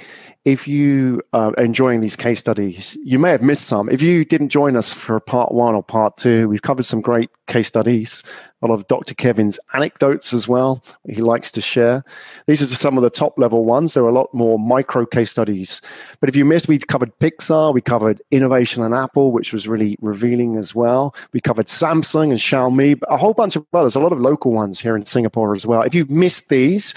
if 0.44 0.68
you 0.68 1.22
uh, 1.32 1.52
are 1.56 1.64
enjoying 1.64 2.00
these 2.00 2.16
case 2.16 2.38
studies, 2.38 2.96
you 3.02 3.18
may 3.18 3.30
have 3.30 3.42
missed 3.42 3.66
some. 3.66 3.88
If 3.88 4.02
you 4.02 4.24
didn't 4.24 4.50
join 4.50 4.76
us 4.76 4.92
for 4.92 5.18
part 5.20 5.52
one 5.52 5.74
or 5.74 5.82
part 5.82 6.16
two, 6.16 6.48
we've 6.48 6.62
covered 6.62 6.84
some 6.84 7.00
great 7.00 7.30
case 7.46 7.66
studies, 7.68 8.22
a 8.64 8.66
lot 8.68 8.74
of 8.74 8.86
Dr. 8.88 9.14
Kevyn's 9.14 9.60
anecdotes 9.74 10.32
as 10.32 10.48
well, 10.48 10.82
he 11.08 11.20
likes 11.20 11.52
to 11.52 11.60
share. 11.60 12.02
These 12.46 12.62
are 12.62 12.66
some 12.66 12.96
of 12.96 13.02
the 13.02 13.10
top 13.10 13.38
level 13.38 13.64
ones. 13.64 13.94
There 13.94 14.04
are 14.04 14.08
a 14.08 14.12
lot 14.12 14.32
more 14.32 14.58
micro 14.58 15.06
case 15.06 15.30
studies. 15.30 15.82
But 16.20 16.28
if 16.28 16.36
you 16.36 16.44
missed, 16.44 16.68
we 16.68 16.78
covered 16.78 17.16
Pixar, 17.18 17.74
we 17.74 17.80
covered 17.80 18.22
innovation 18.30 18.82
and 18.82 18.94
Apple, 18.94 19.32
which 19.32 19.52
was 19.52 19.68
really 19.68 19.96
revealing 20.00 20.56
as 20.56 20.74
well. 20.74 21.14
We 21.32 21.40
covered 21.40 21.66
Samsung 21.66 22.30
and 22.30 22.38
Xiaomi, 22.40 23.00
a 23.08 23.16
whole 23.16 23.34
bunch 23.34 23.56
of 23.56 23.66
others, 23.72 23.96
a 23.96 24.00
lot 24.00 24.12
of 24.12 24.20
local 24.20 24.52
ones 24.52 24.80
here 24.80 24.96
in 24.96 25.04
Singapore 25.04 25.54
as 25.54 25.66
well. 25.66 25.82
If 25.82 25.94
you've 25.94 26.10
missed 26.10 26.48
these, 26.48 26.94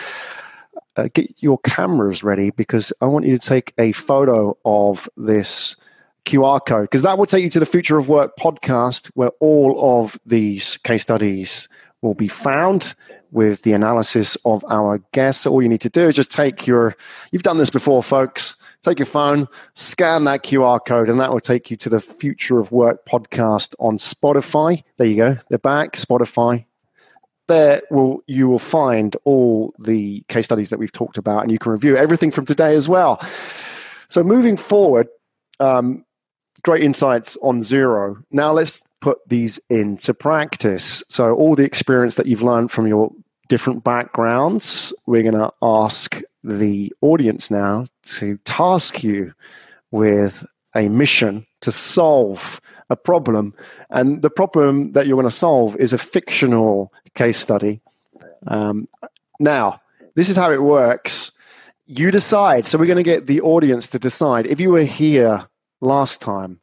uh, 0.95 1.09
get 1.13 1.32
your 1.41 1.59
cameras 1.59 2.24
ready 2.24 2.49
because 2.51 2.91
I 3.01 3.05
want 3.05 3.26
you 3.26 3.38
to 3.38 3.45
take 3.45 3.74
a 3.78 3.91
photo 3.91 4.57
of 4.65 5.07
this 5.18 5.76
QR 6.28 6.63
code 6.65 6.84
because 6.84 7.03
that 7.03 7.17
will 7.17 7.25
take 7.25 7.43
you 7.43 7.49
to 7.49 7.59
the 7.59 7.65
Future 7.65 7.97
of 7.97 8.09
Work 8.09 8.36
podcast 8.38 9.09
where 9.15 9.32
all 9.39 10.01
of 10.01 10.19
these 10.25 10.78
case 10.78 11.01
studies 11.01 11.69
will 12.01 12.13
be 12.13 12.28
found 12.28 12.93
with 13.32 13.63
the 13.63 13.73
analysis 13.73 14.38
of 14.45 14.63
our 14.69 14.99
guests. 15.13 15.43
So 15.43 15.51
all 15.51 15.61
you 15.61 15.69
need 15.69 15.82
to 15.82 15.89
do 15.89 16.07
is 16.07 16.15
just 16.15 16.32
take 16.32 16.67
your, 16.67 16.95
you've 17.32 17.43
done 17.43 17.57
this 17.57 17.69
before, 17.69 18.03
folks. 18.03 18.55
Take 18.84 18.99
your 18.99 19.07
phone, 19.07 19.47
scan 19.73 20.25
that 20.25 20.43
QR 20.43 20.80
code, 20.86 21.09
and 21.09 21.19
that 21.19 21.32
will 21.32 21.39
take 21.39 21.71
you 21.71 21.78
to 21.78 21.89
the 21.89 21.99
Future 21.99 22.59
of 22.59 22.71
Work 22.71 23.05
podcast 23.05 23.73
on 23.80 23.97
Spotify. 23.97 24.84
There 24.97 25.07
you 25.07 25.15
go. 25.15 25.38
They're 25.49 25.57
back. 25.57 25.93
Spotify, 25.93 26.65
there 27.47 27.82
will 27.89 28.21
you 28.28 28.47
will 28.47 28.59
find 28.59 29.17
all 29.23 29.73
the 29.80 30.23
case 30.28 30.45
studies 30.45 30.69
that 30.69 30.80
we've 30.80 30.91
talked 30.91 31.17
about, 31.17 31.41
and 31.41 31.51
you 31.51 31.57
can 31.57 31.71
review 31.71 31.97
everything 31.97 32.30
from 32.30 32.45
today 32.45 32.75
as 32.75 32.88
well. 32.88 33.19
So 34.09 34.23
moving 34.23 34.57
forward, 34.57 35.07
um, 35.59 36.05
great 36.68 36.84
insights 36.84 37.38
on 37.41 37.59
Xero. 37.59 38.22
Now 38.30 38.51
let's 38.51 38.86
put 38.99 39.20
these 39.26 39.57
into 39.70 40.13
practice. 40.13 41.01
So 41.07 41.34
all 41.34 41.55
the 41.55 41.63
experience 41.63 42.15
that 42.15 42.26
you've 42.26 42.43
learned 42.43 42.72
from 42.72 42.88
your 42.88 43.09
different 43.47 43.86
backgrounds, 43.86 44.93
we're 45.05 45.24
going 45.24 45.34
to 45.36 45.53
ask 45.61 46.22
the 46.43 46.93
audience 46.99 47.49
now 47.49 47.86
to 48.18 48.38
task 48.43 49.01
you 49.01 49.34
with 49.91 50.45
a 50.76 50.89
mission 50.89 51.47
to 51.61 51.72
solve 51.72 52.59
a 52.89 52.97
problem. 52.97 53.53
And 53.89 54.22
the 54.22 54.30
problem 54.30 54.91
that 54.91 55.07
you're 55.07 55.15
going 55.15 55.26
to 55.26 55.32
solve 55.32 55.78
is 55.78 55.93
a 55.93 55.97
fictional 55.97 56.91
case 57.15 57.38
study. 57.38 57.80
Um, 58.45 58.89
now, 59.39 59.80
this 60.15 60.28
is 60.28 60.36
how 60.36 60.51
it 60.51 60.61
works. 60.61 61.32
You 61.86 62.11
decide. 62.11 62.65
So 62.65 62.78
we're 62.78 62.88
going 62.88 62.97
to 62.97 63.03
get 63.03 63.26
the 63.26 63.39
audience 63.39 63.88
to 63.91 63.99
decide. 63.99 64.47
If 64.47 64.59
you 64.59 64.72
were 64.72 64.84
here 64.84 65.47
last 65.82 66.21
time, 66.21 66.59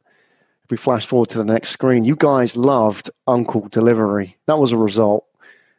if 0.63 0.71
we 0.71 0.77
flash 0.77 1.05
forward 1.05 1.29
to 1.29 1.37
the 1.37 1.45
next 1.45 1.69
screen, 1.69 2.05
you 2.05 2.15
guys 2.15 2.57
loved 2.57 3.09
Uncle 3.27 3.67
Delivery. 3.69 4.37
That 4.47 4.57
was 4.57 4.71
a 4.71 4.77
result. 4.77 5.25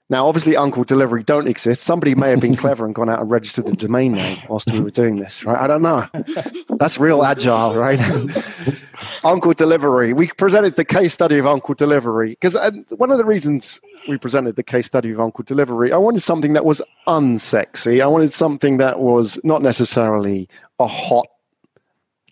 Now, 0.08 0.28
obviously, 0.28 0.56
Uncle 0.56 0.84
Delivery 0.84 1.24
don't 1.24 1.48
exist. 1.48 1.82
Somebody 1.82 2.14
may 2.14 2.30
have 2.30 2.40
been 2.40 2.54
clever 2.56 2.86
and 2.86 2.94
gone 2.94 3.10
out 3.10 3.18
and 3.18 3.28
registered 3.28 3.66
the 3.66 3.72
domain 3.72 4.12
name 4.12 4.38
whilst 4.48 4.70
we 4.70 4.78
were 4.78 4.90
doing 4.90 5.16
this, 5.16 5.44
right? 5.44 5.60
I 5.60 5.66
don't 5.66 5.82
know. 5.82 6.06
That's 6.78 6.98
real 6.98 7.24
agile, 7.24 7.74
right? 7.74 7.98
Uncle 9.24 9.52
Delivery. 9.52 10.12
We 10.12 10.28
presented 10.28 10.76
the 10.76 10.84
case 10.84 11.12
study 11.12 11.38
of 11.38 11.46
Uncle 11.46 11.74
Delivery 11.74 12.30
because 12.30 12.54
uh, 12.54 12.70
one 12.96 13.10
of 13.10 13.18
the 13.18 13.24
reasons 13.24 13.80
we 14.06 14.16
presented 14.16 14.54
the 14.54 14.62
case 14.62 14.86
study 14.86 15.10
of 15.10 15.18
Uncle 15.18 15.42
Delivery, 15.42 15.90
I 15.90 15.96
wanted 15.96 16.20
something 16.20 16.52
that 16.52 16.64
was 16.64 16.80
unsexy. 17.08 18.00
I 18.00 18.06
wanted 18.06 18.32
something 18.32 18.76
that 18.76 19.00
was 19.00 19.40
not 19.42 19.60
necessarily 19.60 20.48
a 20.78 20.86
hot 20.86 21.26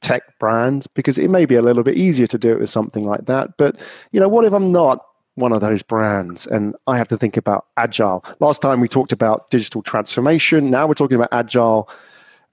tech 0.04 0.38
brand 0.38 0.86
because 0.94 1.16
it 1.16 1.28
may 1.28 1.46
be 1.46 1.54
a 1.54 1.62
little 1.62 1.82
bit 1.82 1.96
easier 1.96 2.26
to 2.26 2.38
do 2.38 2.52
it 2.52 2.60
with 2.60 2.70
something 2.70 3.06
like 3.06 3.24
that. 3.24 3.56
But, 3.56 3.80
you 4.12 4.20
know, 4.20 4.28
what 4.28 4.44
if 4.44 4.52
I'm 4.52 4.70
not 4.70 5.04
one 5.36 5.52
of 5.52 5.60
those 5.60 5.82
brands 5.82 6.46
and 6.46 6.76
I 6.86 6.96
have 6.96 7.08
to 7.08 7.16
think 7.16 7.36
about 7.36 7.66
agile. 7.76 8.24
Last 8.38 8.62
time 8.62 8.80
we 8.80 8.88
talked 8.88 9.12
about 9.12 9.50
digital 9.50 9.82
transformation. 9.82 10.70
Now 10.70 10.86
we're 10.86 10.94
talking 10.94 11.16
about 11.16 11.30
agile 11.32 11.88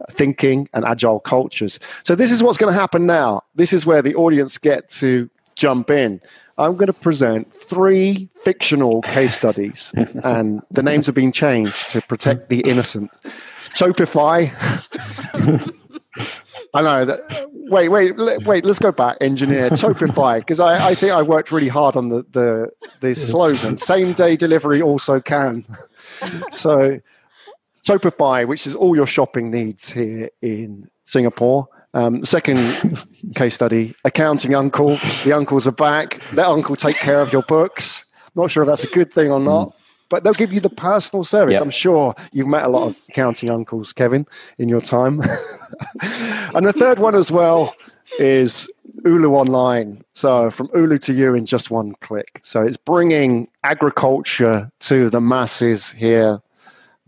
thinking 0.09 0.67
and 0.73 0.83
agile 0.83 1.19
cultures. 1.19 1.79
So 2.03 2.15
this 2.15 2.31
is 2.31 2.41
what's 2.41 2.57
going 2.57 2.73
to 2.73 2.79
happen 2.79 3.05
now. 3.05 3.43
This 3.53 3.71
is 3.71 3.85
where 3.85 4.01
the 4.01 4.15
audience 4.15 4.57
get 4.57 4.89
to 4.91 5.29
jump 5.55 5.91
in. 5.91 6.21
I'm 6.57 6.73
going 6.73 6.91
to 6.91 6.99
present 6.99 7.53
three 7.53 8.29
fictional 8.43 9.01
case 9.03 9.35
studies 9.35 9.93
and 10.23 10.61
the 10.71 10.81
names 10.81 11.05
have 11.05 11.15
been 11.15 11.31
changed 11.31 11.91
to 11.91 12.01
protect 12.01 12.49
the 12.49 12.61
innocent. 12.61 13.11
Topify. 13.75 14.49
I 16.73 16.81
know 16.81 17.05
that 17.05 17.49
wait, 17.53 17.89
wait, 17.89 18.17
wait. 18.45 18.65
Let's 18.65 18.79
go 18.79 18.91
back. 18.91 19.17
Engineer 19.21 19.69
Topify, 19.69 20.39
because 20.39 20.59
I, 20.59 20.89
I 20.89 20.95
think 20.95 21.13
I 21.13 21.21
worked 21.21 21.51
really 21.51 21.69
hard 21.69 21.95
on 21.95 22.09
the 22.09 22.25
the, 22.31 22.69
the 22.99 23.15
slogan. 23.15 23.77
Same 23.77 24.13
day 24.13 24.35
delivery 24.35 24.81
also 24.81 25.19
can. 25.21 25.65
so 26.51 26.99
Topify, 27.85 28.45
which 28.45 28.67
is 28.67 28.75
all 28.75 28.95
your 28.95 29.07
shopping 29.07 29.51
needs 29.51 29.91
here 29.91 30.29
in 30.41 30.89
Singapore. 31.05 31.67
Um, 31.93 32.25
second 32.25 32.57
case 33.35 33.55
study: 33.55 33.95
accounting 34.03 34.53
uncle. 34.53 34.97
The 35.23 35.33
uncles 35.33 35.67
are 35.67 35.73
back. 35.73 36.21
Let 36.33 36.47
uncle 36.47 36.75
take 36.75 36.97
care 36.97 37.21
of 37.21 37.31
your 37.31 37.43
books. 37.43 38.05
Not 38.35 38.51
sure 38.51 38.63
if 38.63 38.67
that's 38.67 38.83
a 38.83 38.89
good 38.89 39.13
thing 39.13 39.31
or 39.31 39.39
not 39.39 39.73
but 40.11 40.23
they'll 40.23 40.33
give 40.33 40.53
you 40.53 40.59
the 40.59 40.69
personal 40.69 41.23
service. 41.23 41.53
Yep. 41.53 41.63
I'm 41.63 41.69
sure 41.71 42.13
you've 42.33 42.47
met 42.47 42.63
a 42.63 42.69
lot 42.69 42.85
of 42.85 43.01
accounting 43.09 43.49
uncles, 43.49 43.93
Kevin, 43.93 44.27
in 44.59 44.69
your 44.69 44.81
time. 44.81 45.21
and 46.53 46.65
the 46.65 46.73
third 46.73 46.99
one 46.99 47.15
as 47.15 47.31
well 47.31 47.73
is 48.19 48.69
Ulu 49.05 49.29
Online. 49.29 50.03
So 50.13 50.51
from 50.51 50.69
Ulu 50.75 50.97
to 50.99 51.13
you 51.13 51.33
in 51.33 51.45
just 51.45 51.71
one 51.71 51.93
click. 52.01 52.41
So 52.43 52.61
it's 52.61 52.77
bringing 52.77 53.47
agriculture 53.63 54.69
to 54.81 55.09
the 55.09 55.21
masses 55.21 55.91
here. 55.93 56.41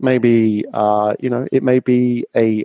Maybe 0.00 0.64
uh, 0.72 1.14
you 1.20 1.30
know 1.30 1.46
it 1.52 1.62
may 1.62 1.78
be 1.78 2.24
a 2.34 2.64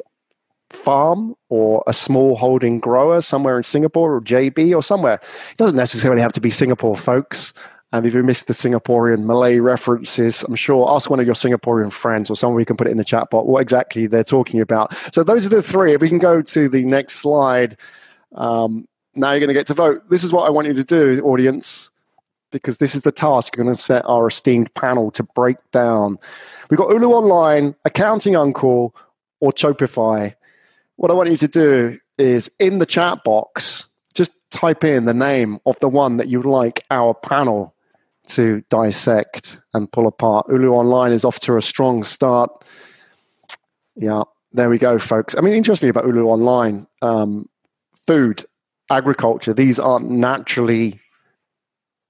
farm 0.70 1.36
or 1.50 1.84
a 1.86 1.94
small 1.94 2.36
holding 2.36 2.80
grower 2.80 3.22
somewhere 3.22 3.58
in 3.58 3.64
Singapore 3.64 4.16
or 4.16 4.22
JB 4.22 4.76
or 4.76 4.82
somewhere. 4.82 5.16
It 5.16 5.58
doesn't 5.58 5.76
necessarily 5.76 6.22
have 6.22 6.34
to 6.34 6.42
be 6.42 6.50
Singapore, 6.50 6.96
folks. 6.96 7.54
And 7.92 8.06
if 8.06 8.14
you 8.14 8.22
missed 8.22 8.48
the 8.48 8.54
Singaporean 8.54 9.26
Malay 9.26 9.60
references, 9.60 10.44
I'm 10.44 10.56
sure 10.56 10.88
ask 10.90 11.10
one 11.10 11.20
of 11.20 11.26
your 11.26 11.36
Singaporean 11.36 11.92
friends 11.92 12.30
or 12.30 12.36
someone 12.36 12.56
we 12.56 12.66
can 12.66 12.78
put 12.78 12.88
it 12.88 12.92
in 12.92 12.98
the 12.98 13.04
chat 13.04 13.32
box 13.32 13.48
what 13.48 13.62
exactly 13.62 14.06
they're 14.06 14.24
talking 14.24 14.62
about. 14.62 14.94
So 14.94 15.24
those 15.24 15.48
are 15.48 15.50
the 15.50 15.64
three. 15.64 15.94
If 15.94 16.02
we 16.02 16.10
can 16.10 16.20
go 16.20 16.42
to 16.42 16.70
the 16.70 16.86
next 16.86 17.16
slide, 17.16 17.78
um, 18.36 18.88
now 19.16 19.32
you're 19.32 19.40
going 19.40 19.48
to 19.48 19.56
get 19.56 19.66
to 19.68 19.74
vote. 19.74 20.08
This 20.10 20.24
is 20.24 20.32
what 20.32 20.46
I 20.46 20.52
want 20.52 20.68
you 20.68 20.74
to 20.74 20.84
do, 20.84 21.20
audience, 21.24 21.90
because 22.52 22.78
this 22.78 22.94
is 22.94 23.02
the 23.02 23.12
task 23.12 23.56
you're 23.56 23.64
going 23.64 23.76
to 23.76 23.82
set 23.82 24.06
our 24.06 24.28
esteemed 24.28 24.72
panel 24.76 25.10
to 25.12 25.24
break 25.24 25.58
down. 25.72 26.20
We've 26.70 26.78
got 26.78 26.92
Ulu 26.92 27.08
Online, 27.08 27.76
Accounting 27.86 28.36
Uncle, 28.36 28.96
or 29.40 29.52
Chopify. 29.52 30.36
What 30.98 31.10
I 31.10 31.16
want 31.16 31.32
you 31.32 31.38
to 31.38 31.48
do 31.48 31.98
is 32.20 32.52
in 32.60 32.78
the 32.78 32.86
chat 32.86 33.24
box, 33.24 33.90
just 34.14 34.34
type 34.52 34.84
in 34.84 35.06
the 35.06 35.14
name 35.14 35.60
of 35.66 35.80
the 35.80 35.90
one 35.90 36.18
that 36.18 36.28
you'd 36.28 36.46
like 36.46 36.86
our 36.92 37.16
panel 37.16 37.74
to 38.30 38.64
dissect 38.70 39.60
and 39.74 39.92
pull 39.92 40.08
apart. 40.08 40.48
Ulu 40.50 40.72
Online 40.72 41.12
is 41.12 41.26
off 41.26 41.40
to 41.42 41.58
a 41.58 41.62
strong 41.62 42.04
start. 42.04 42.50
Yeah, 43.96 44.24
there 44.52 44.70
we 44.70 44.78
go, 44.78 45.00
folks. 45.00 45.36
I 45.38 45.42
mean, 45.42 45.54
interestingly 45.54 45.90
about 45.90 46.06
Ulu 46.06 46.26
Online, 46.26 46.88
um, 47.02 47.50
food, 48.08 48.46
agriculture, 48.90 49.54
these 49.54 49.80
are 49.80 50.00
naturally 50.00 51.00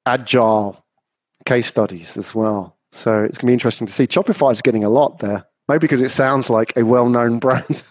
agile 0.06 0.84
case 1.46 1.68
studies 1.68 2.18
as 2.18 2.34
well. 2.34 2.78
So 2.92 3.24
it's 3.24 3.38
going 3.38 3.48
to 3.48 3.52
be 3.52 3.54
interesting 3.54 3.88
to 3.88 3.94
see. 3.94 4.08
Chopify 4.08 4.52
is 4.52 4.62
getting 4.62 4.84
a 4.84 4.90
lot 4.90 5.20
there. 5.20 5.46
Maybe 5.68 5.82
because 5.82 6.02
it 6.02 6.10
sounds 6.10 6.50
like 6.50 6.74
a 6.76 6.84
well 6.84 7.10
known 7.10 7.38
brand. 7.46 7.84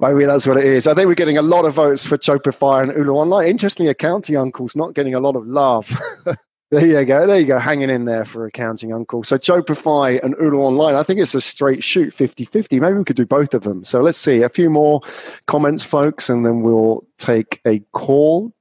Maybe 0.00 0.26
that's 0.26 0.46
what 0.46 0.58
it 0.58 0.64
is. 0.64 0.86
I 0.86 0.94
think 0.94 1.08
we're 1.08 1.14
getting 1.14 1.38
a 1.38 1.42
lot 1.42 1.64
of 1.64 1.74
votes 1.74 2.06
for 2.06 2.18
Chopify 2.18 2.82
and 2.82 2.92
Ulu 2.92 3.12
Online. 3.12 3.48
Interestingly, 3.48 3.90
Accounting 3.90 4.36
Uncle's 4.36 4.76
not 4.76 4.94
getting 4.94 5.14
a 5.14 5.20
lot 5.20 5.36
of 5.36 5.46
love. 5.46 5.90
There 6.70 6.86
you 6.86 7.04
go. 7.04 7.26
There 7.26 7.40
you 7.40 7.46
go. 7.46 7.58
Hanging 7.58 7.90
in 7.90 8.04
there 8.04 8.24
for 8.24 8.46
accounting 8.46 8.92
uncle. 8.92 9.24
So 9.24 9.36
Chopify 9.36 10.22
and 10.22 10.36
Ulu 10.40 10.58
Online, 10.58 10.94
I 10.94 11.02
think 11.02 11.18
it's 11.18 11.34
a 11.34 11.40
straight 11.40 11.82
shoot 11.82 12.14
50 12.14 12.44
50. 12.44 12.78
Maybe 12.78 12.96
we 12.96 13.04
could 13.04 13.16
do 13.16 13.26
both 13.26 13.54
of 13.54 13.62
them. 13.62 13.82
So 13.82 14.00
let's 14.00 14.18
see. 14.18 14.42
A 14.42 14.48
few 14.48 14.70
more 14.70 15.00
comments, 15.46 15.84
folks, 15.84 16.30
and 16.30 16.46
then 16.46 16.60
we'll 16.60 17.04
take 17.18 17.60
a 17.66 17.80
call. 17.92 18.54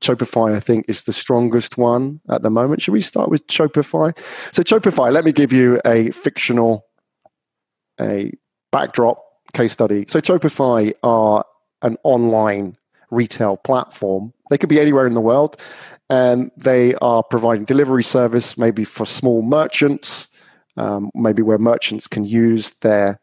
Chopify, 0.00 0.56
I 0.56 0.60
think, 0.60 0.86
is 0.88 1.02
the 1.02 1.12
strongest 1.12 1.76
one 1.76 2.20
at 2.30 2.42
the 2.42 2.48
moment. 2.48 2.80
Should 2.80 2.92
we 2.92 3.02
start 3.02 3.28
with 3.28 3.46
Chopify? 3.46 4.16
So 4.54 4.62
Chopify, 4.62 5.12
let 5.12 5.26
me 5.26 5.32
give 5.32 5.52
you 5.52 5.82
a 5.84 6.10
fictional, 6.12 6.86
a 8.00 8.32
backdrop 8.72 9.22
case 9.52 9.74
study. 9.74 10.06
So 10.08 10.20
Chopify 10.20 10.94
are 11.02 11.44
an 11.82 11.98
online 12.04 12.78
retail 13.10 13.58
platform. 13.58 14.32
They 14.48 14.56
could 14.56 14.70
be 14.70 14.80
anywhere 14.80 15.06
in 15.06 15.12
the 15.12 15.20
world 15.20 15.60
and 16.10 16.50
they 16.56 16.94
are 16.96 17.22
providing 17.22 17.64
delivery 17.64 18.02
service 18.02 18.58
maybe 18.58 18.84
for 18.84 19.06
small 19.06 19.42
merchants, 19.42 20.28
um, 20.76 21.10
maybe 21.14 21.40
where 21.40 21.58
merchants 21.58 22.08
can 22.08 22.24
use 22.24 22.72
their 22.80 23.20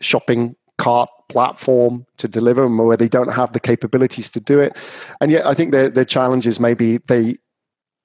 shopping 0.00 0.56
cart 0.78 1.10
platform 1.28 2.06
to 2.16 2.26
deliver 2.26 2.62
them 2.62 2.78
where 2.78 2.96
they 2.96 3.08
don't 3.08 3.32
have 3.32 3.52
the 3.52 3.60
capabilities 3.60 4.30
to 4.32 4.40
do 4.40 4.58
it. 4.58 4.76
And 5.20 5.30
yet, 5.30 5.46
I 5.46 5.54
think 5.54 5.72
their, 5.72 5.90
their 5.90 6.04
challenge 6.04 6.46
is 6.46 6.58
maybe 6.58 6.98
they 7.06 7.36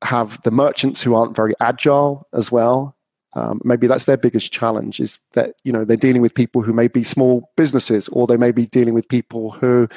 have 0.04 0.42
the 0.44 0.52
merchants 0.52 1.02
who 1.02 1.16
aren't 1.16 1.36
very 1.36 1.54
agile 1.62 2.28
as 2.34 2.52
well. 2.52 2.98
Um, 3.34 3.62
maybe 3.64 3.88
that's 3.88 4.06
their 4.06 4.18
biggest 4.18 4.52
challenge 4.52 5.00
is 5.00 5.20
that 5.34 5.54
you 5.64 5.72
know 5.72 5.86
they're 5.86 5.96
dealing 5.96 6.24
with 6.24 6.34
people 6.34 6.64
who 6.64 6.74
may 6.74 6.88
be 6.88 7.04
small 7.04 7.52
businesses 7.56 8.08
or 8.08 8.26
they 8.26 8.38
may 8.38 8.52
be 8.52 8.66
dealing 8.66 8.96
with 8.96 9.08
people 9.08 9.52
who 9.52 9.88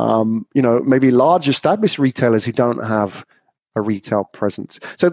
um, 0.00 0.44
you 0.54 0.62
know 0.62 0.80
maybe 0.80 1.12
large 1.12 1.48
established 1.48 2.00
retailers 2.00 2.44
who 2.44 2.50
don't 2.50 2.84
have 2.84 3.24
a 3.76 3.80
retail 3.80 4.24
presence. 4.24 4.80
So 4.96 5.10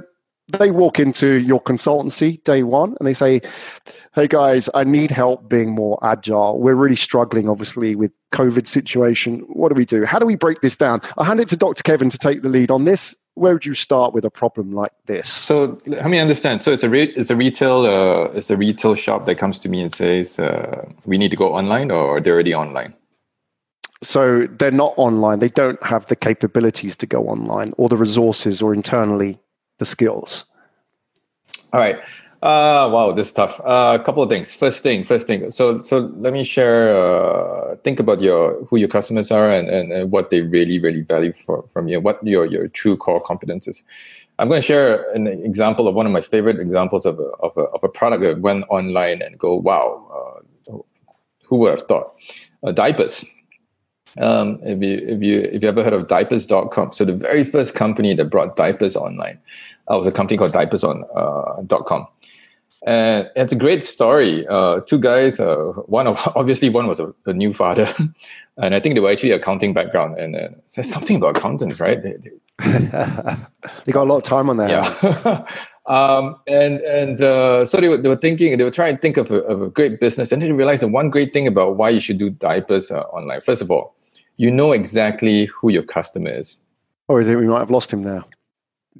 they 0.51 0.71
walk 0.71 0.99
into 0.99 1.39
your 1.39 1.61
consultancy 1.61 2.43
day 2.43 2.63
one 2.63 2.95
and 2.99 3.07
they 3.07 3.13
say, 3.13 3.41
Hey 4.13 4.27
guys, 4.27 4.69
I 4.73 4.83
need 4.83 5.11
help 5.11 5.49
being 5.49 5.71
more 5.71 5.97
agile. 6.03 6.59
We're 6.59 6.75
really 6.75 6.95
struggling, 6.95 7.47
obviously, 7.47 7.95
with 7.95 8.11
COVID 8.33 8.67
situation. 8.67 9.39
What 9.47 9.69
do 9.69 9.75
we 9.75 9.85
do? 9.85 10.05
How 10.05 10.19
do 10.19 10.25
we 10.25 10.35
break 10.35 10.61
this 10.61 10.75
down? 10.75 11.01
I'll 11.17 11.25
hand 11.25 11.39
it 11.39 11.47
to 11.49 11.57
Dr. 11.57 11.83
Kevyn 11.83 12.11
to 12.11 12.17
take 12.17 12.41
the 12.41 12.49
lead 12.49 12.71
on 12.71 12.85
this. 12.85 13.15
Where 13.35 13.53
would 13.53 13.65
you 13.65 13.73
start 13.73 14.13
with 14.13 14.25
a 14.25 14.29
problem 14.29 14.73
like 14.73 14.91
this? 15.05 15.29
So 15.29 15.79
let 15.87 16.07
me 16.07 16.19
understand. 16.19 16.63
So 16.63 16.73
it's 16.73 16.83
a 16.83 16.89
re- 16.89 17.13
it's 17.15 17.29
a 17.29 17.35
retail 17.35 17.85
uh, 17.85 18.25
it's 18.33 18.49
a 18.49 18.57
retail 18.57 18.95
shop 18.95 19.25
that 19.25 19.35
comes 19.35 19.57
to 19.59 19.69
me 19.69 19.81
and 19.81 19.93
says 19.93 20.37
uh, 20.37 20.85
we 21.05 21.17
need 21.17 21.31
to 21.31 21.37
go 21.37 21.55
online, 21.55 21.91
or 21.91 22.17
are 22.17 22.21
they're 22.21 22.33
already 22.33 22.53
online. 22.53 22.93
So 24.01 24.47
they're 24.47 24.71
not 24.71 24.93
online. 24.97 25.39
They 25.39 25.49
don't 25.49 25.81
have 25.83 26.07
the 26.07 26.15
capabilities 26.15 26.97
to 26.97 27.05
go 27.05 27.27
online 27.27 27.73
or 27.77 27.87
the 27.87 27.97
resources 27.97 28.61
or 28.61 28.73
internally 28.73 29.39
the 29.77 29.85
skills. 29.85 30.45
All 31.71 31.79
right. 31.79 31.97
Uh, 32.41 32.89
wow, 32.91 33.11
this 33.11 33.27
is 33.27 33.33
tough. 33.33 33.59
Uh, 33.59 33.95
a 34.01 34.03
couple 34.03 34.23
of 34.23 34.29
things. 34.29 34.51
First 34.51 34.81
thing, 34.81 35.03
first 35.03 35.27
thing. 35.27 35.51
So, 35.51 35.83
so 35.83 36.11
let 36.17 36.33
me 36.33 36.43
share. 36.43 36.95
Uh, 36.95 37.75
think 37.83 37.99
about 37.99 38.19
your 38.19 38.65
who 38.65 38.77
your 38.77 38.87
customers 38.89 39.29
are 39.29 39.51
and, 39.51 39.69
and, 39.69 39.91
and 39.93 40.11
what 40.11 40.31
they 40.31 40.41
really, 40.41 40.79
really 40.79 41.01
value 41.01 41.33
for, 41.33 41.63
from 41.71 41.87
you. 41.87 41.99
What 41.99 42.25
your 42.25 42.47
your 42.47 42.67
true 42.67 42.97
core 42.97 43.21
competences. 43.21 43.83
I'm 44.39 44.49
going 44.49 44.59
to 44.59 44.65
share 44.65 45.07
an 45.11 45.27
example 45.27 45.87
of 45.87 45.93
one 45.93 46.07
of 46.07 46.11
my 46.11 46.21
favorite 46.21 46.59
examples 46.59 47.05
of 47.05 47.19
a, 47.19 47.29
of 47.43 47.55
a, 47.57 47.61
of 47.61 47.83
a 47.83 47.89
product 47.89 48.23
that 48.23 48.39
went 48.39 48.65
online 48.69 49.21
and 49.21 49.37
go, 49.37 49.55
wow, 49.55 50.41
uh, 50.67 50.77
who 51.43 51.57
would 51.57 51.77
have 51.77 51.87
thought? 51.87 52.15
Uh, 52.63 52.71
diapers. 52.71 53.23
Um, 54.19 54.59
if 54.63 54.81
you 54.81 54.97
if 55.07 55.21
you 55.21 55.39
if 55.41 55.63
you 55.63 55.69
ever 55.69 55.83
heard 55.83 55.93
of 55.93 56.07
diapers.com, 56.07 56.91
so 56.93 57.05
the 57.05 57.13
very 57.13 57.43
first 57.43 57.75
company 57.75 58.13
that 58.13 58.25
brought 58.25 58.55
diapers 58.55 58.95
online 58.95 59.39
uh, 59.89 59.97
was 59.97 60.05
a 60.05 60.11
company 60.11 60.37
called 60.37 60.51
diapers.com. 60.51 62.07
Uh, 62.85 62.89
and 62.89 63.29
it's 63.35 63.53
a 63.53 63.55
great 63.55 63.83
story. 63.83 64.45
Uh, 64.47 64.79
two 64.81 64.97
guys, 64.97 65.39
uh, 65.39 65.55
one 65.85 66.07
of 66.07 66.19
obviously 66.35 66.69
one 66.69 66.87
was 66.87 66.99
a, 66.99 67.13
a, 67.25 67.33
new 67.33 67.53
father, 67.53 67.93
and 68.57 68.73
I 68.73 68.79
think 68.79 68.95
they 68.95 69.01
were 69.01 69.11
actually 69.11 69.31
accounting 69.31 69.73
background. 69.73 70.17
And 70.17 70.35
uh, 70.35 70.49
says 70.67 70.89
something 70.89 71.17
about 71.17 71.37
accountants, 71.37 71.79
right? 71.79 72.01
They, 72.01 72.13
they, 72.13 72.31
they, 73.85 73.91
got 73.91 74.03
a 74.03 74.09
lot 74.09 74.17
of 74.17 74.23
time 74.23 74.49
on 74.49 74.57
their 74.57 74.69
yeah. 74.69 74.83
hands. 74.83 75.03
um, 75.85 76.35
and 76.47 76.79
and 76.81 77.21
uh, 77.21 77.65
so 77.65 77.79
they 77.79 77.87
were, 77.87 77.97
they 77.97 78.09
were 78.09 78.15
thinking, 78.15 78.57
they 78.57 78.63
were 78.63 78.71
trying 78.71 78.95
to 78.95 79.01
think 79.01 79.17
of 79.17 79.29
a, 79.29 79.43
of 79.43 79.61
a 79.61 79.69
great 79.69 79.99
business, 79.99 80.31
and 80.31 80.41
then 80.41 80.49
they 80.49 80.55
realized 80.55 80.81
the 80.81 80.87
one 80.87 81.11
great 81.11 81.33
thing 81.33 81.45
about 81.45 81.77
why 81.77 81.89
you 81.89 81.99
should 81.99 82.17
do 82.17 82.31
diapers 82.31 82.89
uh, 82.89 83.01
online. 83.01 83.41
First 83.41 83.61
of 83.61 83.69
all, 83.69 83.95
you 84.41 84.49
know 84.49 84.71
exactly 84.71 85.45
who 85.45 85.69
your 85.69 85.83
customer 85.83 86.31
is. 86.31 86.59
Oh, 87.07 87.19
I 87.19 87.23
think 87.23 87.39
we 87.39 87.45
might 87.45 87.59
have 87.59 87.69
lost 87.69 87.93
him 87.93 88.03
now. 88.03 88.25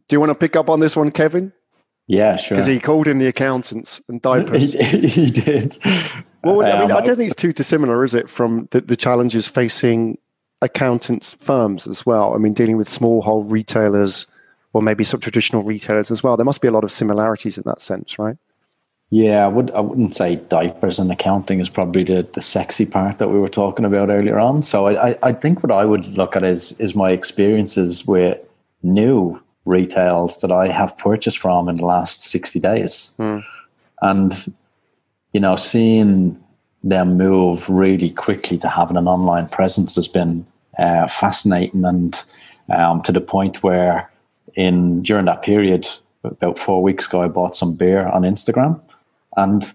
Do 0.07 0.15
you 0.15 0.19
want 0.19 0.29
to 0.29 0.35
pick 0.35 0.55
up 0.55 0.69
on 0.69 0.81
this 0.81 0.95
one, 0.95 1.09
Kevin? 1.09 1.51
Yeah, 2.05 2.37
sure. 2.37 2.57
Because 2.57 2.67
he 2.67 2.79
called 2.79 3.07
in 3.07 3.17
the 3.17 3.25
accountants 3.25 4.03
and 4.07 4.21
diapers. 4.29 4.73
he, 4.73 5.07
he, 5.07 5.25
did. 5.25 5.79
Well, 6.43 6.63
I, 6.63 6.81
mean, 6.81 6.91
um, 6.91 6.97
I 6.97 7.01
don't 7.01 7.15
think 7.15 7.31
it's 7.31 7.41
too 7.41 7.53
dissimilar, 7.53 8.03
is 8.03 8.13
it, 8.13 8.29
from 8.29 8.67
the, 8.69 8.81
the 8.81 8.95
challenges 8.95 9.47
facing 9.47 10.19
accountants 10.61 11.33
firms 11.33 11.87
as 11.87 12.05
well? 12.05 12.35
I 12.35 12.37
mean, 12.37 12.53
dealing 12.53 12.77
with 12.77 12.87
small 12.87 13.23
whole 13.23 13.43
retailers 13.43 14.27
or 14.73 14.83
maybe 14.83 15.03
some 15.03 15.21
traditional 15.21 15.63
retailers 15.63 16.11
as 16.11 16.21
well. 16.21 16.37
There 16.37 16.45
must 16.45 16.61
be 16.61 16.67
a 16.67 16.71
lot 16.71 16.83
of 16.83 16.91
similarities 16.91 17.57
in 17.57 17.63
that 17.65 17.81
sense, 17.81 18.19
right? 18.19 18.37
Yeah, 19.13 19.43
I 19.43 19.49
would 19.49 19.71
I 19.71 19.81
wouldn't 19.81 20.15
say 20.15 20.37
diapers 20.37 20.97
and 20.97 21.11
accounting 21.11 21.59
is 21.59 21.69
probably 21.69 22.05
the, 22.05 22.25
the 22.31 22.41
sexy 22.41 22.85
part 22.85 23.17
that 23.17 23.27
we 23.27 23.39
were 23.39 23.49
talking 23.49 23.83
about 23.83 24.09
earlier 24.09 24.39
on. 24.39 24.63
So 24.63 24.87
I, 24.87 25.09
I, 25.09 25.17
I 25.21 25.33
think 25.33 25.61
what 25.61 25.71
I 25.71 25.83
would 25.83 26.05
look 26.17 26.37
at 26.37 26.43
is 26.43 26.79
is 26.79 26.95
my 26.95 27.09
experiences 27.09 28.07
with 28.07 28.39
new 28.83 29.41
retails 29.65 30.39
that 30.39 30.51
I 30.51 30.67
have 30.67 30.97
purchased 30.97 31.39
from 31.39 31.67
in 31.67 31.75
the 31.75 31.85
last 31.85 32.23
60 32.23 32.59
days. 32.59 33.13
Mm. 33.19 33.43
And, 34.01 34.55
you 35.33 35.39
know, 35.39 35.55
seeing 35.55 36.41
them 36.83 37.17
move 37.17 37.69
really 37.69 38.09
quickly 38.09 38.57
to 38.59 38.69
having 38.69 38.97
an 38.97 39.07
online 39.07 39.47
presence 39.47 39.95
has 39.95 40.07
been 40.07 40.45
uh, 40.79 41.07
fascinating 41.07 41.85
and 41.85 42.23
um, 42.69 43.01
to 43.03 43.11
the 43.11 43.21
point 43.21 43.61
where 43.61 44.09
in 44.55 45.03
during 45.03 45.25
that 45.25 45.43
period 45.43 45.87
about 46.23 46.57
four 46.57 46.81
weeks 46.81 47.07
ago 47.07 47.21
I 47.21 47.27
bought 47.27 47.55
some 47.55 47.75
beer 47.75 48.07
on 48.07 48.23
Instagram 48.23 48.81
and 49.37 49.71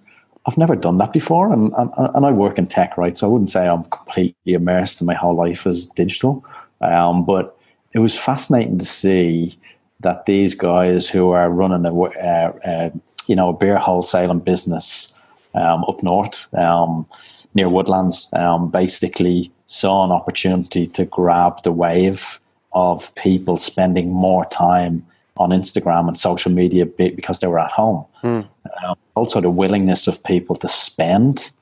I've 0.46 0.58
never 0.58 0.76
done 0.76 0.98
that 0.98 1.12
before, 1.12 1.52
and, 1.52 1.72
and, 1.76 1.90
and 1.96 2.24
I 2.24 2.30
work 2.30 2.58
in 2.58 2.66
tech, 2.66 2.96
right? 2.96 3.18
So 3.18 3.26
I 3.26 3.30
wouldn't 3.30 3.50
say 3.50 3.68
I'm 3.68 3.84
completely 3.84 4.54
immersed 4.54 5.00
in 5.00 5.06
my 5.06 5.14
whole 5.14 5.34
life 5.34 5.66
as 5.66 5.86
digital, 5.86 6.44
um, 6.80 7.24
but 7.24 7.56
it 7.92 7.98
was 7.98 8.16
fascinating 8.16 8.78
to 8.78 8.84
see 8.84 9.58
that 10.00 10.26
these 10.26 10.54
guys 10.54 11.08
who 11.08 11.30
are 11.30 11.50
running 11.50 11.84
a 11.84 12.00
uh, 12.00 12.52
uh, 12.64 12.90
you 13.26 13.34
know 13.34 13.48
a 13.48 13.52
beer 13.52 13.78
wholesaling 13.78 14.44
business 14.44 15.14
um, 15.54 15.84
up 15.84 16.02
north 16.02 16.52
um, 16.54 17.06
near 17.54 17.68
Woodlands 17.68 18.28
um, 18.34 18.70
basically 18.70 19.50
saw 19.66 20.04
an 20.04 20.12
opportunity 20.12 20.86
to 20.86 21.04
grab 21.06 21.62
the 21.62 21.72
wave 21.72 22.40
of 22.72 23.14
people 23.14 23.56
spending 23.56 24.10
more 24.10 24.44
time 24.44 25.04
on 25.38 25.50
Instagram 25.50 26.08
and 26.08 26.18
social 26.18 26.52
media 26.52 26.86
because 26.86 27.40
they 27.40 27.46
were 27.46 27.58
at 27.58 27.72
home. 27.72 28.04
Mm. 28.22 28.48
Um, 28.84 28.96
also, 29.14 29.40
the 29.40 29.50
willingness 29.50 30.06
of 30.06 30.22
people 30.24 30.56
to 30.56 30.68
spend 30.68 31.52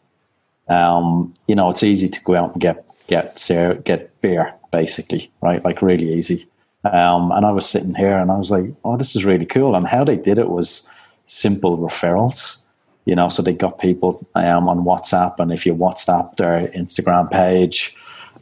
Um, 0.68 1.34
you 1.46 1.54
know, 1.54 1.70
it's 1.70 1.82
easy 1.82 2.08
to 2.08 2.20
go 2.22 2.34
out 2.34 2.52
and 2.52 2.60
get 2.60 2.84
get 3.06 3.36
get 3.84 4.20
beer, 4.20 4.54
basically, 4.70 5.30
right? 5.42 5.64
Like 5.64 5.82
really 5.82 6.12
easy. 6.14 6.48
Um, 6.84 7.32
and 7.32 7.46
I 7.46 7.52
was 7.52 7.68
sitting 7.68 7.94
here 7.94 8.16
and 8.16 8.30
I 8.30 8.36
was 8.36 8.50
like, 8.50 8.66
oh, 8.84 8.96
this 8.96 9.16
is 9.16 9.24
really 9.24 9.46
cool. 9.46 9.74
And 9.74 9.86
how 9.86 10.04
they 10.04 10.16
did 10.16 10.38
it 10.38 10.50
was 10.50 10.90
simple 11.26 11.78
referrals. 11.78 12.62
You 13.06 13.14
know, 13.14 13.28
so 13.28 13.42
they 13.42 13.52
got 13.52 13.78
people 13.78 14.26
um, 14.34 14.66
on 14.66 14.84
WhatsApp, 14.84 15.38
and 15.38 15.52
if 15.52 15.66
you 15.66 15.74
WhatsApp 15.74 16.36
their 16.36 16.68
Instagram 16.68 17.30
page, 17.30 17.94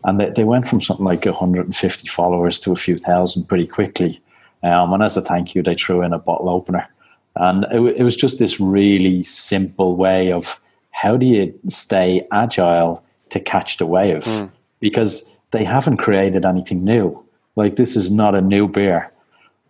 and 0.05 0.21
they, 0.21 0.31
they 0.31 0.45
went 0.45 0.69
from 0.69 0.81
something 0.81 1.05
like 1.05 1.25
150 1.25 2.09
followers 2.09 2.61
to 2.61 2.71
a 2.71 2.77
few 2.77 2.97
thousand 2.97 3.47
pretty 3.49 3.67
quickly. 3.67 4.23
Um, 4.63 4.93
and 4.93 5.03
as 5.03 5.17
a 5.17 5.21
thank 5.21 5.55
you, 5.55 5.63
they 5.63 5.75
threw 5.75 6.03
in 6.03 6.13
a 6.13 6.19
bottle 6.19 6.49
opener. 6.49 6.89
And 7.37 7.65
it, 7.73 7.81
it 7.97 8.03
was 8.03 8.17
just 8.17 8.39
this 8.39 8.61
really 8.61 9.23
simple 9.23 9.97
way 9.97 10.33
of 10.33 10.61
how 10.91 11.17
do 11.17 11.27
you 11.27 11.59
stay 11.69 12.27
agile 12.31 13.05
to 13.31 13.41
catch 13.41 13.79
the 13.79 13.87
wave? 13.87 14.25
Mm. 14.25 14.51
Because 14.81 15.37
they 15.51 15.65
haven't 15.65 15.97
created 15.97 16.45
anything 16.45 16.85
new. 16.85 17.23
Like, 17.57 17.77
this 17.77 17.97
is 17.97 18.11
not 18.11 18.35
a 18.35 18.41
new 18.41 18.69
beer, 18.69 19.13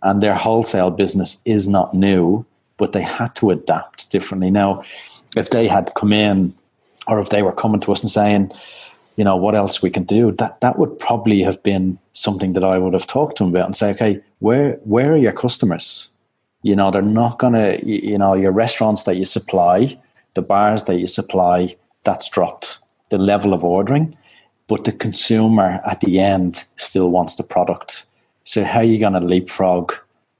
and 0.03 0.23
their 0.23 0.35
wholesale 0.35 0.91
business 0.91 1.43
is 1.45 1.67
not 1.67 1.95
new, 1.95 2.45
but 2.77 2.93
they 2.93 3.03
had 3.03 3.35
to 3.37 3.51
adapt 3.51 4.11
differently. 4.11 4.51
Now, 4.51 4.83
if 5.37 5.51
they 5.51 5.69
had 5.69 5.93
come 5.95 6.13
in, 6.13 6.55
or 7.09 7.19
if 7.19 7.31
they 7.31 7.43
were 7.43 7.53
coming 7.53 7.81
to 7.81 7.93
us 7.93 8.03
and 8.03 8.11
saying, 8.11 8.53
you 9.17 9.25
know, 9.25 9.37
what 9.37 9.55
else 9.55 9.83
we 9.83 9.91
can 9.91 10.05
do, 10.05 10.33
that 10.33 10.61
that 10.61 10.79
would 10.79 10.99
probably 10.99 11.43
have 11.43 11.63
been 11.63 11.99
something 12.13 12.53
that 12.55 12.65
I 12.65 12.79
would 12.79 12.93
have 12.93 13.07
talked 13.07 13.37
to 13.39 13.45
them 13.45 13.55
about 13.55 13.67
and 13.67 13.77
say, 13.77 13.91
okay, 13.91 14.21
where 14.43 14.73
where 14.85 15.13
are 15.13 15.17
your 15.17 15.33
customers? 15.33 16.11
You 16.63 16.77
know, 16.77 16.91
they're 16.91 17.03
not 17.03 17.39
gonna, 17.39 17.79
you 17.83 18.19
know, 18.19 18.35
your 18.35 18.53
restaurants 18.53 19.05
that 19.05 19.17
you 19.17 19.25
supply, 19.25 19.99
the 20.35 20.43
bars 20.43 20.85
that 20.85 20.97
you 20.97 21.07
supply, 21.07 21.75
that's 22.05 22.29
dropped. 22.29 22.79
The 23.11 23.19
level 23.19 23.53
of 23.53 23.65
ordering 23.65 24.17
but 24.73 24.85
the 24.85 24.93
consumer 24.93 25.83
at 25.85 26.01
the 26.01 26.19
end 26.19 26.65
still 26.77 27.11
wants 27.11 27.35
the 27.35 27.43
product. 27.43 28.07
So 28.45 28.65
how 28.65 28.81
are 28.81 28.85
you 28.85 28.99
going 28.99 29.13
to 29.13 29.21
leapfrog 29.21 29.93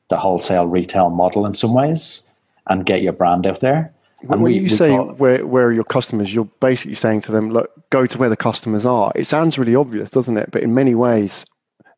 the 0.09 0.17
wholesale 0.17 0.67
retail 0.67 1.11
model 1.11 1.45
in 1.45 1.55
some 1.55 1.75
ways 1.75 2.23
and 2.67 2.87
get 2.87 3.03
your 3.03 3.13
brand 3.13 3.47
out 3.47 3.61
there? 3.61 3.93
And 4.23 4.31
when 4.31 4.41
we, 4.41 4.55
you 4.55 4.63
we 4.63 4.69
say 4.71 4.97
where, 4.97 5.45
where 5.45 5.67
are 5.67 5.73
your 5.73 5.85
customers, 5.85 6.33
you're 6.33 6.49
basically 6.61 6.95
saying 6.95 7.21
to 7.23 7.33
them, 7.33 7.51
look, 7.51 7.71
go 7.91 8.07
to 8.07 8.17
where 8.17 8.31
the 8.31 8.37
customers 8.37 8.87
are. 8.87 9.13
It 9.15 9.27
sounds 9.27 9.59
really 9.59 9.75
obvious, 9.75 10.11
doesn't 10.11 10.39
it? 10.39 10.51
But 10.51 10.63
in 10.63 10.73
many 10.73 10.95
ways, 10.95 11.45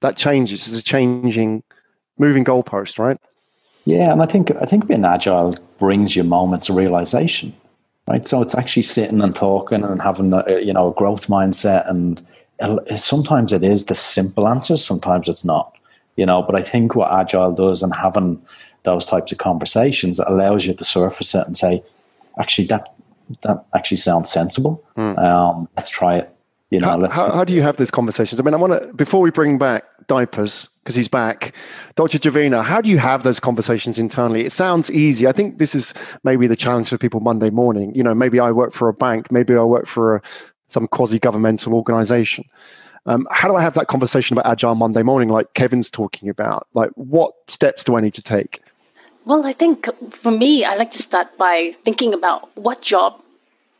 that 0.00 0.16
changes. 0.16 0.66
It's 0.66 0.80
a 0.80 0.82
changing, 0.82 1.62
moving 2.18 2.44
goalposts, 2.44 2.98
right? 2.98 3.18
Yeah, 3.84 4.12
and 4.12 4.22
I 4.22 4.26
think 4.26 4.50
I 4.56 4.64
think 4.64 4.86
being 4.86 5.04
agile 5.04 5.56
brings 5.78 6.16
you 6.16 6.24
moments 6.24 6.68
of 6.68 6.76
realization 6.76 7.54
right? 8.06 8.26
So 8.26 8.42
it's 8.42 8.54
actually 8.54 8.82
sitting 8.82 9.20
and 9.20 9.34
talking 9.34 9.82
and 9.82 10.00
having 10.00 10.32
a, 10.32 10.60
you 10.60 10.72
know 10.72 10.90
a 10.90 10.94
growth 10.94 11.26
mindset, 11.28 11.88
and 11.88 12.22
sometimes 12.96 13.52
it 13.52 13.62
is 13.62 13.86
the 13.86 13.94
simple 13.94 14.48
answers, 14.48 14.84
sometimes 14.84 15.28
it's 15.28 15.44
not, 15.44 15.74
you 16.16 16.26
know. 16.26 16.42
But 16.42 16.56
I 16.56 16.62
think 16.62 16.94
what 16.94 17.12
agile 17.12 17.52
does 17.52 17.82
and 17.82 17.94
having 17.94 18.42
those 18.82 19.06
types 19.06 19.32
of 19.32 19.38
conversations 19.38 20.18
it 20.18 20.26
allows 20.28 20.66
you 20.66 20.74
to 20.74 20.84
surface 20.84 21.34
it 21.34 21.46
and 21.46 21.56
say, 21.56 21.82
actually, 22.38 22.66
that 22.68 22.88
that 23.42 23.64
actually 23.74 23.96
sounds 23.96 24.30
sensible. 24.30 24.82
Mm. 24.96 25.18
Um, 25.18 25.68
let's 25.76 25.90
try 25.90 26.16
it. 26.18 26.33
You 26.70 26.80
know, 26.80 26.88
how, 26.88 27.08
how, 27.08 27.32
how, 27.32 27.44
do 27.44 27.52
you 27.52 27.62
have 27.62 27.76
these 27.76 27.90
conversations? 27.90 28.40
I 28.40 28.42
mean, 28.42 28.54
I 28.54 28.56
want 28.56 28.82
to 28.82 28.92
before 28.94 29.20
we 29.20 29.30
bring 29.30 29.58
back 29.58 29.84
diapers 30.06 30.68
because 30.82 30.94
he's 30.94 31.08
back. 31.08 31.54
Dr. 31.94 32.18
Jovina, 32.18 32.64
how 32.64 32.80
do 32.80 32.90
you 32.90 32.98
have 32.98 33.22
those 33.22 33.38
conversations 33.38 33.98
internally? 33.98 34.44
It 34.44 34.52
sounds 34.52 34.90
easy. 34.90 35.26
I 35.26 35.32
think 35.32 35.58
this 35.58 35.74
is 35.74 35.94
maybe 36.24 36.46
the 36.46 36.56
challenge 36.56 36.88
for 36.88 36.98
people 36.98 37.20
Monday 37.20 37.50
morning. 37.50 37.94
You 37.94 38.02
know, 38.02 38.14
maybe 38.14 38.40
I 38.40 38.50
work 38.50 38.72
for 38.72 38.88
a 38.88 38.94
bank, 38.94 39.30
maybe 39.30 39.54
I 39.54 39.62
work 39.62 39.86
for 39.86 40.16
a, 40.16 40.22
some 40.68 40.86
quasi 40.88 41.18
governmental 41.18 41.74
organization. 41.74 42.44
Um, 43.06 43.26
how 43.30 43.48
do 43.48 43.56
I 43.56 43.62
have 43.62 43.74
that 43.74 43.86
conversation 43.86 44.36
about 44.36 44.50
Agile 44.50 44.74
Monday 44.74 45.02
morning, 45.02 45.28
like 45.28 45.52
Kevin's 45.54 45.90
talking 45.90 46.28
about? 46.28 46.66
Like, 46.72 46.90
what 46.94 47.34
steps 47.48 47.84
do 47.84 47.96
I 47.96 48.00
need 48.00 48.14
to 48.14 48.22
take? 48.22 48.62
Well, 49.26 49.46
I 49.46 49.52
think 49.52 49.88
for 50.12 50.30
me, 50.30 50.64
I 50.64 50.74
like 50.74 50.90
to 50.92 51.02
start 51.02 51.36
by 51.38 51.72
thinking 51.84 52.14
about 52.14 52.54
what 52.56 52.80
job 52.80 53.20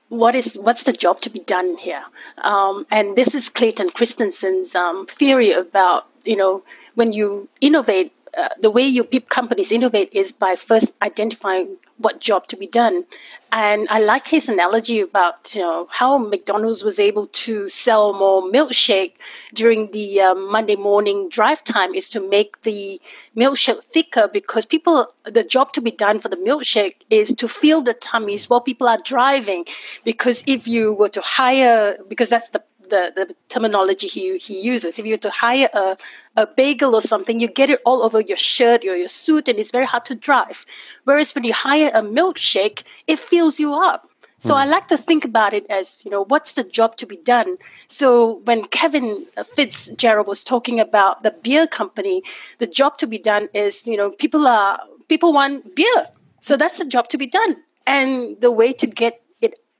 what 0.08 0.34
is 0.34 0.56
what's 0.56 0.84
the 0.84 0.92
job 0.92 1.20
to 1.22 1.30
be 1.30 1.40
done 1.40 1.76
here? 1.76 2.04
Um, 2.38 2.86
and 2.90 3.16
this 3.16 3.34
is 3.34 3.48
Clayton 3.48 3.90
Christensen's 3.90 4.74
um, 4.74 5.06
theory 5.06 5.52
about 5.52 6.06
you 6.24 6.36
know 6.36 6.62
when 6.94 7.12
you 7.12 7.48
innovate 7.60 8.12
uh, 8.36 8.48
the 8.60 8.70
way 8.70 8.82
you 8.86 9.04
companies 9.28 9.72
innovate 9.72 10.10
is 10.12 10.32
by 10.32 10.56
first 10.56 10.92
identifying 11.02 11.76
what 11.98 12.20
job 12.20 12.46
to 12.48 12.56
be 12.56 12.66
done. 12.66 13.04
And 13.52 13.86
I 13.88 14.00
like 14.00 14.26
his 14.26 14.48
analogy 14.48 15.00
about 15.00 15.54
you 15.54 15.62
know 15.62 15.86
how 15.90 16.18
McDonald's 16.18 16.82
was 16.82 16.98
able 16.98 17.28
to 17.44 17.68
sell 17.68 18.12
more 18.12 18.42
milkshake 18.42 19.12
during 19.54 19.92
the 19.92 20.20
um, 20.22 20.50
Monday 20.50 20.74
morning 20.76 21.28
drive 21.28 21.62
time 21.62 21.94
is 21.94 22.10
to 22.10 22.20
make 22.28 22.60
the 22.62 23.00
milkshake 23.36 23.84
thicker 23.84 24.28
because 24.32 24.64
people 24.64 25.12
the 25.24 25.44
job 25.44 25.72
to 25.74 25.80
be 25.80 25.92
done 25.92 26.18
for 26.18 26.28
the 26.28 26.36
milkshake 26.36 26.96
is 27.10 27.32
to 27.34 27.48
fill 27.48 27.82
the 27.82 27.94
tummies 27.94 28.50
while 28.50 28.60
people 28.60 28.88
are 28.88 28.98
driving. 29.04 29.64
Because 30.04 30.42
if 30.46 30.66
you 30.66 30.92
were 30.92 31.10
to 31.10 31.20
hire 31.20 31.96
because 32.08 32.28
that's 32.28 32.50
the 32.50 32.62
the, 32.88 33.12
the 33.14 33.34
terminology 33.48 34.06
he, 34.06 34.38
he 34.38 34.60
uses. 34.60 34.98
If 34.98 35.06
you 35.06 35.12
were 35.14 35.18
to 35.18 35.30
hire 35.30 35.68
a, 35.72 35.96
a 36.36 36.46
bagel 36.46 36.94
or 36.94 37.02
something, 37.02 37.40
you 37.40 37.48
get 37.48 37.70
it 37.70 37.80
all 37.84 38.02
over 38.02 38.20
your 38.20 38.36
shirt 38.36 38.84
or 38.84 38.96
your 38.96 39.08
suit, 39.08 39.48
and 39.48 39.58
it's 39.58 39.70
very 39.70 39.86
hard 39.86 40.04
to 40.06 40.14
drive. 40.14 40.64
Whereas 41.04 41.34
when 41.34 41.44
you 41.44 41.52
hire 41.52 41.90
a 41.92 42.02
milkshake, 42.02 42.82
it 43.06 43.18
fills 43.18 43.58
you 43.58 43.74
up. 43.74 44.08
So 44.40 44.52
mm. 44.52 44.56
I 44.56 44.66
like 44.66 44.88
to 44.88 44.98
think 44.98 45.24
about 45.24 45.54
it 45.54 45.66
as, 45.70 46.04
you 46.04 46.10
know, 46.10 46.24
what's 46.24 46.52
the 46.52 46.64
job 46.64 46.96
to 46.98 47.06
be 47.06 47.16
done? 47.16 47.56
So 47.88 48.40
when 48.44 48.66
Kevin 48.66 49.26
Fitzgerald 49.54 50.26
was 50.26 50.44
talking 50.44 50.80
about 50.80 51.22
the 51.22 51.30
beer 51.30 51.66
company, 51.66 52.22
the 52.58 52.66
job 52.66 52.98
to 52.98 53.06
be 53.06 53.18
done 53.18 53.48
is, 53.54 53.86
you 53.86 53.96
know, 53.96 54.10
people 54.10 54.46
are 54.46 54.78
people 55.08 55.32
want 55.32 55.74
beer. 55.74 56.08
So 56.40 56.58
that's 56.58 56.76
the 56.76 56.84
job 56.84 57.08
to 57.08 57.18
be 57.18 57.26
done. 57.26 57.56
And 57.86 58.38
the 58.40 58.50
way 58.50 58.72
to 58.74 58.86
get 58.86 59.22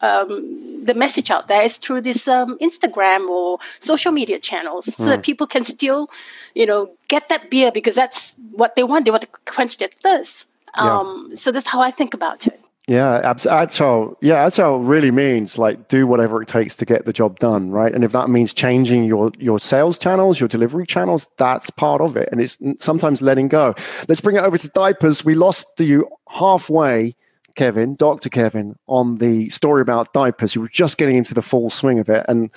um, 0.05 0.84
the 0.84 0.94
message 0.94 1.30
out 1.30 1.48
there 1.48 1.62
is 1.62 1.76
through 1.78 2.02
this 2.02 2.28
um, 2.28 2.59
Instagram 2.59 3.28
or 3.28 3.59
social 3.80 4.12
media 4.12 4.38
channels, 4.38 4.86
so 4.96 5.05
that 5.05 5.16
hmm. 5.16 5.22
people 5.22 5.46
can 5.46 5.64
still, 5.64 6.11
you 6.55 6.66
know, 6.66 6.90
get 7.09 7.28
that 7.28 7.50
beer 7.50 7.72
because 7.72 7.94
that's 7.94 8.36
what 8.52 8.76
they 8.76 8.84
want. 8.84 9.05
They 9.05 9.11
want 9.11 9.22
to 9.22 9.28
quench 9.46 9.78
their 9.78 9.90
thirst. 10.02 10.46
Um, 10.74 11.28
yeah. 11.30 11.36
So 11.36 11.52
that's 11.52 11.66
how 11.66 11.80
I 11.80 11.90
think 11.90 12.14
about 12.14 12.46
it. 12.46 12.61
Yeah, 12.86 13.34
agile. 13.50 14.18
Yeah, 14.20 14.42
that's 14.42 14.59
how 14.59 14.76
it 14.76 14.82
really 14.82 15.11
means 15.11 15.59
like 15.59 15.88
do 15.88 16.07
whatever 16.07 16.42
it 16.42 16.48
takes 16.48 16.76
to 16.76 16.84
get 16.84 17.07
the 17.07 17.14
job 17.14 17.38
done, 17.38 17.70
right? 17.70 17.90
And 17.94 18.05
if 18.05 18.12
that 18.12 18.28
means 18.28 18.52
changing 18.52 19.05
your 19.05 19.32
your 19.38 19.59
sales 19.59 19.98
channels, 19.98 20.38
your 20.38 20.50
delivery 20.50 20.84
channels, 20.84 21.30
that's 21.38 21.70
part 21.70 22.02
of 22.02 22.14
it. 22.14 22.28
And 22.30 22.42
it's 22.42 22.59
sometimes 22.78 23.22
letting 23.22 23.48
go. 23.48 23.74
Let's 24.07 24.20
bring 24.20 24.36
it 24.36 24.44
over 24.44 24.59
to 24.59 24.68
diapers. 24.68 25.24
We 25.24 25.34
lost 25.34 25.80
you 25.80 26.11
halfway 26.28 27.16
Kevin, 27.55 27.94
Dr. 27.96 28.28
Kevyn, 28.28 28.74
on 28.86 29.18
the 29.18 29.48
story 29.48 29.82
about 29.82 30.12
diapers. 30.12 30.55
You 30.55 30.61
were 30.61 30.68
just 30.68 30.98
getting 30.98 31.16
into 31.16 31.34
the 31.34 31.42
full 31.42 31.70
swing 31.70 31.98
of 31.98 32.09
it, 32.09 32.24
and 32.28 32.50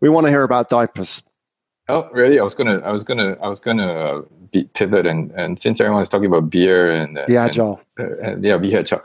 we 0.00 0.08
want 0.08 0.26
to 0.26 0.30
hear 0.30 0.42
about 0.42 0.68
diapers. 0.68 1.22
Oh, 1.88 2.08
really? 2.12 2.38
I 2.38 2.42
was 2.42 2.54
gonna, 2.54 2.78
I 2.80 2.92
was 2.92 3.04
gonna, 3.04 3.36
I 3.42 3.48
was 3.48 3.60
gonna 3.60 4.22
be 4.50 4.64
pivot, 4.74 5.06
and 5.06 5.30
and 5.32 5.58
since 5.58 5.80
everyone 5.80 6.02
is 6.02 6.08
talking 6.08 6.26
about 6.26 6.50
beer 6.50 6.90
and 6.90 7.18
agile, 7.18 7.80
and, 7.98 8.12
uh, 8.12 8.16
and 8.22 8.44
yeah, 8.44 8.78
agile. 8.78 9.02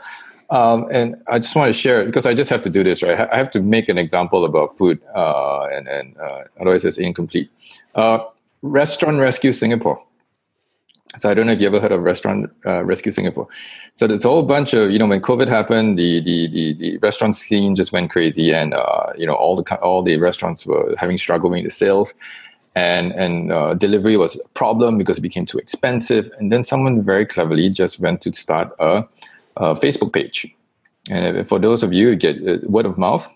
Um, 0.50 0.88
and 0.90 1.14
I 1.28 1.38
just 1.38 1.54
want 1.54 1.68
to 1.68 1.78
share 1.78 2.04
because 2.04 2.26
I 2.26 2.34
just 2.34 2.50
have 2.50 2.62
to 2.62 2.70
do 2.70 2.82
this, 2.82 3.02
right? 3.02 3.28
I 3.32 3.36
have 3.36 3.50
to 3.52 3.62
make 3.62 3.88
an 3.88 3.98
example 3.98 4.44
about 4.44 4.76
food, 4.76 5.00
uh, 5.14 5.66
and 5.72 5.86
and 5.88 6.16
uh, 6.18 6.44
otherwise 6.60 6.84
it's 6.84 6.98
incomplete. 6.98 7.50
Uh, 7.94 8.18
Restaurant 8.62 9.18
Rescue 9.18 9.52
Singapore. 9.52 10.02
So 11.18 11.28
I 11.28 11.34
don't 11.34 11.46
know 11.46 11.52
if 11.52 11.60
you 11.60 11.66
ever 11.66 11.80
heard 11.80 11.90
of 11.90 12.02
Restaurant 12.02 12.50
uh, 12.64 12.84
Rescue 12.84 13.10
Singapore. 13.10 13.48
So 13.94 14.06
there's 14.06 14.24
a 14.24 14.28
whole 14.28 14.44
bunch 14.44 14.74
of 14.74 14.90
you 14.90 14.98
know 14.98 15.06
when 15.06 15.20
COVID 15.20 15.48
happened, 15.48 15.98
the 15.98 16.20
the 16.20 16.46
the, 16.48 16.74
the 16.74 16.98
restaurant 16.98 17.34
scene 17.34 17.74
just 17.74 17.92
went 17.92 18.10
crazy, 18.10 18.52
and 18.52 18.74
uh, 18.74 19.12
you 19.16 19.26
know 19.26 19.34
all 19.34 19.56
the 19.56 19.80
all 19.80 20.02
the 20.02 20.16
restaurants 20.18 20.64
were 20.64 20.94
having 20.98 21.18
struggling 21.18 21.64
with 21.64 21.72
the 21.72 21.74
sales, 21.74 22.14
and 22.76 23.12
and 23.12 23.52
uh, 23.52 23.74
delivery 23.74 24.16
was 24.16 24.36
a 24.36 24.48
problem 24.50 24.98
because 24.98 25.18
it 25.18 25.22
became 25.22 25.46
too 25.46 25.58
expensive. 25.58 26.30
And 26.38 26.52
then 26.52 26.62
someone 26.62 27.02
very 27.02 27.26
cleverly 27.26 27.70
just 27.70 27.98
went 27.98 28.20
to 28.22 28.32
start 28.32 28.72
a, 28.78 29.04
a 29.56 29.74
Facebook 29.74 30.12
page, 30.12 30.46
and 31.08 31.48
for 31.48 31.58
those 31.58 31.82
of 31.82 31.92
you 31.92 32.10
who 32.10 32.16
get 32.16 32.36
uh, 32.46 32.58
word 32.68 32.86
of 32.86 32.96
mouth, 32.96 33.28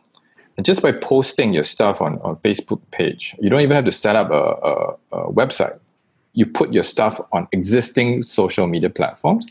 and 0.57 0.65
just 0.65 0.81
by 0.81 0.93
posting 0.93 1.53
your 1.53 1.65
stuff 1.65 2.01
on 2.01 2.21
on 2.21 2.37
Facebook 2.37 2.81
page, 2.93 3.35
you 3.41 3.51
don't 3.51 3.63
even 3.63 3.75
have 3.75 3.85
to 3.85 3.93
set 3.93 4.15
up 4.15 4.31
a, 4.31 4.45
a, 4.71 4.97
a 5.19 5.33
website 5.33 5.77
you 6.35 6.47
put 6.47 6.73
your 6.73 6.85
stuff 6.85 7.21
on 7.33 7.49
existing 7.53 8.23
social 8.23 8.67
media 8.67 8.91
platforms 8.91 9.47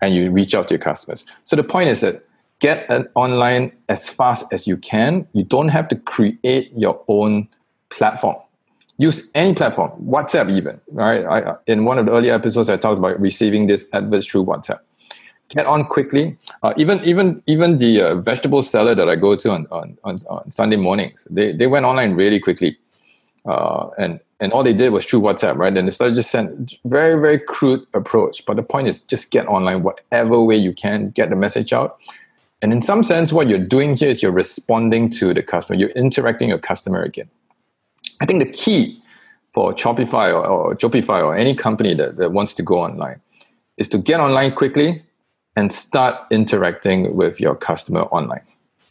and 0.00 0.14
you 0.14 0.30
reach 0.30 0.54
out 0.54 0.68
to 0.68 0.74
your 0.74 0.80
customers. 0.80 1.24
So 1.44 1.56
the 1.56 1.64
point 1.64 1.90
is 1.90 2.00
that 2.00 2.24
get 2.60 2.88
an 2.90 3.08
online 3.14 3.72
as 3.88 4.08
fast 4.08 4.46
as 4.52 4.66
you 4.66 4.76
can. 4.76 5.26
You 5.32 5.44
don't 5.44 5.68
have 5.68 5.88
to 5.88 5.96
create 5.96 6.72
your 6.76 7.02
own 7.08 7.48
platform. 7.90 8.36
Use 8.98 9.28
any 9.34 9.54
platform, 9.54 9.90
WhatsApp 10.02 10.50
even. 10.56 10.80
Right? 10.92 11.24
I, 11.24 11.56
in 11.66 11.84
one 11.84 11.98
of 11.98 12.06
the 12.06 12.12
earlier 12.12 12.32
episodes, 12.32 12.68
I 12.68 12.76
talked 12.76 12.98
about 12.98 13.20
receiving 13.20 13.66
this 13.66 13.88
adverts 13.92 14.26
through 14.26 14.44
WhatsApp. 14.44 14.78
get 15.48 15.66
on 15.66 15.84
quickly. 15.84 16.36
Uh, 16.62 16.72
even 16.76 17.02
even 17.04 17.42
even 17.46 17.78
the 17.78 18.00
uh, 18.00 18.14
vegetable 18.14 18.62
seller 18.62 18.94
that 18.94 19.08
I 19.08 19.16
go 19.16 19.34
to 19.36 19.50
on, 19.50 19.66
on, 19.70 19.98
on, 20.04 20.18
on, 20.30 20.50
Sunday 20.50 20.76
mornings, 20.76 21.26
they, 21.28 21.52
they 21.52 21.66
went 21.66 21.84
online 21.84 22.14
really 22.14 22.38
quickly. 22.38 22.78
Uh, 23.44 23.90
and 23.98 24.20
and 24.40 24.52
all 24.52 24.62
they 24.62 24.72
did 24.72 24.92
was 24.92 25.04
through 25.04 25.20
WhatsApp, 25.20 25.56
right? 25.56 25.76
And 25.76 25.86
they 25.86 25.90
started 25.90 26.16
just 26.16 26.30
send 26.30 26.76
very, 26.84 27.18
very 27.20 27.38
crude 27.38 27.86
approach. 27.94 28.44
But 28.44 28.56
the 28.56 28.62
point 28.62 28.88
is 28.88 29.02
just 29.02 29.30
get 29.30 29.46
online 29.46 29.82
whatever 29.82 30.42
way 30.42 30.56
you 30.56 30.72
can, 30.72 31.10
get 31.10 31.30
the 31.30 31.36
message 31.36 31.72
out. 31.72 31.98
And 32.60 32.72
in 32.72 32.82
some 32.82 33.02
sense, 33.02 33.32
what 33.32 33.48
you're 33.48 33.58
doing 33.58 33.94
here 33.94 34.10
is 34.10 34.22
you're 34.22 34.32
responding 34.32 35.08
to 35.10 35.32
the 35.32 35.42
customer, 35.42 35.78
you're 35.78 35.90
interacting 35.90 36.48
with 36.48 36.52
your 36.52 36.58
customer 36.58 37.02
again. 37.02 37.28
I 38.20 38.26
think 38.26 38.42
the 38.44 38.50
key 38.50 39.00
for 39.52 39.72
Shopify 39.72 40.32
or, 40.32 40.46
or 40.46 40.74
Shopify 40.74 41.22
or 41.22 41.36
any 41.36 41.54
company 41.54 41.94
that, 41.94 42.16
that 42.16 42.32
wants 42.32 42.54
to 42.54 42.62
go 42.62 42.80
online 42.80 43.20
is 43.76 43.88
to 43.88 43.98
get 43.98 44.20
online 44.20 44.52
quickly 44.52 45.02
and 45.56 45.72
start 45.72 46.20
interacting 46.30 47.16
with 47.16 47.40
your 47.40 47.54
customer 47.54 48.02
online 48.02 48.42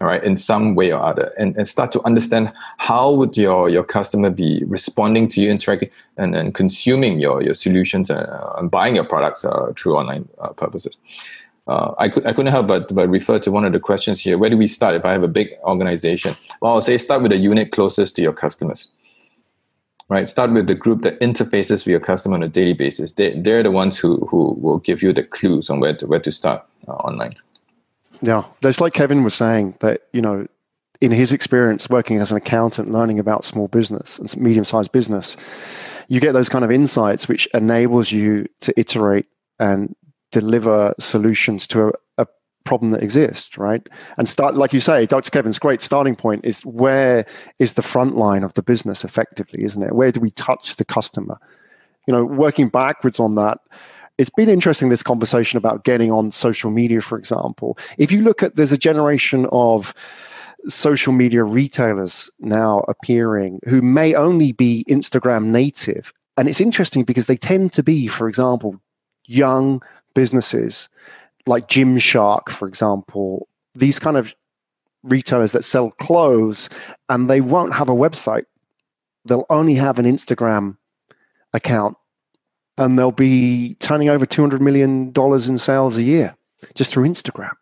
all 0.04 0.10
right 0.10 0.24
in 0.24 0.36
some 0.36 0.76
way 0.76 0.91
or 0.91 1.01
other 1.01 1.34
and, 1.38 1.56
and 1.56 1.66
start 1.66 1.89
to 1.93 2.04
understand 2.04 2.51
how 2.78 3.14
would 3.14 3.38
your, 3.38 3.70
your 3.70 3.86
customer 3.86 4.30
be 4.30 4.62
responding 4.68 5.30
to 5.30 5.39
you 5.39 5.49
interacting 5.49 5.89
and, 6.18 6.36
and 6.36 6.54
consuming 6.54 7.22
your, 7.22 7.41
your 7.41 7.54
solutions 7.54 8.10
and, 8.10 8.20
uh, 8.20 8.54
and 8.58 8.70
buying 8.70 8.95
your 8.95 9.06
products 9.06 9.45
uh, 9.45 9.72
through 9.78 9.95
online 9.95 10.28
uh, 10.41 10.49
purposes 10.49 10.97
uh, 11.68 11.93
I, 11.97 12.10
could, 12.10 12.26
I 12.28 12.34
couldn't 12.34 12.51
help 12.51 12.68
but, 12.68 12.93
but 12.93 13.08
refer 13.08 13.39
to 13.39 13.49
one 13.49 13.64
of 13.64 13.72
the 13.72 13.80
questions 13.80 14.20
here 14.20 14.38
where 14.38 14.49
do 14.49 14.58
we 14.58 14.68
start 14.68 14.93
if 14.93 15.06
i 15.06 15.14
have 15.14 15.24
a 15.24 15.30
big 15.30 15.51
organization 15.64 16.36
well 16.60 16.74
i'll 16.74 16.82
say 16.82 16.97
start 16.97 17.22
with 17.22 17.32
the 17.32 17.38
unit 17.38 17.72
closest 17.72 18.18
to 18.18 18.22
your 18.22 18.34
customers 18.34 18.91
right? 20.10 20.28
Start 20.28 20.51
with 20.51 20.68
the 20.68 20.76
group 20.76 21.01
that 21.04 21.20
interfaces 21.22 21.86
with 21.86 21.88
your 21.88 21.99
customer 22.01 22.36
on 22.36 22.43
a 22.43 22.49
daily 22.49 22.74
basis. 22.74 23.14
They, 23.14 23.39
they're 23.39 23.64
the 23.64 23.72
ones 23.72 23.97
who, 23.97 24.18
who 24.26 24.54
will 24.60 24.80
give 24.80 25.01
you 25.01 25.14
the 25.14 25.24
clues 25.24 25.70
on 25.70 25.80
where 25.80 25.95
to, 25.95 26.06
where 26.06 26.20
to 26.20 26.32
start 26.32 26.62
uh, 26.89 26.91
online. 26.91 27.36
Yeah, 28.24 28.46
that's 28.62 28.80
like 28.80 28.94
Kevin 28.94 29.24
was 29.24 29.34
saying 29.34 29.76
that, 29.82 30.02
you 30.14 30.22
know, 30.22 30.48
in 31.02 31.12
his 31.12 31.34
experience 31.34 31.90
working 31.90 32.20
as 32.20 32.32
an 32.32 32.38
accountant, 32.38 32.90
learning 32.90 33.20
about 33.20 33.44
small 33.44 33.68
business 33.68 34.18
and 34.18 34.38
medium 34.38 34.64
sized 34.64 34.94
business, 34.94 35.36
you 36.08 36.22
get 36.22 36.32
those 36.32 36.48
kind 36.48 36.64
of 36.64 36.72
insights 36.72 37.28
which 37.28 37.48
enables 37.54 38.14
you 38.14 38.48
to 38.62 38.74
iterate 38.80 39.26
and 39.60 39.94
deliver 40.32 40.94
solutions 41.00 41.68
to 41.68 41.94
a, 42.18 42.26
problem 42.66 42.92
that 42.92 43.04
exists, 43.04 43.58
right? 43.58 43.86
And 44.18 44.28
start, 44.28 44.56
like 44.56 44.72
you 44.72 44.80
say, 44.80 45.06
Dr. 45.06 45.30
Kevyn's 45.32 45.60
great 45.60 45.82
starting 45.82 46.16
point 46.16 46.46
is 46.46 46.66
where 46.66 47.26
is 47.60 47.74
the 47.74 47.82
front 47.82 48.16
line 48.16 48.42
of 48.42 48.54
the 48.54 48.64
business 48.64 49.04
effectively, 49.04 49.66
isn't 49.66 49.84
it? 49.84 49.94
Where 49.94 50.14
do 50.14 50.22
we 50.22 50.32
touch 50.32 50.78
the 50.78 50.86
customer? 50.86 51.38
You 52.08 52.14
know, 52.14 52.24
working 52.24 52.70
backwards 52.70 53.20
on 53.20 53.36
that, 53.36 53.58
it's 54.18 54.30
been 54.30 54.49
interesting 54.49 54.89
this 54.89 55.03
conversation 55.03 55.57
about 55.57 55.84
getting 55.84 56.11
on 56.11 56.32
social 56.32 56.70
media, 56.70 57.01
for 57.01 57.18
example. 57.18 57.78
If 57.97 58.11
you 58.11 58.22
look 58.22 58.43
at, 58.43 58.55
there's 58.55 58.72
a 58.72 58.78
generation 58.78 59.47
of 59.51 59.93
social 60.68 61.11
media 61.14 61.43
retailers 61.43 62.32
now 62.39 62.80
appearing 62.88 63.59
who 63.68 63.82
may 63.82 64.14
only 64.14 64.51
be 64.51 64.86
Instagram 64.88 65.45
native. 65.45 66.14
And 66.38 66.47
it's 66.47 66.61
interesting 66.61 67.03
because 67.03 67.28
they 67.28 67.36
tend 67.36 67.74
to 67.74 67.84
be, 67.84 68.07
for 68.07 68.28
example, 68.28 68.80
young 69.26 69.82
businesses 70.14 70.89
like 71.45 71.68
Gymshark, 71.68 72.49
for 72.49 72.68
example, 72.68 73.47
these 73.76 73.99
kind 73.99 74.18
of 74.18 74.36
retailers 75.03 75.51
that 75.51 75.64
sell 75.64 75.91
clothes 75.91 76.70
and 77.09 77.30
they 77.30 77.41
won't 77.41 77.74
have 77.74 77.89
a 77.89 77.95
website. 77.95 78.45
They'll 79.26 79.45
only 79.49 79.76
have 79.76 79.99
an 79.99 80.05
Instagram 80.05 80.78
account 81.53 81.97
and 82.78 82.98
they'll 82.98 83.12
be 83.12 83.76
turning 83.80 84.10
over 84.10 84.26
$200 84.26 84.60
million 84.60 85.14
in 85.16 85.58
sales 85.58 85.98
a 85.98 86.04
year 86.04 86.36
just 86.76 86.92
through 86.92 87.08
Instagram. 87.08 87.54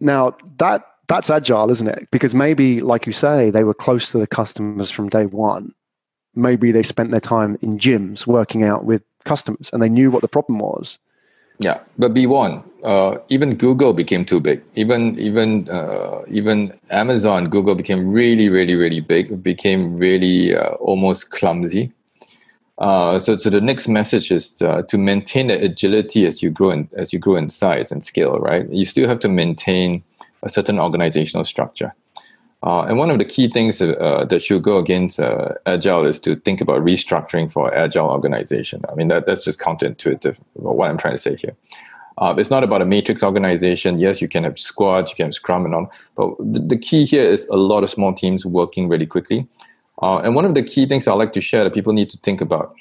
Now, 0.00 0.36
that 0.58 0.84
that's 1.08 1.30
agile, 1.30 1.70
isn't 1.70 1.88
it? 1.88 2.08
Because 2.10 2.34
maybe, 2.34 2.80
like 2.80 3.06
you 3.06 3.12
say, 3.12 3.50
they 3.50 3.64
were 3.64 3.74
close 3.74 4.10
to 4.12 4.18
the 4.18 4.26
customers 4.26 4.90
from 4.90 5.08
day 5.08 5.26
one. 5.26 5.74
Maybe 6.34 6.72
they 6.72 6.82
spent 6.82 7.10
their 7.10 7.20
time 7.20 7.56
in 7.60 7.78
gyms 7.78 8.26
working 8.26 8.64
out 8.64 8.84
with 8.84 9.02
customers 9.24 9.70
and 9.72 9.82
they 9.82 9.88
knew 9.88 10.10
what 10.10 10.22
the 10.22 10.28
problem 10.28 10.58
was. 10.58 10.98
Yeah, 11.60 11.80
but 11.98 12.14
be 12.14 12.26
warned. 12.26 12.62
Uh, 12.82 13.18
even 13.28 13.54
Google 13.54 13.92
became 13.92 14.24
too 14.24 14.40
big. 14.40 14.60
Even 14.74 15.16
even 15.18 15.68
uh, 15.68 16.22
even 16.28 16.76
Amazon, 16.90 17.48
Google 17.48 17.76
became 17.76 18.10
really, 18.10 18.48
really, 18.48 18.74
really 18.74 19.00
big. 19.00 19.40
Became 19.42 19.96
really 19.96 20.54
uh, 20.54 20.70
almost 20.74 21.30
clumsy. 21.30 21.92
Uh, 22.78 23.18
so, 23.18 23.36
so 23.36 23.50
the 23.50 23.60
next 23.60 23.86
message 23.86 24.32
is 24.32 24.60
uh, 24.62 24.82
to 24.82 24.98
maintain 24.98 25.46
the 25.46 25.62
agility 25.62 26.26
as 26.26 26.42
you 26.42 26.50
grow 26.50 26.70
in 26.70 26.88
as 26.96 27.12
you 27.12 27.18
grow 27.18 27.36
in 27.36 27.48
size 27.48 27.92
and 27.92 28.04
scale. 28.04 28.38
Right, 28.38 28.68
you 28.70 28.84
still 28.84 29.08
have 29.08 29.20
to 29.20 29.28
maintain 29.28 30.02
a 30.42 30.48
certain 30.48 30.78
organizational 30.78 31.44
structure. 31.44 31.94
Uh, 32.64 32.82
and 32.84 32.96
one 32.96 33.10
of 33.10 33.18
the 33.18 33.24
key 33.26 33.46
things 33.48 33.82
uh, 33.82 34.24
that 34.26 34.42
should 34.42 34.62
go 34.62 34.78
against 34.78 35.20
uh, 35.20 35.50
agile 35.66 36.06
is 36.06 36.18
to 36.18 36.34
think 36.34 36.62
about 36.62 36.80
restructuring 36.80 37.52
for 37.52 37.72
agile 37.74 38.08
organization. 38.08 38.82
I 38.90 38.94
mean, 38.94 39.08
that, 39.08 39.26
that's 39.26 39.44
just 39.44 39.60
counterintuitive, 39.60 40.36
what 40.54 40.88
I'm 40.88 40.96
trying 40.96 41.12
to 41.12 41.20
say 41.20 41.36
here. 41.36 41.54
Uh, 42.16 42.34
it's 42.38 42.48
not 42.48 42.64
about 42.64 42.80
a 42.80 42.86
matrix 42.86 43.22
organization. 43.22 43.98
Yes, 43.98 44.22
you 44.22 44.28
can 44.28 44.44
have 44.44 44.58
squads, 44.58 45.10
you 45.10 45.16
can 45.16 45.26
have 45.26 45.34
scrum 45.34 45.66
and 45.66 45.74
all, 45.74 45.92
but 46.16 46.36
the, 46.38 46.60
the 46.60 46.78
key 46.78 47.04
here 47.04 47.24
is 47.24 47.46
a 47.48 47.56
lot 47.56 47.84
of 47.84 47.90
small 47.90 48.14
teams 48.14 48.46
working 48.46 48.88
really 48.88 49.06
quickly. 49.06 49.46
Uh, 50.02 50.18
and 50.18 50.34
one 50.34 50.44
of 50.44 50.54
the 50.54 50.62
key 50.62 50.86
things 50.86 51.06
I 51.06 51.12
like 51.14 51.32
to 51.34 51.40
share 51.40 51.64
that 51.64 51.74
people 51.74 51.92
need 51.92 52.10
to 52.10 52.18
think 52.18 52.40
about 52.40 52.74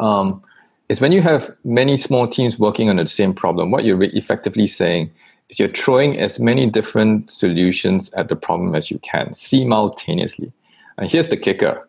um, 0.00 0.42
is 0.88 1.00
when 1.00 1.12
you 1.12 1.22
have 1.22 1.54
many 1.64 1.96
small 1.96 2.26
teams 2.26 2.58
working 2.58 2.88
on 2.88 2.96
the 2.96 3.06
same 3.06 3.34
problem, 3.34 3.70
what 3.70 3.84
you're 3.84 4.02
effectively 4.02 4.66
saying 4.66 5.10
is 5.48 5.58
you're 5.58 5.68
throwing 5.68 6.18
as 6.18 6.38
many 6.40 6.66
different 6.66 7.30
solutions 7.30 8.10
at 8.14 8.28
the 8.28 8.36
problem 8.36 8.74
as 8.74 8.90
you 8.90 8.98
can 9.00 9.32
simultaneously. 9.32 10.52
And 10.96 11.10
here's 11.10 11.28
the 11.28 11.36
kicker. 11.36 11.88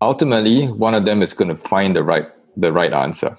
Ultimately, 0.00 0.68
one 0.68 0.94
of 0.94 1.04
them 1.04 1.22
is 1.22 1.32
going 1.32 1.48
to 1.48 1.56
find 1.56 1.94
the 1.94 2.02
right 2.02 2.28
the 2.56 2.72
right 2.72 2.92
answer. 2.92 3.38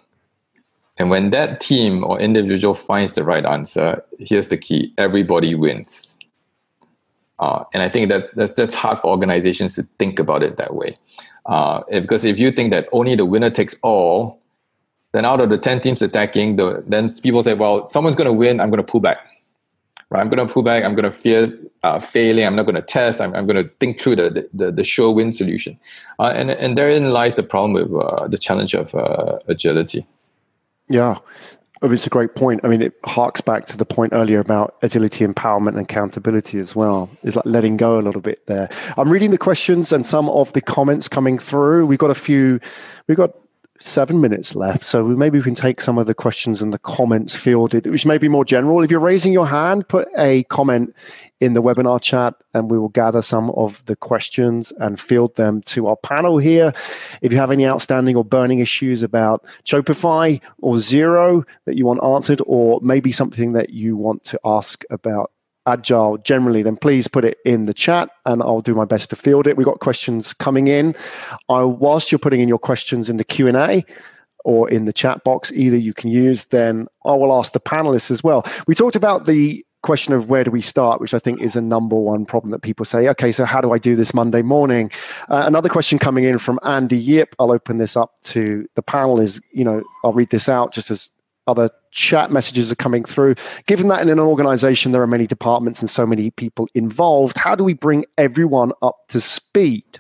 And 0.98 1.10
when 1.10 1.30
that 1.32 1.62
team 1.62 2.04
or 2.04 2.20
individual 2.20 2.74
finds 2.74 3.14
the 3.14 3.24
right 3.24 3.46
answer, 3.46 4.04
here's 4.20 4.50
the 4.50 4.58
key: 4.58 4.94
everybody 4.98 5.56
wins. 5.56 6.19
Uh, 7.40 7.64
and 7.74 7.82
I 7.82 7.90
think 7.90 8.10
that 8.10 8.36
that's 8.36 8.56
that's 8.56 8.74
hard 8.74 9.00
for 9.00 9.08
organizations 9.08 9.76
to 9.76 9.88
think 9.98 10.20
about 10.20 10.44
it 10.44 10.58
that 10.58 10.76
way, 10.76 10.98
uh, 11.46 11.84
because 11.90 12.26
if 12.26 12.38
you 12.38 12.52
think 12.52 12.72
that 12.72 12.88
only 12.92 13.16
the 13.16 13.26
winner 13.26 13.50
takes 13.50 13.76
all, 13.82 14.40
then 15.12 15.26
out 15.26 15.42
of 15.42 15.50
the 15.50 15.58
10 15.58 15.82
teams 15.82 16.02
attacking, 16.02 16.58
the, 16.58 16.84
then 16.88 17.14
people 17.22 17.44
say, 17.44 17.54
well, 17.54 17.88
someone's 17.88 18.16
going 18.16 18.28
to 18.28 18.34
win. 18.34 18.60
I'm 18.60 18.70
going 18.70 18.84
to 18.84 18.90
pull 18.90 19.00
back. 19.00 19.18
Right? 20.10 20.22
I'm 20.22 20.30
going 20.30 20.46
to 20.46 20.52
pull 20.52 20.64
back. 20.64 20.84
I'm 20.84 20.96
going 20.96 21.06
to 21.06 21.12
fear 21.12 21.56
uh, 21.84 22.00
failing. 22.00 22.46
I'm 22.46 22.56
not 22.56 22.66
going 22.66 22.76
to 22.76 22.82
test. 22.82 23.22
I'm, 23.22 23.34
I'm 23.36 23.48
going 23.48 23.64
to 23.64 23.70
think 23.80 24.00
through 24.00 24.18
the, 24.18 24.50
the, 24.54 24.72
the 24.72 24.84
sure 24.84 25.14
win 25.14 25.34
solution. 25.34 25.80
Uh, 26.20 26.32
and, 26.36 26.52
and 26.52 26.78
therein 26.78 27.12
lies 27.12 27.36
the 27.36 27.44
problem 27.44 27.74
with 27.74 27.92
uh, 27.94 28.28
the 28.28 28.38
challenge 28.38 28.74
of 28.74 28.94
uh, 28.96 29.40
agility. 29.48 30.06
Yeah. 30.88 31.18
It's 31.82 32.08
a 32.08 32.10
great 32.10 32.36
point. 32.36 32.62
I 32.64 32.68
mean, 32.68 32.82
it 32.82 32.94
harks 33.06 33.40
back 33.42 33.66
to 33.66 33.78
the 33.78 33.86
point 33.86 34.14
earlier 34.14 34.40
about 34.40 34.76
agility, 34.82 35.26
empowerment, 35.26 35.70
and 35.70 35.80
accountability 35.80 36.60
as 36.60 36.76
well. 36.76 37.10
It's 37.24 37.36
like 37.36 37.46
letting 37.46 37.78
go 37.78 37.98
a 37.98 38.02
little 38.02 38.22
bit 38.22 38.46
there. 38.48 38.70
I'm 38.98 39.10
reading 39.10 39.32
the 39.32 39.38
questions 39.38 39.94
and 39.94 40.06
some 40.06 40.30
of 40.30 40.52
the 40.54 40.62
comments 40.62 41.08
coming 41.08 41.40
through. 41.40 41.86
We've 41.86 42.00
got 42.00 42.12
a 42.12 42.16
few, 42.16 42.60
we've 43.08 43.18
got 43.18 43.32
seven 43.80 44.20
minutes 44.22 44.56
left. 44.56 44.84
So 44.84 45.08
maybe 45.08 45.38
we 45.38 45.44
can 45.44 45.56
take 45.56 45.82
some 45.82 45.98
of 45.98 46.06
the 46.06 46.14
questions 46.14 46.62
and 46.62 46.74
the 46.74 46.80
comments 46.80 47.36
fielded, 47.36 47.88
which 47.88 48.06
may 48.06 48.18
be 48.18 48.28
more 48.28 48.46
general. 48.46 48.84
If 48.84 48.92
you're 48.92 49.00
raising 49.00 49.34
your 49.34 49.48
hand, 49.48 49.88
put 49.88 50.08
a 50.18 50.44
comment 50.46 50.96
in 51.40 51.54
the 51.54 51.62
webinar 51.62 52.02
chat 52.02 52.36
and 52.54 52.70
we 52.70 52.78
will 52.78 52.90
gather 52.90 53.22
some 53.22 53.50
of 53.52 53.86
the 53.86 53.96
questions 53.96 54.74
and 54.80 55.00
field 55.00 55.36
them 55.38 55.62
to 55.62 55.88
our 55.88 55.96
panel 55.96 56.38
here. 56.38 56.74
If 57.22 57.32
you 57.32 57.38
have 57.38 57.52
any 57.52 57.66
outstanding 57.66 58.16
or 58.16 58.26
burning 58.26 58.60
issues 58.60 59.04
about 59.04 59.46
Shopify 59.64 60.42
or 60.58 60.76
Xero 60.76 61.46
that 61.66 61.78
you 61.78 61.86
want 61.86 62.04
answered, 62.04 62.42
or 62.46 62.80
maybe 62.82 63.12
something 63.12 63.54
that 63.54 63.70
you 63.70 63.96
want 63.96 64.24
to 64.26 64.40
ask 64.44 64.84
about 64.90 65.32
agile 65.66 66.18
generally, 66.18 66.64
then 66.64 66.76
please 66.76 67.08
put 67.08 67.26
it 67.26 67.38
in 67.46 67.64
the 67.64 67.74
chat 67.74 68.10
and 68.26 68.42
I'll 68.42 68.62
do 68.62 68.76
my 68.76 68.86
best 68.86 69.10
to 69.12 69.16
field 69.16 69.48
it. 69.48 69.58
We've 69.58 69.66
got 69.66 69.80
questions 69.80 70.34
coming 70.34 70.68
in. 70.68 70.96
I, 71.50 71.64
whilst 71.64 72.12
you're 72.12 72.20
putting 72.20 72.42
in 72.42 72.50
your 72.50 72.60
questions 72.60 73.10
in 73.10 73.18
the 73.18 73.24
Q&A 73.24 73.84
or 74.46 74.70
in 74.70 74.86
the 74.86 74.94
chat 74.94 75.24
box, 75.24 75.52
either 75.52 75.78
you 75.78 75.94
can 75.94 76.10
use, 76.10 76.46
then 76.46 76.88
I 77.06 77.12
will 77.12 77.38
ask 77.38 77.54
the 77.54 77.60
panelists 77.60 78.12
as 78.12 78.24
well. 78.24 78.44
We 78.68 78.76
talked 78.76 78.96
about 78.96 79.26
the 79.26 79.66
question 79.82 80.14
of 80.14 80.30
where 80.30 80.44
do 80.44 80.52
we 80.52 80.62
start, 80.62 81.00
which 81.00 81.14
I 81.14 81.20
think 81.20 81.42
is 81.42 81.56
a 81.56 81.62
number 81.62 81.96
one 81.96 82.26
problem 82.26 82.52
that 82.52 82.62
people 82.62 82.86
say, 82.86 83.08
okay, 83.10 83.32
so 83.32 83.46
how 83.46 83.62
do 83.62 83.72
I 83.72 83.78
do 83.78 83.96
this 83.96 84.14
Monday 84.14 84.42
morning? 84.42 84.92
Uh, 85.30 85.44
another 85.46 85.70
question 85.70 86.00
coming 86.00 86.26
in 86.26 86.38
from 86.38 86.60
Andy 86.64 86.98
Yip. 86.98 87.36
I'll 87.40 87.52
open 87.52 87.78
this 87.78 87.96
up 87.96 88.12
to 88.24 88.68
the 88.76 88.82
panel 88.82 89.20
is, 89.20 89.42
you 89.52 89.64
know, 89.64 89.82
I'll 90.04 90.12
read 90.12 90.30
this 90.30 90.50
out 90.50 90.74
just 90.74 90.92
as 90.92 91.12
other 91.50 91.70
chat 91.92 92.32
messages 92.32 92.72
are 92.72 92.76
coming 92.76 93.04
through. 93.04 93.36
Given 93.66 93.88
that 93.90 94.02
in 94.02 94.10
an 94.10 94.20
organization 94.20 94.92
there 94.92 95.02
are 95.02 95.08
many 95.08 95.28
departments 95.28 95.82
and 95.82 95.90
so 95.90 96.06
many 96.06 96.32
people 96.32 96.68
involved, 96.74 97.38
how 97.38 97.56
do 97.56 97.64
we 97.64 97.74
bring 97.74 98.06
everyone 98.18 98.72
up 98.82 98.98
to 99.10 99.20
speed? 99.20 100.00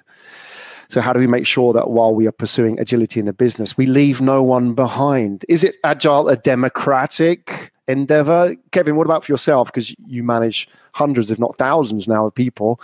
So, 0.89 1.02
how 1.02 1.14
do 1.14 1.20
we 1.20 1.28
make 1.28 1.45
sure 1.45 1.74
that 1.74 1.91
while 1.91 2.16
we 2.16 2.28
are 2.28 2.32
pursuing 2.32 2.80
agility 2.80 3.20
in 3.20 3.28
the 3.28 3.34
business, 3.34 3.78
we 3.78 3.86
leave 3.86 4.22
no 4.22 4.41
one 4.41 4.74
behind? 4.74 5.45
Is 5.47 5.64
it 5.64 5.76
agile 5.84 6.30
a 6.30 6.36
democratic 6.36 7.72
endeavor. 7.89 8.56
Kevin, 8.72 8.95
what 8.95 9.06
about 9.06 9.26
for 9.26 9.32
yourself? 9.32 9.68
Because 9.68 9.93
you 10.06 10.24
manage 10.24 10.70
hundreds, 10.93 11.32
if 11.32 11.39
not 11.39 11.58
thousands 11.58 12.08
now 12.08 12.28
of 12.28 12.36
people. 12.36 12.80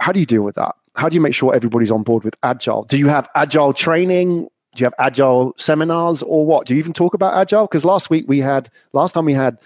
How 0.00 0.10
do 0.10 0.18
you 0.18 0.26
deal 0.26 0.42
with 0.42 0.56
that? 0.56 0.74
How 0.96 1.08
do 1.08 1.14
you 1.14 1.20
make 1.20 1.34
sure 1.34 1.54
everybody's 1.54 1.90
on 1.90 2.02
board 2.02 2.24
with 2.24 2.34
agile? 2.42 2.84
Do 2.84 2.98
you 2.98 3.08
have 3.08 3.28
agile 3.34 3.72
training? 3.72 4.48
Do 4.74 4.82
you 4.82 4.86
have 4.86 4.94
agile 4.98 5.54
seminars 5.56 6.22
or 6.22 6.46
what? 6.46 6.66
Do 6.66 6.74
you 6.74 6.78
even 6.78 6.92
talk 6.92 7.14
about 7.14 7.34
agile? 7.34 7.66
Because 7.66 7.84
last 7.84 8.10
week 8.10 8.24
we 8.26 8.40
had, 8.40 8.68
last 8.92 9.12
time 9.12 9.24
we 9.24 9.32
had 9.32 9.58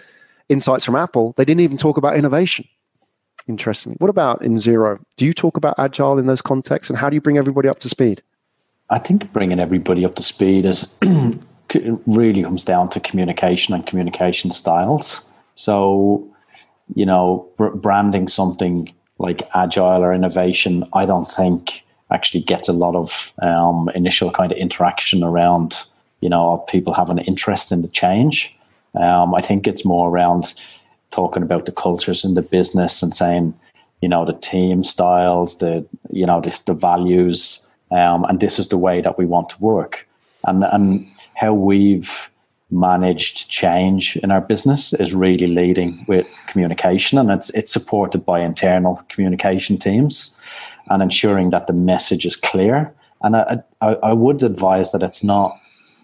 insights 0.49 0.85
from 0.85 0.95
Apple, 0.95 1.33
they 1.37 1.45
didn't 1.45 1.61
even 1.61 1.77
talk 1.77 1.97
about 1.97 2.15
innovation. 2.15 2.65
Interestingly. 3.47 3.97
What 3.99 4.09
about 4.09 4.43
in 4.43 4.55
Xero? 4.55 4.99
Do 5.17 5.25
you 5.25 5.33
talk 5.33 5.57
about 5.57 5.75
agile 5.79 6.19
in 6.19 6.27
those 6.27 6.41
contexts 6.41 6.89
and 6.89 6.99
how 6.99 7.09
do 7.09 7.15
you 7.15 7.21
bring 7.21 7.37
everybody 7.37 7.67
up 7.67 7.79
to 7.79 7.89
speed? 7.89 8.21
I 8.91 8.99
think 8.99 9.31
bringing 9.33 9.59
everybody 9.59 10.05
up 10.05 10.15
to 10.15 10.23
speed 10.23 10.65
is 10.65 10.95
really 12.05 12.43
comes 12.43 12.63
down 12.63 12.89
to 12.89 12.99
communication 12.99 13.73
and 13.73 13.85
communication 13.85 14.51
styles. 14.51 15.25
So, 15.55 16.27
you 16.95 17.05
know, 17.05 17.47
br- 17.57 17.69
branding 17.69 18.27
something 18.27 18.93
like 19.17 19.47
agile 19.53 20.03
or 20.03 20.13
innovation, 20.13 20.85
I 20.93 21.05
don't 21.05 21.29
think 21.29 21.83
actually 22.11 22.41
gets 22.41 22.67
a 22.67 22.73
lot 22.73 22.95
of 22.95 23.33
um, 23.41 23.89
initial 23.95 24.31
kind 24.31 24.51
of 24.51 24.57
interaction 24.57 25.23
around, 25.23 25.85
you 26.21 26.29
know, 26.29 26.63
people 26.67 26.93
have 26.93 27.09
an 27.09 27.19
interest 27.19 27.71
in 27.71 27.81
the 27.81 27.87
change. 27.87 28.55
Um, 28.95 29.35
I 29.35 29.41
think 29.41 29.67
it's 29.67 29.85
more 29.85 30.09
around 30.09 30.53
talking 31.11 31.43
about 31.43 31.65
the 31.65 31.71
cultures 31.71 32.23
in 32.23 32.33
the 32.33 32.41
business 32.41 33.03
and 33.03 33.13
saying, 33.13 33.53
you 34.01 34.09
know, 34.09 34.25
the 34.25 34.33
team 34.33 34.83
styles, 34.83 35.57
the 35.57 35.85
you 36.11 36.25
know, 36.25 36.41
the, 36.41 36.57
the 36.65 36.73
values, 36.73 37.69
um, 37.91 38.23
and 38.25 38.39
this 38.39 38.59
is 38.59 38.69
the 38.69 38.77
way 38.77 39.01
that 39.01 39.17
we 39.17 39.25
want 39.25 39.49
to 39.49 39.59
work, 39.59 40.07
and 40.45 40.63
and 40.63 41.07
how 41.35 41.53
we've 41.53 42.31
managed 42.71 43.49
change 43.49 44.15
in 44.17 44.31
our 44.31 44.41
business 44.41 44.93
is 44.93 45.13
really 45.13 45.47
leading 45.47 46.05
with 46.07 46.25
communication, 46.47 47.17
and 47.17 47.29
it's 47.29 47.49
it's 47.51 47.71
supported 47.71 48.25
by 48.25 48.39
internal 48.39 49.03
communication 49.09 49.77
teams, 49.77 50.37
and 50.89 51.01
ensuring 51.01 51.49
that 51.51 51.67
the 51.67 51.73
message 51.73 52.25
is 52.25 52.35
clear. 52.35 52.93
And 53.21 53.35
I, 53.35 53.59
I, 53.81 53.95
I 53.95 54.13
would 54.13 54.43
advise 54.43 54.91
that 54.91 55.03
it's 55.03 55.23
not 55.23 55.59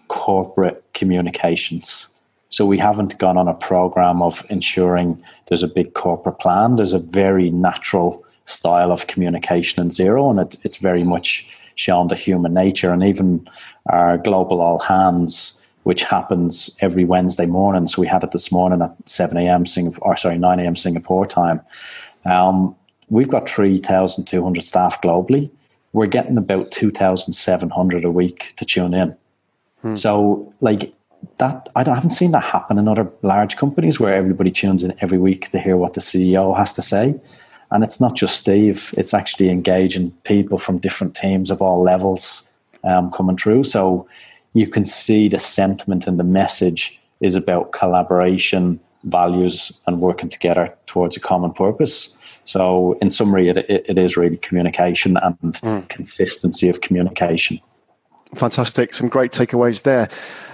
corporate 0.08 0.84
communications 0.94 2.14
so 2.48 2.64
we 2.64 2.78
haven't 2.78 3.18
gone 3.18 3.36
on 3.36 3.48
a 3.48 3.54
program 3.54 4.22
of 4.22 4.46
ensuring 4.48 5.22
there's 5.46 5.62
a 5.62 5.68
big 5.68 5.94
corporate 5.94 6.38
plan. 6.38 6.76
There's 6.76 6.92
a 6.92 6.98
very 6.98 7.50
natural 7.50 8.24
style 8.44 8.92
of 8.92 9.08
communication 9.08 9.82
in 9.82 9.88
Xero, 9.88 10.30
and 10.30 10.38
it's, 10.38 10.64
it's 10.64 10.76
very 10.76 11.02
much 11.02 11.46
shown 11.74 12.08
the 12.08 12.14
human 12.14 12.54
nature. 12.54 12.92
And 12.92 13.02
even 13.02 13.48
our 13.86 14.16
global 14.16 14.60
all 14.60 14.78
hands, 14.78 15.62
which 15.82 16.02
happens 16.02 16.76
every 16.80 17.04
Wednesday 17.04 17.46
morning. 17.46 17.88
So 17.88 18.00
we 18.00 18.08
had 18.08 18.22
it 18.22 18.30
this 18.30 18.52
morning 18.52 18.80
at 18.80 18.94
7 19.08 19.36
a.m. 19.36 19.66
Singapore, 19.66 20.12
or 20.12 20.16
sorry, 20.16 20.38
9 20.38 20.60
a.m. 20.60 20.76
Singapore 20.76 21.26
time. 21.26 21.60
Um, 22.24 22.76
we've 23.08 23.28
got 23.28 23.48
3,200 23.48 24.64
staff 24.64 25.00
globally. 25.02 25.50
We're 25.92 26.06
getting 26.06 26.36
about 26.36 26.70
2,700 26.70 28.04
a 28.04 28.10
week 28.10 28.52
to 28.56 28.64
tune 28.64 28.94
in. 28.94 29.16
Hmm. 29.80 29.96
So, 29.96 30.52
like, 30.60 30.92
that 31.38 31.68
I, 31.74 31.80
I 31.80 31.94
haven't 31.94 32.10
seen 32.10 32.32
that 32.32 32.44
happen 32.44 32.78
in 32.78 32.88
other 32.88 33.10
large 33.22 33.56
companies 33.56 33.98
where 33.98 34.14
everybody 34.14 34.50
tunes 34.50 34.82
in 34.82 34.94
every 35.00 35.18
week 35.18 35.50
to 35.50 35.58
hear 35.58 35.76
what 35.76 35.94
the 35.94 36.00
CEO 36.00 36.56
has 36.56 36.72
to 36.74 36.82
say. 36.82 37.18
And 37.70 37.82
it's 37.82 38.00
not 38.00 38.14
just 38.14 38.36
Steve; 38.36 38.94
it's 38.96 39.14
actually 39.14 39.50
engaging 39.50 40.12
people 40.24 40.58
from 40.58 40.78
different 40.78 41.16
teams 41.16 41.50
of 41.50 41.60
all 41.60 41.82
levels 41.82 42.48
um, 42.84 43.10
coming 43.10 43.36
through. 43.36 43.64
So 43.64 44.06
you 44.54 44.66
can 44.66 44.86
see 44.86 45.28
the 45.28 45.38
sentiment 45.38 46.06
and 46.06 46.18
the 46.18 46.24
message 46.24 46.98
is 47.20 47.34
about 47.34 47.72
collaboration, 47.72 48.78
values, 49.04 49.72
and 49.86 50.00
working 50.00 50.28
together 50.28 50.74
towards 50.86 51.16
a 51.16 51.20
common 51.20 51.52
purpose. 51.52 52.15
So, 52.46 52.96
in 53.02 53.10
summary, 53.10 53.48
it, 53.48 53.58
it, 53.58 53.84
it 53.88 53.98
is 53.98 54.16
really 54.16 54.38
communication 54.38 55.18
and 55.22 55.36
mm. 55.38 55.88
consistency 55.88 56.68
of 56.68 56.80
communication. 56.80 57.60
Fantastic. 58.34 58.94
Some 58.94 59.08
great 59.08 59.30
takeaways 59.32 59.82
there. 59.82 60.08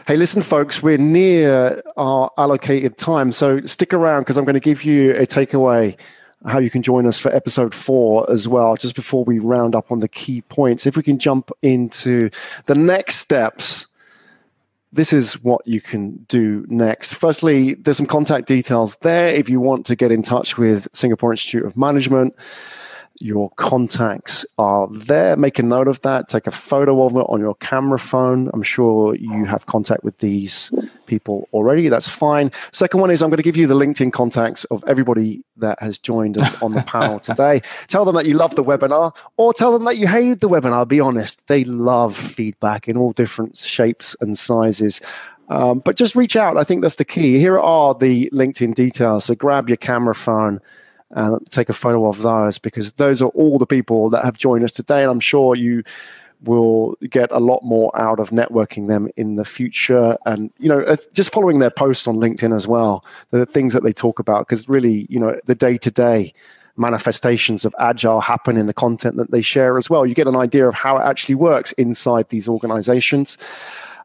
Hey, 0.06 0.16
listen, 0.16 0.42
folks, 0.42 0.82
we're 0.82 0.98
near 0.98 1.82
our 1.96 2.30
allocated 2.36 2.98
time. 2.98 3.32
So 3.32 3.64
stick 3.66 3.94
around 3.94 4.22
because 4.22 4.36
I'm 4.36 4.44
going 4.44 4.54
to 4.54 4.60
give 4.60 4.84
you 4.84 5.14
a 5.14 5.26
takeaway 5.26 5.96
how 6.46 6.58
you 6.58 6.70
can 6.70 6.82
join 6.82 7.06
us 7.06 7.20
for 7.20 7.34
episode 7.34 7.74
four 7.74 8.28
as 8.30 8.48
well, 8.48 8.74
just 8.76 8.96
before 8.96 9.24
we 9.24 9.38
round 9.38 9.74
up 9.74 9.92
on 9.92 10.00
the 10.00 10.08
key 10.08 10.42
points. 10.42 10.86
If 10.86 10.96
we 10.96 11.02
can 11.02 11.18
jump 11.18 11.50
into 11.62 12.30
the 12.66 12.74
next 12.74 13.16
steps, 13.16 13.86
this 14.92 15.12
is 15.12 15.42
what 15.42 15.66
you 15.66 15.80
can 15.80 16.24
do 16.28 16.66
next. 16.68 17.14
Firstly, 17.14 17.74
there's 17.74 17.96
some 17.96 18.06
contact 18.06 18.46
details 18.46 18.98
there 18.98 19.28
if 19.28 19.48
you 19.48 19.60
want 19.60 19.86
to 19.86 19.96
get 19.96 20.12
in 20.12 20.22
touch 20.22 20.58
with 20.58 20.86
Singapore 20.92 21.32
Institute 21.32 21.64
of 21.64 21.76
Management 21.76 22.34
your 23.22 23.50
contacts 23.50 24.44
are 24.58 24.88
there. 24.88 25.36
Make 25.36 25.60
a 25.60 25.62
note 25.62 25.86
of 25.86 26.00
that. 26.02 26.26
Take 26.28 26.48
a 26.48 26.50
photo 26.50 27.04
of 27.04 27.12
it 27.12 27.26
on 27.28 27.38
your 27.38 27.54
camera 27.54 27.98
phone. 27.98 28.50
I'm 28.52 28.64
sure 28.64 29.14
you 29.14 29.44
have 29.44 29.66
contact 29.66 30.02
with 30.02 30.18
these 30.18 30.72
people 31.06 31.48
already. 31.52 31.88
That's 31.88 32.08
fine. 32.08 32.50
Second 32.72 33.00
one 33.00 33.10
is 33.12 33.22
I'm 33.22 33.30
going 33.30 33.36
to 33.36 33.44
give 33.44 33.56
you 33.56 33.68
the 33.68 33.76
LinkedIn 33.76 34.12
contacts 34.12 34.64
of 34.64 34.82
everybody 34.88 35.44
that 35.58 35.80
has 35.80 35.98
joined 36.00 36.36
us 36.36 36.60
on 36.60 36.72
the 36.72 36.82
panel 36.86 37.20
today. 37.20 37.60
Tell 37.86 38.04
them 38.04 38.16
that 38.16 38.26
you 38.26 38.36
love 38.36 38.56
the 38.56 38.64
webinar 38.64 39.14
or 39.36 39.54
tell 39.54 39.72
them 39.72 39.84
that 39.84 39.96
you 39.96 40.08
hate 40.08 40.40
the 40.40 40.48
webinar. 40.48 40.86
Be 40.88 40.98
honest. 40.98 41.46
They 41.46 41.62
love 41.64 42.16
feedback 42.16 42.88
in 42.88 42.96
all 42.96 43.12
different 43.12 43.56
shapes 43.56 44.16
and 44.20 44.36
sizes. 44.36 45.00
Um, 45.48 45.78
but 45.78 45.96
just 45.96 46.16
reach 46.16 46.34
out. 46.34 46.56
I 46.56 46.64
think 46.64 46.82
that's 46.82 46.96
the 46.96 47.04
key. 47.04 47.38
Here 47.38 47.58
are 47.58 47.94
the 47.94 48.28
LinkedIn 48.32 48.74
details. 48.74 49.26
So 49.26 49.36
grab 49.36 49.68
your 49.68 49.76
camera 49.76 50.14
phone 50.14 50.60
and 51.12 51.50
take 51.50 51.68
a 51.68 51.74
photo 51.74 52.06
of 52.06 52.22
those 52.22 52.58
because 52.58 52.92
those 52.94 53.22
are 53.22 53.30
all 53.30 53.58
the 53.58 53.66
people 53.66 54.10
that 54.10 54.24
have 54.24 54.38
joined 54.38 54.64
us 54.64 54.72
today. 54.72 55.02
And 55.02 55.10
I'm 55.10 55.20
sure 55.20 55.54
you 55.54 55.82
will 56.44 56.96
get 57.08 57.30
a 57.30 57.38
lot 57.38 57.62
more 57.62 57.90
out 57.98 58.18
of 58.18 58.30
networking 58.30 58.88
them 58.88 59.08
in 59.16 59.36
the 59.36 59.44
future 59.44 60.16
and 60.26 60.50
you 60.58 60.68
know 60.68 60.80
uh, 60.80 60.96
just 61.12 61.32
following 61.32 61.60
their 61.60 61.70
posts 61.70 62.08
on 62.08 62.16
linkedin 62.16 62.54
as 62.54 62.66
well 62.66 63.04
the 63.30 63.46
things 63.46 63.72
that 63.72 63.82
they 63.82 63.92
talk 63.92 64.18
about 64.18 64.46
because 64.46 64.68
really 64.68 65.06
you 65.08 65.20
know 65.20 65.38
the 65.46 65.54
day-to-day 65.54 66.32
manifestations 66.76 67.64
of 67.64 67.74
agile 67.78 68.20
happen 68.20 68.56
in 68.56 68.66
the 68.66 68.74
content 68.74 69.16
that 69.16 69.30
they 69.30 69.40
share 69.40 69.78
as 69.78 69.88
well 69.88 70.04
you 70.04 70.14
get 70.14 70.26
an 70.26 70.36
idea 70.36 70.66
of 70.66 70.74
how 70.74 70.96
it 70.96 71.02
actually 71.02 71.34
works 71.34 71.72
inside 71.72 72.28
these 72.30 72.48
organizations 72.48 73.38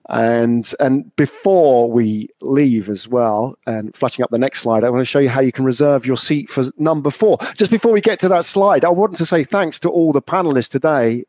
and 0.09 0.71
and 0.79 1.15
before 1.15 1.91
we 1.91 2.29
leave 2.41 2.89
as 2.89 3.07
well, 3.07 3.55
and 3.65 3.95
flashing 3.95 4.23
up 4.23 4.29
the 4.29 4.39
next 4.39 4.61
slide, 4.61 4.83
I 4.83 4.89
want 4.89 5.01
to 5.01 5.05
show 5.05 5.19
you 5.19 5.29
how 5.29 5.41
you 5.41 5.51
can 5.51 5.65
reserve 5.65 6.05
your 6.05 6.17
seat 6.17 6.49
for 6.49 6.63
number 6.77 7.09
four. 7.09 7.37
Just 7.55 7.71
before 7.71 7.91
we 7.91 8.01
get 8.01 8.19
to 8.19 8.29
that 8.29 8.45
slide, 8.45 8.85
I 8.85 8.89
want 8.89 9.15
to 9.17 9.25
say 9.25 9.43
thanks 9.43 9.79
to 9.81 9.89
all 9.89 10.13
the 10.13 10.21
panelists 10.21 10.71
today. 10.71 11.25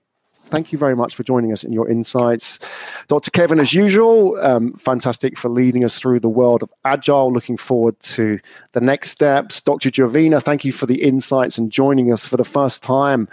Thank 0.51 0.73
you 0.73 0.79
very 0.79 0.97
much 0.97 1.15
for 1.15 1.23
joining 1.25 1.53
us 1.53 1.63
in 1.63 1.73
your 1.73 1.91
insights. 1.91 2.59
Dr. 3.09 3.31
Kevyn, 3.31 3.61
as 3.61 3.75
usual, 3.75 4.39
um, 4.41 4.73
fantastic 4.75 5.37
for 5.37 5.51
leading 5.51 5.85
us 5.85 5.99
through 5.99 6.21
the 6.21 6.29
world 6.29 6.63
of 6.63 6.73
Agile. 6.87 7.31
Looking 7.31 7.59
forward 7.59 8.01
to 8.01 8.39
the 8.73 8.81
next 8.81 9.11
steps. 9.11 9.61
Dr. 9.61 9.91
Jovina, 9.91 10.43
thank 10.43 10.65
you 10.65 10.73
for 10.73 10.87
the 10.87 11.03
insights 11.03 11.59
and 11.59 11.71
joining 11.71 12.11
us 12.11 12.27
for 12.27 12.39
the 12.39 12.45
first 12.45 12.83
time 12.83 13.29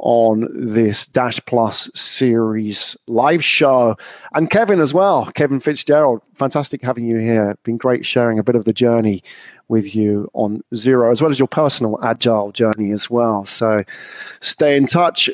on 0.00 0.48
this 0.52 1.06
Dash 1.06 1.40
Plus 1.46 1.90
series 1.94 2.96
live 3.06 3.44
show. 3.44 3.96
And 4.34 4.50
Kevin 4.50 4.80
as 4.80 4.94
well, 4.94 5.26
Kevin 5.34 5.60
Fitzgerald. 5.60 6.22
Fantastic 6.34 6.82
having 6.82 7.06
you 7.06 7.18
here. 7.18 7.56
Been 7.64 7.76
great 7.76 8.06
sharing 8.06 8.38
a 8.38 8.42
bit 8.42 8.56
of 8.56 8.64
the 8.64 8.72
journey 8.72 9.22
with 9.68 9.94
you 9.94 10.28
on 10.32 10.62
Xero, 10.74 11.12
as 11.12 11.22
well 11.22 11.30
as 11.30 11.38
your 11.38 11.48
personal 11.48 12.02
agile 12.02 12.50
journey 12.50 12.90
as 12.90 13.08
well. 13.08 13.44
So 13.44 13.84
stay 14.40 14.76
in 14.76 14.86
touch. 14.86 15.30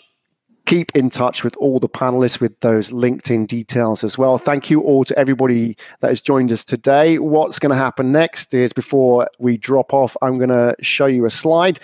Keep 0.66 0.96
in 0.96 1.10
touch 1.10 1.44
with 1.44 1.56
all 1.58 1.78
the 1.78 1.88
panelists 1.88 2.40
with 2.40 2.58
those 2.58 2.90
LinkedIn 2.90 3.46
details 3.46 4.02
as 4.02 4.18
well. 4.18 4.36
Thank 4.36 4.68
you 4.68 4.80
all 4.80 5.04
to 5.04 5.16
everybody 5.16 5.76
that 6.00 6.08
has 6.08 6.20
joined 6.20 6.50
us 6.50 6.64
today. 6.64 7.20
What's 7.20 7.60
going 7.60 7.70
to 7.70 7.76
happen 7.76 8.10
next 8.10 8.52
is 8.52 8.72
before 8.72 9.28
we 9.38 9.56
drop 9.56 9.94
off, 9.94 10.16
I'm 10.22 10.38
going 10.38 10.50
to 10.50 10.74
show 10.82 11.06
you 11.06 11.24
a 11.24 11.30
slide 11.30 11.78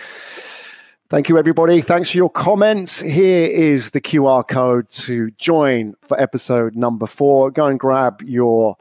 Thank 1.13 1.29
you, 1.29 1.37
everybody. 1.37 1.83
Thanks 1.83 2.11
for 2.11 2.17
your 2.17 2.31
comments. 2.31 2.99
Here 2.99 3.47
is 3.47 3.91
the 3.91 4.01
QR 4.01 4.49
code 4.49 4.89
to 5.05 5.31
join 5.33 5.95
for 6.01 6.19
episode 6.19 6.75
number 6.75 7.07
four. 7.07 7.51
Go 7.51 7.67
and 7.67 7.79
grab 7.79 8.23
your 8.23 8.79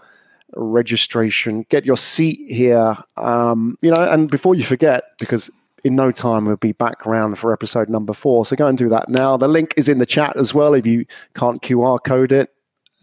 registration, 0.55 1.65
get 1.67 1.85
your 1.85 1.97
seat 1.97 2.39
here. 2.47 2.95
Um, 3.17 3.77
you 3.81 3.91
know, 3.91 4.09
and 4.09 4.31
before 4.31 4.55
you 4.55 4.63
forget, 4.63 5.03
because 5.19 5.51
in 5.83 5.97
no 5.97 6.13
time 6.13 6.45
we'll 6.45 6.55
be 6.55 6.71
back 6.71 7.05
around 7.05 7.37
for 7.37 7.51
episode 7.51 7.89
number 7.89 8.13
four. 8.13 8.45
So 8.45 8.55
go 8.55 8.65
and 8.65 8.77
do 8.77 8.87
that 8.87 9.09
now. 9.09 9.35
The 9.35 9.49
link 9.49 9.73
is 9.75 9.89
in 9.89 9.97
the 9.97 10.05
chat 10.05 10.37
as 10.37 10.53
well 10.53 10.73
if 10.73 10.87
you 10.87 11.05
can't 11.35 11.61
QR 11.61 12.01
code 12.01 12.31
it. 12.31 12.49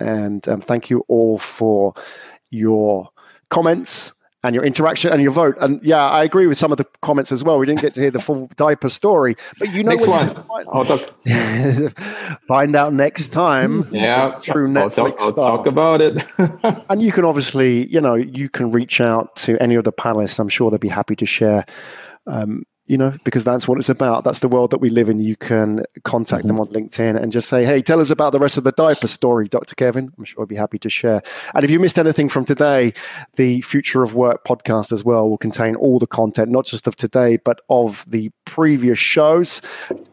And 0.00 0.48
um, 0.48 0.62
thank 0.62 0.88
you 0.88 1.04
all 1.06 1.36
for 1.36 1.92
your 2.48 3.10
comments 3.50 4.14
and 4.44 4.54
your 4.54 4.64
interaction 4.64 5.12
and 5.12 5.22
your 5.22 5.32
vote. 5.32 5.56
And 5.60 5.82
yeah, 5.82 6.06
I 6.06 6.22
agree 6.22 6.46
with 6.46 6.58
some 6.58 6.70
of 6.70 6.78
the 6.78 6.86
comments 7.02 7.32
as 7.32 7.42
well. 7.42 7.58
We 7.58 7.66
didn't 7.66 7.80
get 7.80 7.94
to 7.94 8.00
hear 8.00 8.10
the 8.10 8.20
full 8.20 8.48
diaper 8.56 8.88
story, 8.88 9.34
but 9.58 9.72
you 9.72 9.82
know, 9.82 9.92
next 9.92 10.06
one. 10.06 10.34
Talk. 10.64 11.24
find 12.46 12.76
out 12.76 12.92
next 12.92 13.30
time. 13.30 13.88
Yeah, 13.90 14.38
through 14.38 14.68
Netflix. 14.68 14.98
I'll, 14.98 15.10
talk, 15.10 15.20
I'll 15.20 15.32
talk 15.32 15.66
about 15.66 16.00
it. 16.00 16.24
and 16.88 17.02
you 17.02 17.12
can 17.12 17.24
obviously, 17.24 17.86
you 17.88 18.00
know, 18.00 18.14
you 18.14 18.48
can 18.48 18.70
reach 18.70 19.00
out 19.00 19.34
to 19.36 19.60
any 19.60 19.74
of 19.74 19.84
the 19.84 19.92
panelists. 19.92 20.38
I'm 20.38 20.48
sure 20.48 20.70
they'd 20.70 20.80
be 20.80 20.88
happy 20.88 21.16
to 21.16 21.26
share. 21.26 21.64
Um, 22.26 22.64
you 22.88 22.96
know, 22.96 23.12
because 23.22 23.44
that's 23.44 23.68
what 23.68 23.78
it's 23.78 23.90
about. 23.90 24.24
That's 24.24 24.40
the 24.40 24.48
world 24.48 24.70
that 24.70 24.80
we 24.80 24.88
live 24.88 25.10
in. 25.10 25.18
You 25.18 25.36
can 25.36 25.84
contact 26.04 26.40
mm-hmm. 26.40 26.48
them 26.48 26.60
on 26.60 26.68
LinkedIn 26.68 27.20
and 27.20 27.30
just 27.30 27.48
say, 27.48 27.64
hey, 27.64 27.82
tell 27.82 28.00
us 28.00 28.10
about 28.10 28.32
the 28.32 28.38
rest 28.38 28.56
of 28.56 28.64
the 28.64 28.72
diaper 28.72 29.06
story, 29.06 29.46
Dr. 29.46 29.74
Kevyn. 29.74 30.10
I'm 30.16 30.24
sure 30.24 30.42
I'd 30.42 30.48
be 30.48 30.56
happy 30.56 30.78
to 30.78 30.90
share. 30.90 31.22
And 31.54 31.64
if 31.64 31.70
you 31.70 31.78
missed 31.78 31.98
anything 31.98 32.30
from 32.30 32.46
today, 32.46 32.94
the 33.36 33.60
Future 33.60 34.02
of 34.02 34.14
Work 34.14 34.44
podcast 34.44 34.90
as 34.90 35.04
well 35.04 35.28
will 35.28 35.38
contain 35.38 35.76
all 35.76 35.98
the 35.98 36.06
content, 36.06 36.50
not 36.50 36.64
just 36.64 36.86
of 36.86 36.96
today, 36.96 37.36
but 37.36 37.60
of 37.68 38.04
the 38.08 38.30
previous 38.46 38.98
shows. 38.98 39.60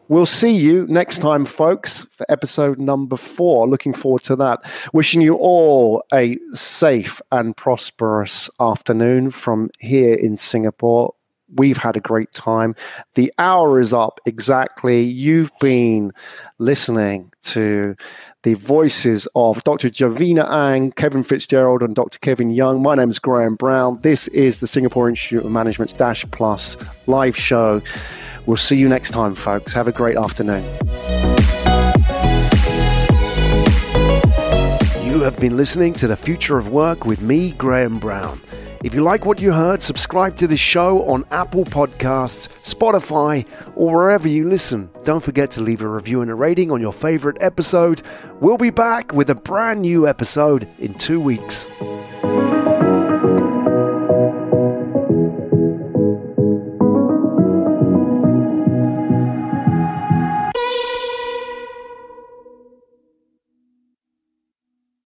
We'll 0.08 0.26
see 0.26 0.54
you 0.54 0.86
next 0.86 1.18
time, 1.18 1.46
folks, 1.46 2.04
for 2.04 2.24
episode 2.28 2.78
number 2.78 3.16
four. 3.16 3.66
Looking 3.66 3.92
forward 3.92 4.22
to 4.24 4.36
that. 4.36 4.60
Wishing 4.92 5.20
you 5.22 5.34
all 5.34 6.04
a 6.12 6.38
safe 6.52 7.20
and 7.32 7.56
prosperous 7.56 8.48
afternoon 8.60 9.30
from 9.32 9.70
here 9.80 10.14
in 10.14 10.36
Singapore. 10.36 11.15
We've 11.54 11.76
had 11.76 11.96
a 11.96 12.00
great 12.00 12.32
time. 12.32 12.74
The 13.14 13.32
hour 13.38 13.78
is 13.78 13.92
up 13.94 14.20
exactly. 14.26 15.02
You've 15.02 15.52
been 15.60 16.12
listening 16.58 17.32
to 17.42 17.94
the 18.42 18.54
voices 18.54 19.28
of 19.36 19.62
Dr. 19.62 19.88
Jovina 19.88 20.48
Ang, 20.50 20.92
Kevin 20.92 21.22
Fitzgerald, 21.22 21.82
and 21.82 21.94
Dr. 21.94 22.18
Kevyn 22.18 22.54
Yong. 22.54 22.82
My 22.82 22.96
name 22.96 23.10
is 23.10 23.20
Graham 23.20 23.54
Brown. 23.54 24.00
This 24.02 24.26
is 24.28 24.58
the 24.58 24.66
Singapore 24.66 25.08
Institute 25.08 25.44
of 25.44 25.50
Management's 25.50 25.94
Dash 25.94 26.24
Plus 26.32 26.76
live 27.06 27.36
show. 27.36 27.80
We'll 28.46 28.56
see 28.56 28.76
you 28.76 28.88
next 28.88 29.10
time, 29.10 29.34
folks. 29.34 29.72
Have 29.72 29.86
a 29.86 29.92
great 29.92 30.16
afternoon. 30.16 30.64
You 35.04 35.22
have 35.22 35.38
been 35.38 35.56
listening 35.56 35.92
to 35.94 36.08
The 36.08 36.16
Future 36.16 36.58
of 36.58 36.68
Work 36.70 37.06
with 37.06 37.22
me, 37.22 37.52
Graham 37.52 37.98
Brown. 37.98 38.40
If 38.84 38.94
you 38.94 39.00
like 39.00 39.24
what 39.24 39.40
you 39.40 39.52
heard, 39.52 39.82
subscribe 39.82 40.36
to 40.36 40.46
the 40.46 40.56
show 40.56 41.02
on 41.04 41.24
Apple 41.30 41.64
Podcasts, 41.64 42.48
Spotify, 42.62 43.46
or 43.74 43.96
wherever 43.96 44.28
you 44.28 44.48
listen. 44.48 44.90
Don't 45.04 45.22
forget 45.22 45.50
to 45.52 45.62
leave 45.62 45.82
a 45.82 45.88
review 45.88 46.20
and 46.20 46.30
a 46.30 46.34
rating 46.34 46.70
on 46.70 46.80
your 46.80 46.92
favorite 46.92 47.38
episode. 47.40 48.02
We'll 48.40 48.58
be 48.58 48.70
back 48.70 49.12
with 49.12 49.30
a 49.30 49.34
brand 49.34 49.82
new 49.82 50.06
episode 50.06 50.68
in 50.78 50.94
two 50.94 51.20
weeks. 51.20 51.68